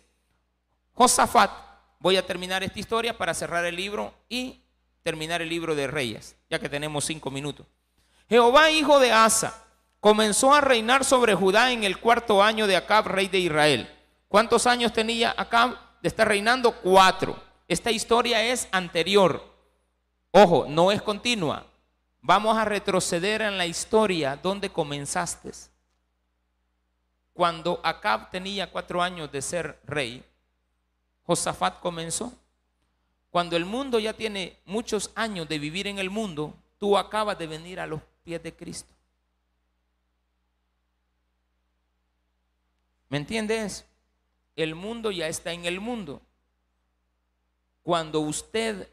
Josafat, 0.93 1.51
voy 1.99 2.17
a 2.17 2.25
terminar 2.25 2.63
esta 2.63 2.79
historia 2.79 3.17
para 3.17 3.33
cerrar 3.33 3.65
el 3.65 3.75
libro 3.75 4.13
y 4.29 4.61
terminar 5.03 5.41
el 5.41 5.49
libro 5.49 5.75
de 5.75 5.87
Reyes, 5.87 6.35
ya 6.49 6.59
que 6.59 6.69
tenemos 6.69 7.05
cinco 7.05 7.29
minutos. 7.29 7.65
Jehová, 8.27 8.71
hijo 8.71 8.99
de 8.99 9.11
Asa, 9.11 9.65
comenzó 9.99 10.53
a 10.53 10.61
reinar 10.61 11.05
sobre 11.05 11.35
Judá 11.35 11.71
en 11.71 11.83
el 11.83 11.99
cuarto 11.99 12.41
año 12.41 12.67
de 12.67 12.75
Acab, 12.75 13.07
rey 13.07 13.27
de 13.27 13.39
Israel. 13.39 13.89
¿Cuántos 14.27 14.65
años 14.67 14.93
tenía 14.93 15.33
Acab 15.37 15.77
de 16.01 16.07
estar 16.07 16.27
reinando? 16.27 16.71
Cuatro. 16.71 17.39
Esta 17.67 17.91
historia 17.91 18.43
es 18.43 18.67
anterior. 18.71 19.43
Ojo, 20.31 20.65
no 20.67 20.91
es 20.91 21.01
continua. 21.01 21.65
Vamos 22.21 22.57
a 22.57 22.65
retroceder 22.65 23.41
en 23.41 23.57
la 23.57 23.67
historia 23.67 24.39
donde 24.41 24.69
comenzaste. 24.71 25.51
Cuando 27.33 27.79
Acab 27.83 28.31
tenía 28.31 28.71
cuatro 28.71 29.01
años 29.01 29.31
de 29.31 29.41
ser 29.41 29.79
rey, 29.85 30.23
Josafat 31.25 31.79
comenzó. 31.79 32.33
Cuando 33.31 33.57
el 33.57 33.65
mundo 33.65 33.99
ya 33.99 34.13
tiene 34.13 34.57
muchos 34.65 35.11
años 35.15 35.49
de 35.49 35.59
vivir 35.59 35.87
en 35.87 35.99
el 35.99 36.09
mundo, 36.09 36.53
tú 36.77 36.97
acabas 36.97 37.37
de 37.37 37.47
venir 37.47 37.79
a 37.79 37.87
los 37.87 38.01
pies 38.23 38.41
de 38.41 38.55
Cristo. 38.55 38.93
¿Me 43.09 43.17
entiendes? 43.17 43.85
El 44.55 44.75
mundo 44.75 45.11
ya 45.11 45.27
está 45.27 45.51
en 45.51 45.65
el 45.65 45.79
mundo. 45.79 46.21
Cuando 47.83 48.21
usted 48.21 48.89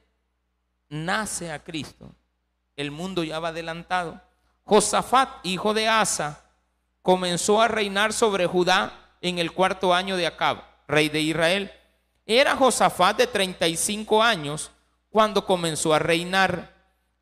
nace 0.88 1.50
a 1.50 1.62
Cristo, 1.62 2.12
el 2.76 2.90
mundo 2.90 3.24
ya 3.24 3.38
va 3.38 3.48
adelantado. 3.48 4.20
Josafat, 4.64 5.44
hijo 5.44 5.72
de 5.72 5.88
Asa, 5.88 6.44
comenzó 7.00 7.60
a 7.60 7.68
reinar 7.68 8.12
sobre 8.12 8.46
Judá 8.46 9.16
en 9.20 9.38
el 9.38 9.52
cuarto 9.52 9.94
año 9.94 10.16
de 10.16 10.26
Acab, 10.26 10.62
rey 10.88 11.08
de 11.08 11.20
Israel. 11.20 11.72
Era 12.26 12.56
Josafat 12.56 13.16
de 13.16 13.26
35 13.26 14.22
años 14.22 14.70
cuando 15.10 15.44
comenzó 15.44 15.92
a 15.92 15.98
reinar 15.98 16.72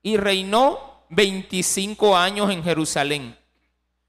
y 0.03 0.16
reinó 0.16 1.05
25 1.11 2.16
años 2.16 2.51
en 2.51 2.62
Jerusalén. 2.62 3.36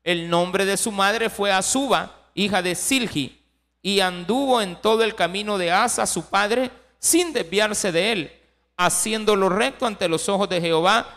El 0.04 0.30
nombre 0.30 0.66
de 0.66 0.78
su 0.78 0.92
madre 0.92 1.30
fue 1.30 1.52
Azuba, 1.52 2.30
hija 2.34 2.62
de 2.62 2.76
Silgi, 2.76 3.40
y 3.82 4.00
anduvo 4.00 4.62
en 4.62 4.76
todo 4.76 5.04
el 5.04 5.16
camino 5.16 5.58
de 5.58 5.72
Asa, 5.72 6.06
su 6.06 6.26
padre, 6.26 6.72
sin 7.00 7.34
desviarse 7.34 7.92
de 7.92 8.12
él, 8.12 8.42
haciendo 8.78 9.36
lo 9.36 9.50
recto 9.50 9.86
ante 9.86 10.08
los 10.08 10.30
ojos 10.30 10.50
de 10.50 10.62
Jehová. 10.62 11.08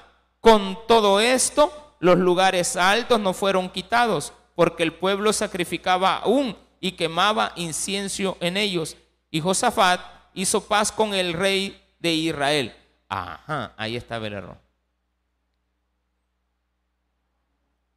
Con 0.41 0.79
todo 0.87 1.21
esto, 1.21 1.97
los 2.01 2.19
lugares 2.19 2.77
altos 2.77 3.21
no 3.21 3.35
fueron 3.35 3.69
quitados, 3.69 4.33
porque 4.55 4.83
el 4.83 4.95
pueblo 4.95 5.33
sacrificaba 5.33 6.17
aún 6.19 6.57
y 6.81 6.93
quemaba 6.93 7.53
incienso 7.57 8.37
en 8.41 8.57
ellos. 8.57 8.97
Y 9.35 9.41
Josafat 9.41 10.01
hizo 10.33 10.65
paz 10.65 10.93
con 10.93 11.13
el 11.13 11.33
rey 11.33 11.85
de 11.99 12.15
Israel. 12.15 12.73
Ajá, 13.09 13.75
ahí 13.77 13.97
estaba 13.97 14.29
el 14.29 14.35
error. 14.35 14.57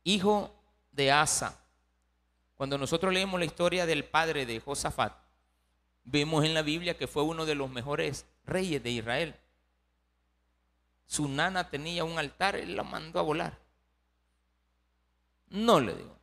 Hijo 0.03 0.51
de 0.91 1.11
Asa. 1.11 1.55
Cuando 2.55 2.79
nosotros 2.79 3.13
leemos 3.13 3.39
la 3.39 3.45
historia 3.45 3.85
del 3.85 4.03
padre 4.03 4.47
de 4.47 4.59
Josafat, 4.59 5.13
vemos 6.05 6.43
en 6.43 6.55
la 6.55 6.63
Biblia 6.63 6.97
que 6.97 7.05
fue 7.05 7.21
uno 7.21 7.45
de 7.45 7.53
los 7.53 7.69
mejores 7.69 8.25
reyes 8.43 8.81
de 8.81 8.89
Israel. 8.89 9.35
Su 11.05 11.29
nana 11.29 11.69
tenía 11.69 12.03
un 12.03 12.17
altar, 12.17 12.55
él 12.55 12.75
la 12.75 12.81
mandó 12.81 13.19
a 13.19 13.21
volar. 13.21 13.59
No 15.49 15.79
le 15.79 15.93
digo, 15.93 16.16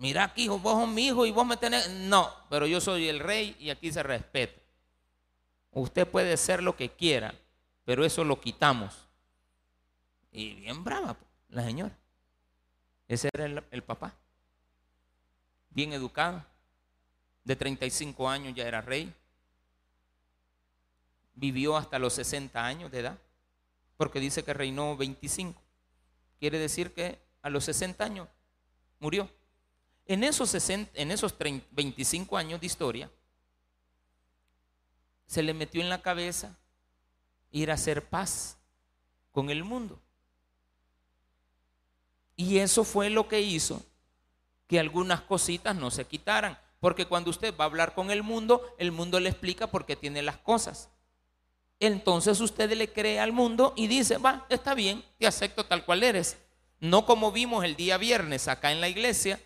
mira 0.00 0.24
aquí, 0.24 0.48
vos 0.48 0.62
sos 0.62 0.88
mi 0.88 1.06
hijo 1.06 1.24
y 1.26 1.30
vos 1.30 1.46
me 1.46 1.56
tenés. 1.56 1.88
No, 1.88 2.34
pero 2.48 2.66
yo 2.66 2.80
soy 2.80 3.08
el 3.08 3.20
rey 3.20 3.54
y 3.60 3.70
aquí 3.70 3.92
se 3.92 4.02
respeta. 4.02 4.60
Usted 5.72 6.08
puede 6.08 6.36
ser 6.36 6.62
lo 6.62 6.74
que 6.74 6.90
quiera, 6.90 7.32
pero 7.84 8.04
eso 8.04 8.24
lo 8.24 8.40
quitamos. 8.40 9.06
Y 10.32 10.54
bien 10.54 10.82
brava 10.82 11.16
la 11.48 11.64
señora. 11.64 11.96
Ese 13.06 13.28
era 13.32 13.44
el, 13.44 13.82
papá. 13.82 14.14
Bien 15.70 15.92
educado. 15.92 16.44
De 17.44 17.56
35 17.56 18.28
años 18.28 18.54
ya 18.54 18.66
era 18.66 18.80
rey. 18.80 19.12
Vivió 21.34 21.76
hasta 21.76 21.98
los 21.98 22.14
60 22.14 22.64
años 22.64 22.90
de 22.90 23.00
edad. 23.00 23.18
Porque 23.96 24.20
dice 24.20 24.44
que 24.44 24.54
reinó 24.54 24.96
25. 24.96 25.60
Quiere 26.38 26.58
decir 26.58 26.94
que 26.94 27.18
a 27.42 27.50
los 27.50 27.64
60 27.64 28.04
años 28.04 28.28
murió. 28.98 29.28
En 30.10 30.24
esos, 30.24 30.50
60, 30.50 30.90
en 31.00 31.12
esos 31.12 31.32
25 31.70 32.36
años 32.36 32.58
de 32.58 32.66
historia, 32.66 33.08
se 35.24 35.40
le 35.40 35.54
metió 35.54 35.80
en 35.80 35.88
la 35.88 36.02
cabeza 36.02 36.58
ir 37.52 37.70
a 37.70 37.74
hacer 37.74 38.08
paz 38.08 38.58
con 39.30 39.50
el 39.50 39.62
mundo. 39.62 40.00
Y 42.34 42.58
eso 42.58 42.82
fue 42.82 43.08
lo 43.08 43.28
que 43.28 43.40
hizo 43.40 43.86
que 44.66 44.80
algunas 44.80 45.20
cositas 45.20 45.76
no 45.76 45.92
se 45.92 46.04
quitaran. 46.04 46.58
Porque 46.80 47.06
cuando 47.06 47.30
usted 47.30 47.56
va 47.56 47.62
a 47.62 47.68
hablar 47.68 47.94
con 47.94 48.10
el 48.10 48.24
mundo, 48.24 48.74
el 48.78 48.90
mundo 48.90 49.20
le 49.20 49.28
explica 49.28 49.68
por 49.68 49.86
qué 49.86 49.94
tiene 49.94 50.22
las 50.22 50.38
cosas. 50.38 50.88
Entonces 51.78 52.40
usted 52.40 52.68
le 52.72 52.92
cree 52.92 53.20
al 53.20 53.30
mundo 53.30 53.74
y 53.76 53.86
dice, 53.86 54.18
va, 54.18 54.44
está 54.48 54.74
bien, 54.74 55.04
te 55.20 55.28
acepto 55.28 55.66
tal 55.66 55.84
cual 55.84 56.02
eres. 56.02 56.36
No 56.80 57.06
como 57.06 57.30
vimos 57.30 57.64
el 57.64 57.76
día 57.76 57.96
viernes 57.96 58.48
acá 58.48 58.72
en 58.72 58.80
la 58.80 58.88
iglesia, 58.88 59.38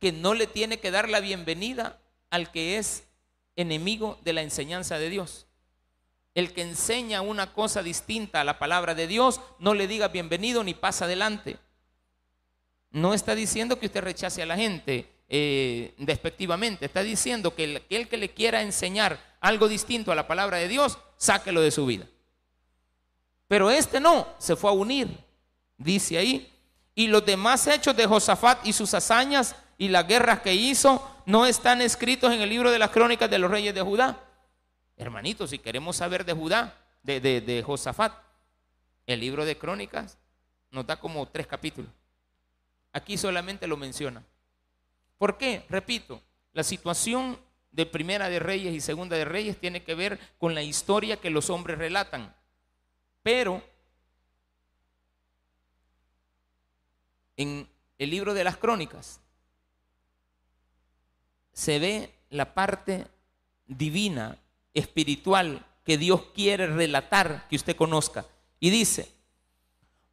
que 0.00 0.12
no 0.12 0.34
le 0.34 0.46
tiene 0.46 0.78
que 0.78 0.90
dar 0.90 1.08
la 1.08 1.20
bienvenida 1.20 2.00
al 2.30 2.50
que 2.50 2.78
es 2.78 3.04
enemigo 3.56 4.18
de 4.22 4.32
la 4.32 4.42
enseñanza 4.42 4.98
de 4.98 5.10
Dios. 5.10 5.46
El 6.34 6.52
que 6.52 6.62
enseña 6.62 7.20
una 7.20 7.52
cosa 7.52 7.82
distinta 7.82 8.40
a 8.40 8.44
la 8.44 8.58
palabra 8.58 8.94
de 8.94 9.08
Dios, 9.08 9.40
no 9.58 9.74
le 9.74 9.88
diga 9.88 10.08
bienvenido 10.08 10.62
ni 10.62 10.74
pasa 10.74 11.06
adelante. 11.06 11.58
No 12.90 13.12
está 13.12 13.34
diciendo 13.34 13.78
que 13.78 13.86
usted 13.86 14.02
rechace 14.02 14.42
a 14.42 14.46
la 14.46 14.56
gente 14.56 15.08
eh, 15.28 15.94
despectivamente. 15.98 16.86
Está 16.86 17.02
diciendo 17.02 17.54
que 17.54 17.64
el, 17.88 18.08
que 18.08 18.16
le 18.16 18.30
quiera 18.30 18.62
enseñar 18.62 19.36
algo 19.40 19.68
distinto 19.68 20.12
a 20.12 20.14
la 20.14 20.28
palabra 20.28 20.58
de 20.58 20.68
Dios, 20.68 20.98
sáquelo 21.16 21.60
de 21.60 21.70
su 21.70 21.86
vida. 21.86 22.06
Pero 23.46 23.70
este 23.70 23.98
no, 23.98 24.28
se 24.38 24.56
fue 24.56 24.70
a 24.70 24.74
unir, 24.74 25.08
dice 25.76 26.18
ahí. 26.18 26.52
Y 26.94 27.08
los 27.08 27.24
demás 27.24 27.66
hechos 27.66 27.96
de 27.96 28.06
Josafat 28.06 28.66
y 28.66 28.72
sus 28.72 28.92
hazañas 28.94 29.54
y 29.78 29.88
las 29.88 30.06
guerras 30.06 30.40
que 30.40 30.54
hizo 30.54 31.22
no 31.24 31.46
están 31.46 31.80
escritos 31.80 32.32
en 32.32 32.42
el 32.42 32.48
libro 32.50 32.72
de 32.72 32.80
las 32.80 32.90
crónicas 32.90 33.30
de 33.30 33.38
los 33.38 33.50
reyes 33.50 33.74
de 33.74 33.80
Judá. 33.80 34.24
Hermanitos, 34.96 35.50
si 35.50 35.60
queremos 35.60 35.96
saber 35.96 36.24
de 36.24 36.32
Judá, 36.32 36.74
de, 37.04 37.62
Josafat, 37.64 38.12
el 39.06 39.20
libro 39.20 39.44
de 39.44 39.56
crónicas 39.56 40.18
nos 40.72 40.84
da 40.84 40.98
como 40.98 41.26
tres 41.28 41.46
capítulos. 41.46 41.90
Aquí 42.92 43.16
solamente 43.16 43.68
lo 43.68 43.76
menciona. 43.76 44.24
¿Por 45.16 45.38
qué? 45.38 45.64
Repito, 45.70 46.20
la 46.52 46.64
situación 46.64 47.38
de 47.70 47.86
Primera 47.86 48.28
de 48.28 48.40
Reyes 48.40 48.74
y 48.74 48.80
Segunda 48.80 49.16
de 49.16 49.24
Reyes 49.24 49.58
tiene 49.58 49.84
que 49.84 49.94
ver 49.94 50.18
con 50.38 50.54
la 50.54 50.62
historia 50.62 51.18
que 51.18 51.30
los 51.30 51.50
hombres 51.50 51.78
relatan. 51.78 52.34
Pero 53.22 53.62
en 57.36 57.68
el 57.98 58.10
libro 58.10 58.34
de 58.34 58.44
las 58.44 58.56
crónicas 58.56 59.20
se 61.58 61.80
ve 61.80 62.14
la 62.30 62.54
parte 62.54 63.08
divina, 63.66 64.38
espiritual, 64.74 65.66
que 65.84 65.98
Dios 65.98 66.22
quiere 66.32 66.68
relatar, 66.68 67.48
que 67.50 67.56
usted 67.56 67.74
conozca. 67.74 68.26
Y 68.60 68.70
dice, 68.70 69.10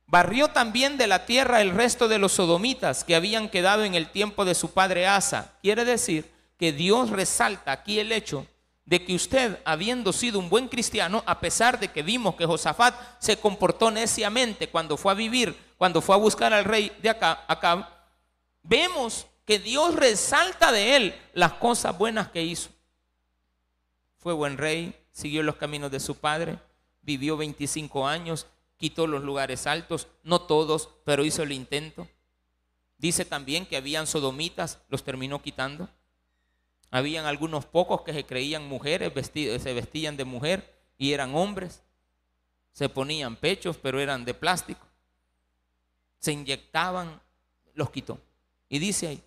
Barrió 0.08 0.48
también 0.48 0.98
de 0.98 1.06
la 1.06 1.28
tierra 1.28 1.62
el 1.62 1.70
resto 1.70 2.08
de 2.08 2.18
los 2.18 2.32
sodomitas 2.32 3.04
que 3.04 3.16
habían 3.16 3.50
quedado 3.50 3.84
en 3.84 3.94
el 3.94 4.10
tiempo 4.10 4.44
de 4.44 4.56
su 4.56 4.72
padre 4.72 5.06
Asa. 5.06 5.54
Quiere 5.62 5.86
decir 5.86 6.32
que 6.58 6.72
Dios 6.72 7.12
resalta 7.12 7.72
aquí 7.72 8.00
el 8.00 8.12
hecho 8.12 8.48
de 8.86 9.06
que 9.06 9.14
usted, 9.14 9.60
habiendo 9.66 10.14
sido 10.14 10.40
un 10.40 10.50
buen 10.50 10.68
cristiano, 10.68 11.24
a 11.28 11.40
pesar 11.40 11.80
de 11.80 11.90
que 11.90 12.02
vimos 12.02 12.36
que 12.36 12.48
Josafat 12.48 12.96
se 13.20 13.38
comportó 13.38 13.92
neciamente 13.92 14.70
cuando 14.70 14.98
fue 14.98 15.12
a 15.12 15.16
vivir, 15.16 15.56
cuando 15.78 16.02
fue 16.02 16.16
a 16.16 16.20
buscar 16.20 16.54
al 16.54 16.66
rey 16.66 16.92
de 17.04 17.10
acá, 17.10 17.46
vemos 18.64 19.28
que 19.46 19.60
Dios 19.60 19.96
resalta 19.96 20.72
de 20.72 20.96
él 20.96 21.16
las 21.34 21.54
cosas 21.54 21.98
buenas 21.98 22.30
que 22.30 22.44
hizo. 22.44 22.70
Fue 24.18 24.34
buen 24.34 24.58
rey, 24.58 24.96
siguió 25.12 25.44
los 25.44 25.56
caminos 25.56 25.92
de 25.92 26.00
su 26.00 26.16
padre, 26.16 26.58
vivió 27.02 27.38
25 27.38 28.08
años, 28.08 28.48
quitó 28.78 29.06
los 29.08 29.24
lugares 29.24 29.68
altos, 29.68 30.08
no 30.24 30.42
todos, 30.42 30.90
pero 31.06 31.24
hizo 31.24 31.44
el 31.44 31.52
intento. 31.52 32.08
Dice 32.98 33.24
también 33.24 33.68
que 33.68 33.78
habían 33.78 34.08
sodomitas, 34.08 34.80
los 34.90 35.04
terminó 35.04 35.42
quitando. 35.42 35.88
Habían 36.90 37.26
algunos 37.26 37.66
pocos 37.66 38.02
que 38.02 38.14
se 38.14 38.26
creían 38.26 38.68
mujeres, 38.68 39.12
se 39.14 39.74
vestían 39.74 40.18
de 40.18 40.26
mujer 40.26 40.74
y 40.98 41.14
eran 41.14 41.36
hombres. 41.36 41.84
Se 42.72 42.90
ponían 42.90 43.36
pechos, 43.36 43.78
pero 43.78 44.00
eran 44.00 44.26
de 44.26 44.34
plástico. 44.34 44.88
Se 46.20 46.32
inyectaban, 46.32 47.22
los 47.74 47.92
quitó. 47.92 48.20
Y 48.70 48.80
dice 48.80 49.08
ahí, 49.08 49.24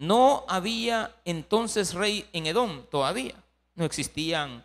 no 0.00 0.46
había 0.48 1.14
entonces 1.26 1.92
rey 1.92 2.26
en 2.32 2.46
Edom 2.46 2.86
todavía. 2.90 3.34
No 3.74 3.84
existían 3.84 4.64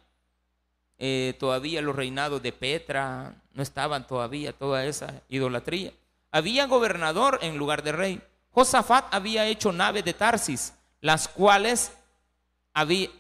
eh, 0.97 1.35
todavía 1.37 1.81
los 1.81 1.93
reinados 1.93 2.41
de 2.41 2.53
Petra, 2.53 3.35
no 3.53 3.61
estaban 3.61 4.07
todavía 4.07 4.53
toda 4.53 4.85
esa 4.85 5.21
idolatría. 5.27 5.91
Había 6.31 6.67
gobernador 6.67 7.39
en 7.41 7.57
lugar 7.57 7.83
de 7.83 7.91
rey. 7.91 8.21
Josafat 8.51 9.13
había 9.13 9.45
hecho 9.45 9.73
naves 9.73 10.05
de 10.05 10.13
Tarsis, 10.13 10.73
las 11.01 11.27
cuales, 11.27 11.91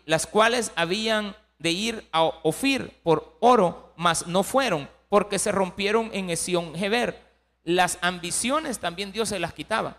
las 0.05 0.25
cuales 0.25 0.71
habían 0.77 1.35
de 1.59 1.71
ir 1.71 2.07
a 2.13 2.23
Ofir 2.23 2.97
por 3.03 3.35
oro, 3.41 3.93
mas 3.97 4.25
no 4.25 4.43
fueron, 4.43 4.89
porque 5.09 5.37
se 5.37 5.51
rompieron 5.51 6.11
en 6.13 6.29
Esión 6.29 6.75
Geber. 6.75 7.21
Las 7.65 7.97
ambiciones 7.99 8.79
también 8.79 9.11
Dios 9.11 9.27
se 9.27 9.39
las 9.39 9.53
quitaba. 9.53 9.97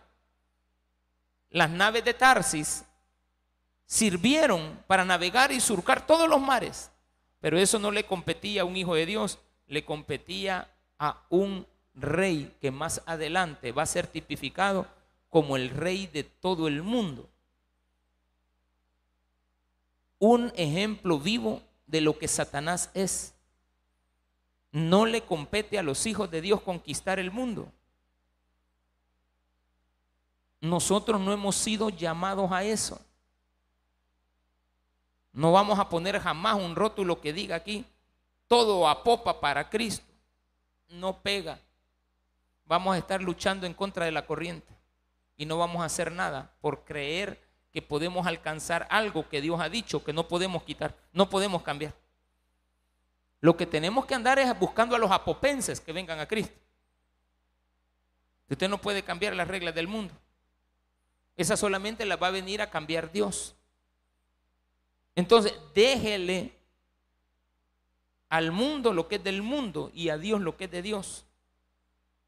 Las 1.51 1.71
naves 1.71 2.05
de 2.05 2.15
Tarsis 2.15 2.85
sirvieron 3.87 4.83
para 4.87 5.05
navegar 5.05 5.53
y 5.53 5.61
surcar 5.61 6.07
todos 6.07 6.29
los 6.29 6.41
mares. 6.41 6.91
Pero 7.41 7.59
eso 7.59 7.79
no 7.79 7.91
le 7.91 8.05
competía 8.05 8.63
a 8.63 8.65
un 8.65 8.77
hijo 8.77 8.95
de 8.95 9.07
Dios, 9.07 9.39
le 9.67 9.85
competía 9.85 10.71
a 10.99 11.23
un 11.31 11.67
rey 11.95 12.55
que 12.61 12.71
más 12.71 13.03
adelante 13.07 13.73
va 13.73 13.83
a 13.83 13.87
ser 13.87 14.07
tipificado 14.07 14.87
como 15.31 15.57
el 15.57 15.71
rey 15.71 16.07
de 16.07 16.25
todo 16.25 16.69
el 16.69 16.83
mundo. 16.83 17.29
Un 20.19 20.53
ejemplo 20.57 21.19
vivo 21.19 21.63
de 21.87 22.01
lo 22.01 22.19
que 22.19 22.29
Satanás 22.29 22.91
es. 22.95 23.35
No 24.73 25.07
le 25.07 25.23
compete 25.23 25.79
a 25.79 25.83
los 25.83 26.07
hijos 26.07 26.31
de 26.31 26.41
Dios 26.41 26.61
conquistar 26.63 27.19
el 27.19 27.31
mundo. 27.31 27.71
Nosotros 30.67 31.21
no 31.21 31.33
hemos 31.33 31.55
sido 31.55 31.91
llamados 31.91 32.51
a 32.51 32.65
eso. 32.65 33.01
No 35.33 35.53
vamos 35.53 35.79
a 35.79 35.89
poner 35.89 36.19
jamás 36.19 36.57
un 36.57 36.75
rótulo 36.75 37.21
que 37.21 37.33
diga 37.33 37.57
aquí, 37.57 37.85
todo 38.49 38.89
a 38.89 39.05
popa 39.05 39.41
para 39.41 39.69
Cristo. 39.71 40.13
No 40.89 41.21
pega. 41.21 41.61
Vamos 42.65 42.95
a 42.95 42.99
estar 42.99 43.23
luchando 43.23 43.67
en 43.67 43.75
contra 43.75 44.07
de 44.07 44.13
la 44.13 44.27
corriente 44.27 44.75
y 45.37 45.47
no 45.47 45.57
vamos 45.59 45.83
a 45.83 45.87
hacer 45.87 46.11
nada 46.11 46.51
por 46.61 46.85
creer 46.85 47.41
que 47.71 47.81
podemos 47.83 48.27
alcanzar 48.27 48.89
algo 48.91 49.29
que 49.29 49.41
Dios 49.41 49.61
ha 49.61 49.69
dicho 49.69 50.03
que 50.03 50.13
no 50.13 50.27
podemos 50.27 50.65
quitar, 50.65 50.97
no 51.13 51.31
podemos 51.31 51.63
cambiar. 51.63 51.95
Lo 53.41 53.57
que 53.57 53.67
tenemos 53.67 54.07
que 54.07 54.15
andar 54.15 54.39
es 54.39 54.59
buscando 54.59 54.97
a 54.97 54.99
los 54.99 55.11
apopenses 55.11 55.81
que 55.81 55.93
vengan 55.93 56.19
a 56.19 56.27
Cristo. 56.27 56.59
Usted 58.49 58.69
no 58.69 58.79
puede 58.79 59.05
cambiar 59.05 59.37
las 59.37 59.47
reglas 59.47 59.75
del 59.75 59.87
mundo. 59.87 60.15
Esa 61.37 61.57
solamente 61.57 62.07
la 62.07 62.17
va 62.17 62.29
a 62.29 62.33
venir 62.33 62.63
a 62.63 62.71
cambiar 62.71 63.13
Dios. 63.13 63.55
Entonces, 65.15 65.55
déjele 65.75 66.53
al 68.29 68.53
mundo 68.53 68.93
lo 68.93 69.09
que 69.09 69.17
es 69.17 69.25
del 69.25 69.43
mundo 69.43 69.91
y 69.95 70.09
a 70.09 70.19
Dios 70.19 70.41
lo 70.41 70.57
que 70.57 70.65
es 70.65 70.71
de 70.71 70.83
Dios. 70.83 71.25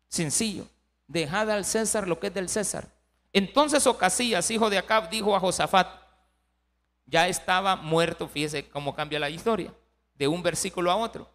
Sencillo. 0.09 0.67
Dejad 1.07 1.51
al 1.51 1.65
César 1.65 2.07
lo 2.07 2.19
que 2.21 2.29
es 2.29 2.35
del 2.35 2.49
César. 2.49 2.89
Entonces 3.33 3.87
Ocasías, 3.87 4.51
hijo 4.51 4.71
de 4.71 4.79
Acab, 4.79 5.11
dijo 5.11 5.35
a 5.35 5.41
Josafat, 5.41 5.89
ya 7.07 7.29
estaba 7.29 7.77
muerto, 7.77 8.29
fíjese 8.29 8.69
cómo 8.69 8.95
cambia 8.95 9.19
la 9.19 9.31
historia, 9.31 9.73
de 10.15 10.29
un 10.29 10.43
versículo 10.43 10.91
a 10.91 10.97
otro. 10.97 11.29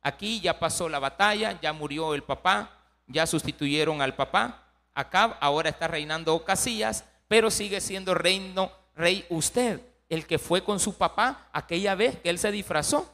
Aquí 0.00 0.40
ya 0.40 0.58
pasó 0.58 0.88
la 0.88 0.98
batalla, 0.98 1.58
ya 1.60 1.72
murió 1.72 2.14
el 2.14 2.22
papá, 2.22 2.70
ya 3.06 3.26
sustituyeron 3.26 4.00
al 4.00 4.14
papá. 4.14 4.64
Acab 4.94 5.36
ahora 5.40 5.68
está 5.68 5.88
reinando 5.88 6.34
Ocasías, 6.34 7.04
pero 7.28 7.50
sigue 7.50 7.80
siendo 7.80 8.14
reino, 8.14 8.72
rey 8.96 9.24
usted, 9.28 9.80
el 10.08 10.26
que 10.26 10.38
fue 10.38 10.64
con 10.64 10.80
su 10.80 10.94
papá 10.94 11.48
aquella 11.52 11.94
vez 11.94 12.18
que 12.18 12.30
él 12.30 12.38
se 12.38 12.50
disfrazó. 12.50 13.08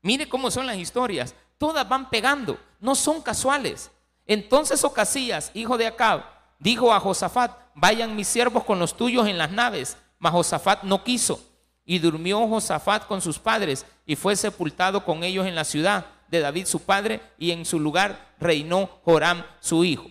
Mire 0.00 0.28
cómo 0.28 0.50
son 0.50 0.66
las 0.66 0.76
historias, 0.76 1.34
todas 1.58 1.88
van 1.88 2.08
pegando, 2.08 2.58
no 2.80 2.94
son 2.94 3.20
casuales. 3.20 3.90
Entonces 4.26 4.84
Ocasías, 4.84 5.50
hijo 5.54 5.76
de 5.76 5.88
Acab, 5.88 6.22
dijo 6.58 6.92
a 6.92 7.00
Josafat, 7.00 7.58
vayan 7.74 8.14
mis 8.14 8.28
siervos 8.28 8.64
con 8.64 8.78
los 8.78 8.96
tuyos 8.96 9.26
en 9.26 9.38
las 9.38 9.50
naves, 9.50 9.96
mas 10.18 10.32
Josafat 10.32 10.84
no 10.84 11.02
quiso. 11.02 11.44
Y 11.84 11.98
durmió 11.98 12.46
Josafat 12.46 13.06
con 13.06 13.20
sus 13.20 13.38
padres 13.38 13.86
y 14.04 14.14
fue 14.14 14.36
sepultado 14.36 15.04
con 15.04 15.24
ellos 15.24 15.46
en 15.46 15.54
la 15.54 15.64
ciudad 15.64 16.06
de 16.28 16.40
David 16.40 16.66
su 16.66 16.80
padre 16.80 17.20
y 17.38 17.50
en 17.50 17.64
su 17.64 17.80
lugar 17.80 18.34
reinó 18.38 18.90
Joram 19.04 19.42
su 19.60 19.84
hijo. 19.84 20.10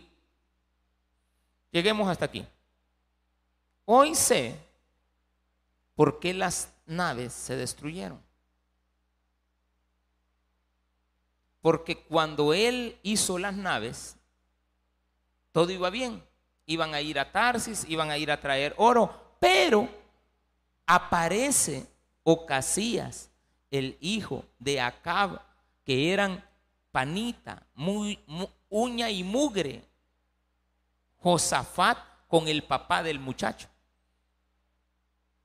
Lleguemos 1.72 2.10
hasta 2.10 2.26
aquí. 2.26 2.44
Hoy 3.90 4.16
sé 4.16 4.54
por 5.96 6.20
qué 6.20 6.34
las 6.34 6.74
naves 6.86 7.32
se 7.32 7.56
destruyeron. 7.56 8.22
Porque 11.62 11.98
cuando 12.04 12.54
él 12.54 13.00
hizo 13.02 13.40
las 13.40 13.56
naves, 13.56 14.18
todo 15.54 15.72
iba 15.72 15.90
bien. 15.90 16.22
Iban 16.66 16.94
a 16.96 17.00
ir 17.00 17.18
a 17.18 17.32
Tarsis, 17.32 17.86
iban 17.88 18.12
a 18.12 18.18
ir 18.18 18.30
a 18.30 18.42
traer 18.42 18.74
oro, 18.76 19.38
pero 19.40 19.88
aparece 20.86 21.88
Ocasías, 22.24 23.30
el 23.72 23.98
hijo 24.02 24.44
de 24.60 24.82
Acab, 24.82 25.42
que 25.86 26.12
eran 26.12 26.44
panita, 26.92 27.66
muy, 27.74 28.20
uña 28.68 29.10
y 29.10 29.24
mugre, 29.24 29.82
Josafat 31.20 32.00
con 32.28 32.50
el 32.50 32.66
papá 32.66 33.02
del 33.02 33.20
muchacho. 33.20 33.70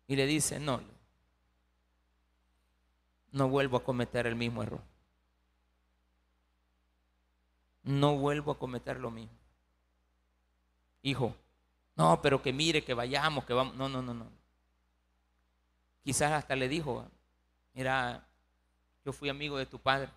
Y 0.07 0.17
le 0.17 0.27
dice, 0.27 0.59
no, 0.59 0.81
no 3.33 3.49
vuelvo 3.49 3.79
a 3.79 3.85
cometer 3.85 4.27
el 4.27 4.37
mismo 4.37 4.63
error. 4.63 4.83
No 7.83 8.17
vuelvo 8.17 8.53
a 8.53 8.59
cometer 8.59 9.01
lo 9.01 9.11
mismo. 9.11 9.37
Hijo, 11.03 11.35
no, 11.97 12.21
pero 12.23 12.41
que 12.43 12.53
mire, 12.53 12.85
que 12.85 12.95
vayamos, 12.95 13.45
que 13.45 13.53
vamos. 13.53 13.75
No, 13.75 13.89
no, 13.89 14.03
no, 14.03 14.15
no. 14.15 14.31
Quizás 16.05 16.33
hasta 16.33 16.57
le 16.57 16.69
dijo, 16.69 17.07
mira, 17.75 18.27
yo 19.05 19.13
fui 19.13 19.29
amigo 19.29 19.59
de 19.59 19.67
tu 19.67 19.79
padre. 19.79 20.11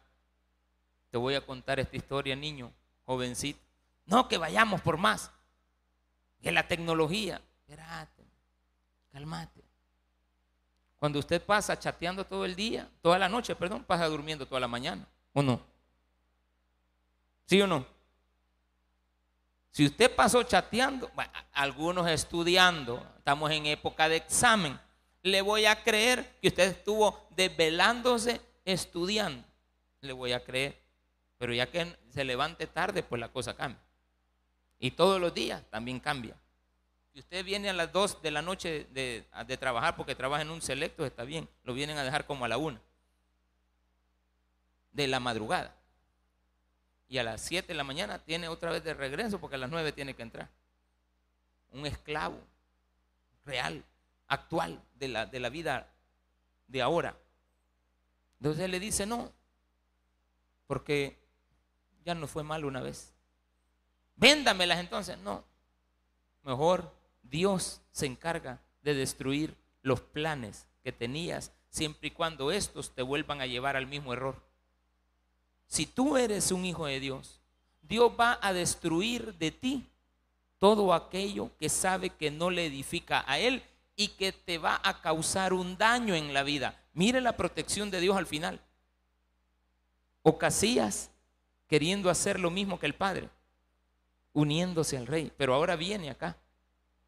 Te 1.09 1.17
voy 1.17 1.35
a 1.35 1.45
contar 1.45 1.79
esta 1.79 1.95
historia, 1.95 2.35
niño, 2.35 2.71
jovencito. 3.05 3.59
No, 4.05 4.27
que 4.27 4.37
vayamos 4.37 4.81
por 4.81 4.97
más. 4.97 5.31
Que 6.41 6.51
la 6.51 6.67
tecnología. 6.67 7.41
Espérate, 7.61 8.23
cálmate. 9.11 9.64
Cuando 10.97 11.19
usted 11.19 11.41
pasa 11.41 11.77
chateando 11.77 12.25
todo 12.25 12.45
el 12.45 12.55
día, 12.55 12.89
toda 13.01 13.19
la 13.19 13.29
noche, 13.29 13.55
perdón, 13.55 13.83
pasa 13.83 14.07
durmiendo 14.07 14.45
toda 14.45 14.59
la 14.59 14.67
mañana, 14.67 15.07
¿o 15.33 15.41
no? 15.41 15.61
¿Sí 17.45 17.61
o 17.61 17.67
no? 17.67 17.85
Si 19.71 19.85
usted 19.85 20.15
pasó 20.15 20.41
chateando, 20.43 21.11
algunos 21.51 22.07
estudiando, 22.07 23.05
estamos 23.17 23.51
en 23.51 23.65
época 23.65 24.07
de 24.07 24.15
examen, 24.15 24.79
le 25.21 25.41
voy 25.41 25.65
a 25.65 25.83
creer 25.83 26.37
que 26.41 26.47
usted 26.47 26.69
estuvo 26.69 27.27
desvelándose 27.31 28.39
estudiando. 28.63 29.45
Le 30.01 30.13
voy 30.13 30.33
a 30.33 30.43
creer. 30.43 30.79
Pero 31.37 31.53
ya 31.53 31.65
que 31.65 31.93
se 32.09 32.23
levante 32.23 32.67
tarde, 32.67 33.03
pues 33.03 33.19
la 33.19 33.29
cosa 33.29 33.55
cambia. 33.55 33.81
Y 34.79 34.91
todos 34.91 35.19
los 35.19 35.33
días 35.33 35.63
también 35.69 35.99
cambia. 35.99 36.37
Si 37.15 37.21
usted 37.21 37.45
viene 37.45 37.69
a 37.69 37.73
las 37.73 37.93
2 37.93 38.21
de 38.21 38.29
la 38.29 38.41
noche 38.41 38.87
de, 38.91 39.25
trabajar 39.57 39.95
porque 39.95 40.15
trabaja 40.15 40.41
en 40.41 40.49
un 40.49 40.61
selecto, 40.61 41.05
está 41.05 41.23
bien. 41.23 41.47
Lo 41.63 41.73
vienen 41.73 41.97
a 41.97 42.03
dejar 42.03 42.25
como 42.25 42.43
a 42.43 42.49
la 42.49 42.57
1 42.57 42.77
de 44.91 45.07
la 45.07 45.21
madrugada. 45.21 45.73
Y 47.07 47.17
a 47.17 47.23
las 47.23 47.39
7 47.39 47.69
de 47.69 47.73
la 47.73 47.85
mañana 47.85 48.19
tiene 48.19 48.49
otra 48.49 48.69
vez 48.69 48.83
de 48.83 48.93
regreso 48.93 49.39
porque 49.39 49.55
a 49.55 49.59
las 49.59 49.69
9 49.69 49.93
tiene 49.93 50.13
que 50.13 50.23
entrar. 50.23 50.49
Un 51.71 51.85
esclavo 51.85 52.37
real, 53.45 53.85
actual 54.27 54.83
de 54.95 55.07
la, 55.07 55.25
de 55.25 55.39
la 55.39 55.47
vida 55.47 55.87
de 56.67 56.81
ahora. 56.81 57.17
Entonces 58.41 58.69
le 58.69 58.81
dice, 58.81 59.05
no, 59.05 59.31
porque 60.67 61.17
ya 62.03 62.13
no 62.13 62.27
fue 62.27 62.43
mal 62.43 62.65
una 62.65 62.81
vez. 62.81 63.13
Véndamelas 64.17 64.79
entonces. 64.79 65.17
No, 65.19 65.45
mejor 66.43 66.94
Dios 67.29 67.81
se 67.91 68.05
encarga 68.05 68.61
de 68.81 68.93
destruir 68.93 69.55
los 69.81 69.99
planes 70.01 70.67
que 70.83 70.91
tenías 70.91 71.51
siempre 71.69 72.07
y 72.07 72.11
cuando 72.11 72.51
estos 72.51 72.91
te 72.93 73.01
vuelvan 73.01 73.41
a 73.41 73.45
llevar 73.45 73.75
al 73.75 73.87
mismo 73.87 74.13
error. 74.13 74.41
Si 75.67 75.85
tú 75.85 76.17
eres 76.17 76.51
un 76.51 76.65
hijo 76.65 76.85
de 76.85 76.99
Dios, 76.99 77.41
Dios 77.81 78.11
va 78.19 78.39
a 78.41 78.53
destruir 78.53 79.33
de 79.35 79.51
ti 79.51 79.85
todo 80.59 80.93
aquello 80.93 81.51
que 81.59 81.69
sabe 81.69 82.09
que 82.09 82.31
no 82.31 82.49
le 82.49 82.65
edifica 82.65 83.23
a 83.27 83.39
Él 83.39 83.61
y 83.95 84.09
que 84.09 84.31
te 84.31 84.57
va 84.57 84.79
a 84.83 85.01
causar 85.01 85.53
un 85.53 85.77
daño 85.77 86.15
en 86.15 86.33
la 86.33 86.43
vida. 86.43 86.81
Mire 86.93 87.21
la 87.21 87.35
protección 87.35 87.91
de 87.91 87.99
Dios 87.99 88.15
al 88.17 88.25
final. 88.25 88.61
Ocasías 90.23 91.11
queriendo 91.67 92.09
hacer 92.09 92.39
lo 92.39 92.49
mismo 92.49 92.79
que 92.79 92.85
el 92.85 92.95
Padre, 92.95 93.29
uniéndose 94.33 94.97
al 94.97 95.07
rey, 95.07 95.31
pero 95.37 95.53
ahora 95.53 95.75
viene 95.75 96.09
acá. 96.09 96.37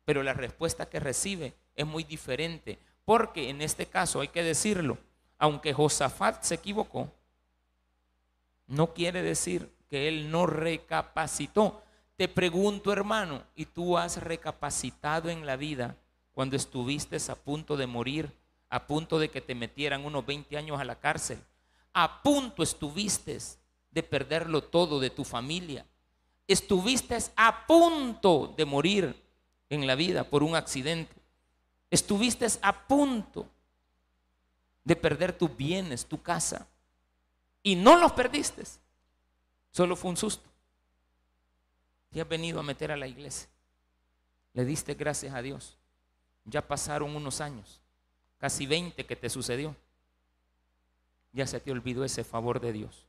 Pero 0.08 0.24
la 0.24 0.32
respuesta 0.32 0.86
que 0.90 1.02
recibe 1.02 1.54
es 1.76 1.86
muy 1.86 2.06
diferente, 2.06 2.80
porque 3.04 3.50
en 3.50 3.62
este 3.62 3.88
caso 3.88 4.22
hay 4.22 4.30
que 4.30 4.42
decirlo, 4.42 4.98
aunque 5.38 5.74
Josafat 5.74 6.44
se 6.44 6.56
equivocó, 6.56 7.12
no 8.68 8.94
quiere 8.94 9.22
decir 9.22 9.70
que 9.90 10.08
él 10.08 10.32
no 10.32 10.46
recapacitó. 10.46 11.84
Te 12.16 12.30
pregunto, 12.30 12.94
hermano, 12.94 13.44
¿y 13.54 13.66
tú 13.66 13.98
has 13.98 14.24
recapacitado 14.24 15.30
en 15.30 15.46
la 15.46 15.58
vida 15.58 15.98
cuando 16.32 16.56
estuviste 16.56 17.18
a 17.30 17.36
punto 17.36 17.76
de 17.76 17.88
morir, 17.88 18.32
a 18.70 18.88
punto 18.88 19.20
de 19.20 19.30
que 19.30 19.42
te 19.42 19.56
metieran 19.56 20.06
unos 20.06 20.26
20 20.26 20.56
años 20.56 20.80
a 20.80 20.86
la 20.86 21.02
cárcel? 21.02 21.44
A 21.92 22.24
punto 22.24 22.64
estuviste 22.64 23.38
de 23.92 24.04
perderlo 24.04 24.64
todo 24.64 25.02
de 25.02 25.10
tu 25.10 25.26
familia. 25.26 25.86
Estuviste 26.48 27.18
a 27.36 27.68
punto 27.68 28.54
de 28.56 28.64
morir 28.64 29.27
en 29.70 29.88
la 29.88 29.96
vida 29.96 30.24
por 30.24 30.44
un 30.44 30.56
accidente. 30.56 31.16
Estuviste 31.90 32.48
a 32.62 32.88
punto 32.88 33.48
de 34.84 34.96
perder 34.96 35.38
tus 35.38 35.56
bienes, 35.56 36.06
tu 36.06 36.22
casa 36.22 36.68
y 37.64 37.76
no 37.76 37.98
los 37.98 38.14
perdiste. 38.14 38.64
Solo 39.72 39.96
fue 39.96 40.12
un 40.12 40.18
susto. 40.18 40.50
Te 42.10 42.22
has 42.22 42.28
venido 42.28 42.60
a 42.60 42.64
meter 42.64 42.92
a 42.92 42.98
la 42.98 43.08
iglesia. 43.08 43.50
Le 44.54 44.66
diste 44.66 44.94
gracias 44.96 45.34
a 45.36 45.42
Dios. 45.42 45.78
Ya 46.46 46.66
pasaron 46.66 47.16
unos 47.16 47.42
años, 47.42 47.82
casi 48.38 48.66
20 48.66 49.06
que 49.06 49.16
te 49.16 49.30
sucedió. 49.30 49.76
Ya 51.34 51.46
se 51.46 51.60
te 51.60 51.72
olvidó 51.72 52.06
ese 52.06 52.24
favor 52.24 52.62
de 52.62 52.72
Dios. 52.72 53.06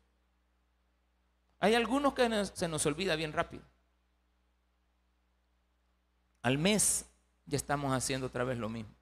Hay 1.60 1.74
algunos 1.74 2.14
que 2.14 2.44
se 2.52 2.68
nos 2.68 2.84
olvida 2.86 3.16
bien 3.16 3.32
rápido. 3.32 3.62
Al 6.42 6.58
mes 6.58 7.04
ya 7.46 7.56
estamos 7.56 7.92
haciendo 7.92 8.26
otra 8.26 8.44
vez 8.44 8.58
lo 8.58 8.68
mismo. 8.68 8.92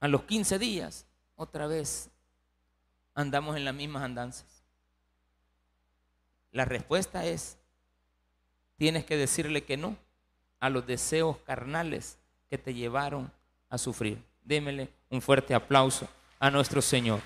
A 0.00 0.08
los 0.08 0.24
15 0.24 0.58
días, 0.58 1.06
otra 1.36 1.66
vez 1.66 2.10
andamos 3.14 3.56
en 3.56 3.64
las 3.64 3.74
mismas 3.74 4.02
andanzas. 4.02 4.64
La 6.52 6.64
respuesta 6.64 7.24
es, 7.24 7.58
tienes 8.76 9.04
que 9.04 9.16
decirle 9.16 9.64
que 9.64 9.76
no 9.76 9.96
a 10.60 10.70
los 10.70 10.86
deseos 10.86 11.38
carnales 11.38 12.18
que 12.48 12.58
te 12.58 12.74
llevaron 12.74 13.32
a 13.70 13.78
sufrir. 13.78 14.22
Démele 14.44 14.88
un 15.10 15.20
fuerte 15.20 15.54
aplauso 15.54 16.08
a 16.38 16.50
nuestro 16.50 16.80
Señor. 16.80 17.20